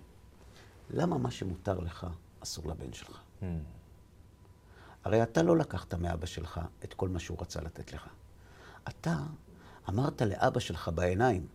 למה 0.91 1.19
מה 1.19 1.31
שמותר 1.31 1.79
לך 1.79 2.07
אסור 2.43 2.69
לבן 2.69 2.93
שלך? 2.93 3.21
Hmm. 3.41 3.45
הרי 5.05 5.23
אתה 5.23 5.43
לא 5.43 5.57
לקחת 5.57 5.95
מאבא 5.95 6.27
שלך 6.27 6.61
את 6.85 6.95
כל 6.95 7.09
מה 7.09 7.19
שהוא 7.19 7.39
רצה 7.41 7.61
לתת 7.61 7.93
לך. 7.93 8.09
אתה 8.89 9.17
אמרת 9.89 10.23
לאבא 10.23 10.61
שלך 10.61 10.91
בעיניים, 10.95 11.47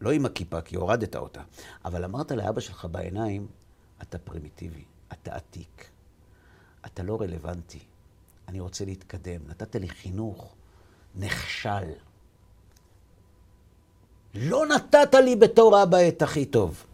לא 0.00 0.12
עם 0.12 0.26
הכיפה, 0.26 0.60
כי 0.60 0.76
הורדת 0.76 1.16
אותה, 1.16 1.42
אבל 1.84 2.04
אמרת 2.04 2.32
לאבא 2.32 2.60
שלך 2.60 2.84
בעיניים, 2.84 3.46
אתה 4.02 4.18
פרימיטיבי, 4.18 4.84
אתה 5.12 5.34
עתיק, 5.34 5.90
אתה 6.86 7.02
לא 7.02 7.20
רלוונטי, 7.20 7.80
אני 8.50 8.60
רוצה 8.60 8.84
להתקדם. 8.84 9.40
נתת 9.48 9.76
לי 9.76 9.88
חינוך 9.88 10.54
נכשל. 11.14 11.92
לא 14.34 14.66
נתת 14.66 15.14
לי 15.14 15.36
בתור 15.36 15.82
אבא 15.82 16.08
את 16.08 16.22
הכי 16.22 16.46
טוב. 16.46 16.84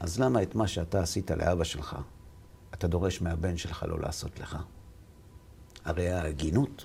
אז 0.00 0.20
למה 0.20 0.42
את 0.42 0.54
מה 0.54 0.68
שאתה 0.68 1.02
עשית 1.02 1.30
לאבא 1.30 1.64
שלך, 1.64 1.96
אתה 2.74 2.88
דורש 2.88 3.20
מהבן 3.20 3.56
שלך 3.56 3.84
לא 3.88 4.00
לעשות 4.00 4.40
לך? 4.40 4.58
הרי 5.84 6.10
ההגינות 6.10 6.84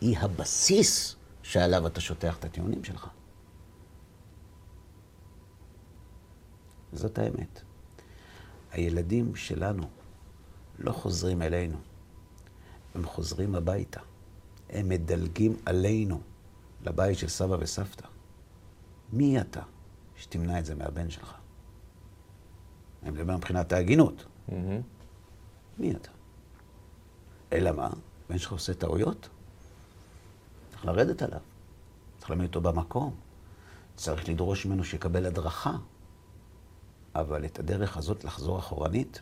היא 0.00 0.18
הבסיס 0.18 1.15
שעליו 1.46 1.86
אתה 1.86 2.00
שוטח 2.00 2.38
את 2.38 2.44
הטיעונים 2.44 2.84
שלך. 2.84 3.08
זאת 6.92 7.18
האמת. 7.18 7.62
הילדים 8.72 9.36
שלנו 9.36 9.88
לא 10.78 10.92
חוזרים 10.92 11.42
אלינו, 11.42 11.78
הם 12.94 13.04
חוזרים 13.04 13.54
הביתה. 13.54 14.00
הם 14.70 14.88
מדלגים 14.88 15.56
עלינו, 15.66 16.20
לבית 16.82 17.18
של 17.18 17.28
סבא 17.28 17.56
וסבתא. 17.60 18.06
מי 19.12 19.40
אתה 19.40 19.62
שתמנע 20.16 20.58
את 20.58 20.64
זה 20.64 20.74
מהבן 20.74 21.10
שלך? 21.10 21.34
אני 23.02 23.10
מדבר 23.10 23.36
מבחינת 23.36 23.72
ההגינות. 23.72 24.24
Mm-hmm. 24.48 24.52
מי 25.78 25.92
אתה? 25.92 26.10
אלא 27.52 27.72
מה? 27.72 27.90
בן 28.28 28.38
שלך 28.38 28.52
עושה 28.52 28.74
טעויות? 28.74 29.28
צריך 30.76 30.86
לרדת 30.86 31.22
עליו. 31.22 31.40
צריך 32.18 32.30
להעמיד 32.30 32.48
אותו 32.48 32.60
במקום. 32.60 33.14
צריך 33.96 34.28
לדרוש 34.28 34.66
ממנו 34.66 34.84
שיקבל 34.84 35.26
הדרכה. 35.26 35.76
אבל 37.14 37.44
את 37.44 37.58
הדרך 37.58 37.96
הזאת 37.96 38.24
לחזור 38.24 38.58
אחורנית, 38.58 39.20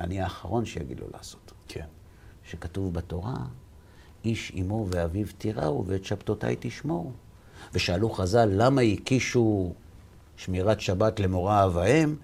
אני 0.00 0.20
האחרון 0.20 0.64
שיגיד 0.64 1.00
לו 1.00 1.06
לעשות. 1.14 1.52
כן. 1.68 1.86
שכתוב 2.44 2.94
בתורה, 2.94 3.36
איש 4.24 4.52
אמו 4.60 4.86
ואביו 4.90 5.26
תיראו 5.38 5.84
ואת 5.86 6.04
שבתותיי 6.04 6.56
תשמור. 6.60 7.12
ושאלו 7.72 8.10
חז"ל, 8.10 8.48
למה 8.52 8.80
הקישו 8.80 9.72
שמירת 10.36 10.80
שבת 10.80 11.20
למורא 11.20 11.64
אב 11.64 11.76
האם? 11.76 12.16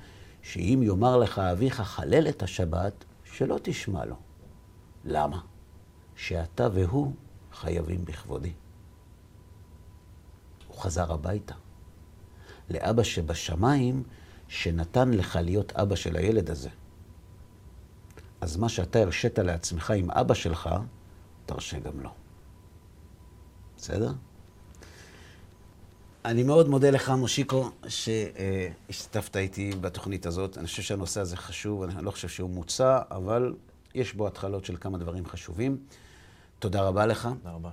שאם 0.43 0.81
יאמר 0.83 1.17
לך 1.17 1.39
אביך 1.39 1.81
חלל 1.81 2.29
את 2.29 2.43
השבת, 2.43 3.05
שלא 3.25 3.59
תשמע 3.63 4.05
לו. 4.05 4.17
למה? 5.05 5.41
שאתה 6.17 6.69
והוא 6.73 7.13
חייבים 7.53 8.05
בכבודי. 8.05 8.53
הוא 10.69 10.79
חזר 10.79 11.13
הביתה. 11.13 11.55
לאבא 12.71 13.03
שבשמיים, 13.03 14.03
שנתן 14.49 15.11
לך 15.11 15.37
להיות 15.43 15.73
אבא 15.73 15.97
של 15.97 16.17
הילד 16.17 16.51
הזה. 16.51 16.69
אז 18.41 18.57
מה 18.57 18.69
שאתה 18.69 18.99
הרשית 18.99 19.39
לעצמך 19.39 19.91
עם 19.91 20.11
אבא 20.11 20.35
שלך, 20.35 20.71
תרשה 21.47 21.79
גם 21.79 22.01
לו. 22.01 22.11
בסדר? 23.77 24.13
אני 26.25 26.43
מאוד 26.43 26.69
מודה 26.69 26.91
לך, 26.91 27.09
מושיקו, 27.11 27.71
שהשתתפת 27.89 29.37
איתי 29.37 29.71
בתוכנית 29.81 30.27
הזאת. 30.27 30.59
אני 30.59 30.67
חושב 30.67 30.83
שהנושא 30.83 31.21
הזה 31.21 31.37
חשוב, 31.37 31.83
אני 31.83 32.05
לא 32.05 32.11
חושב 32.11 32.29
שהוא 32.29 32.51
מוצע, 32.51 33.01
אבל 33.11 33.55
יש 33.95 34.15
בו 34.15 34.27
התחלות 34.27 34.65
של 34.65 34.77
כמה 34.81 34.99
דברים 34.99 35.27
חשובים. 35.27 35.79
תודה 36.63 36.83
רבה 36.83 37.07
לך. 37.07 37.29
תודה 37.43 37.55
רבה. 37.55 37.71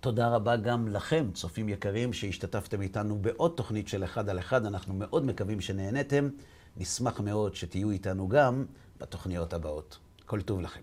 תודה 0.00 0.28
רבה 0.28 0.56
גם 0.56 0.88
לכם, 0.88 1.30
צופים 1.34 1.68
יקרים, 1.68 2.12
שהשתתפתם 2.12 2.82
איתנו 2.82 3.18
בעוד 3.18 3.52
תוכנית 3.56 3.88
של 3.88 4.04
אחד 4.04 4.28
על 4.28 4.38
אחד. 4.38 4.66
אנחנו 4.66 4.94
מאוד 4.94 5.24
מקווים 5.26 5.60
שנהניתם. 5.60 6.28
נשמח 6.76 7.20
מאוד 7.20 7.54
שתהיו 7.54 7.90
איתנו 7.90 8.28
גם 8.28 8.64
בתוכניות 9.00 9.52
הבאות. 9.52 9.98
כל 10.26 10.42
טוב 10.42 10.60
לכם. 10.60 10.80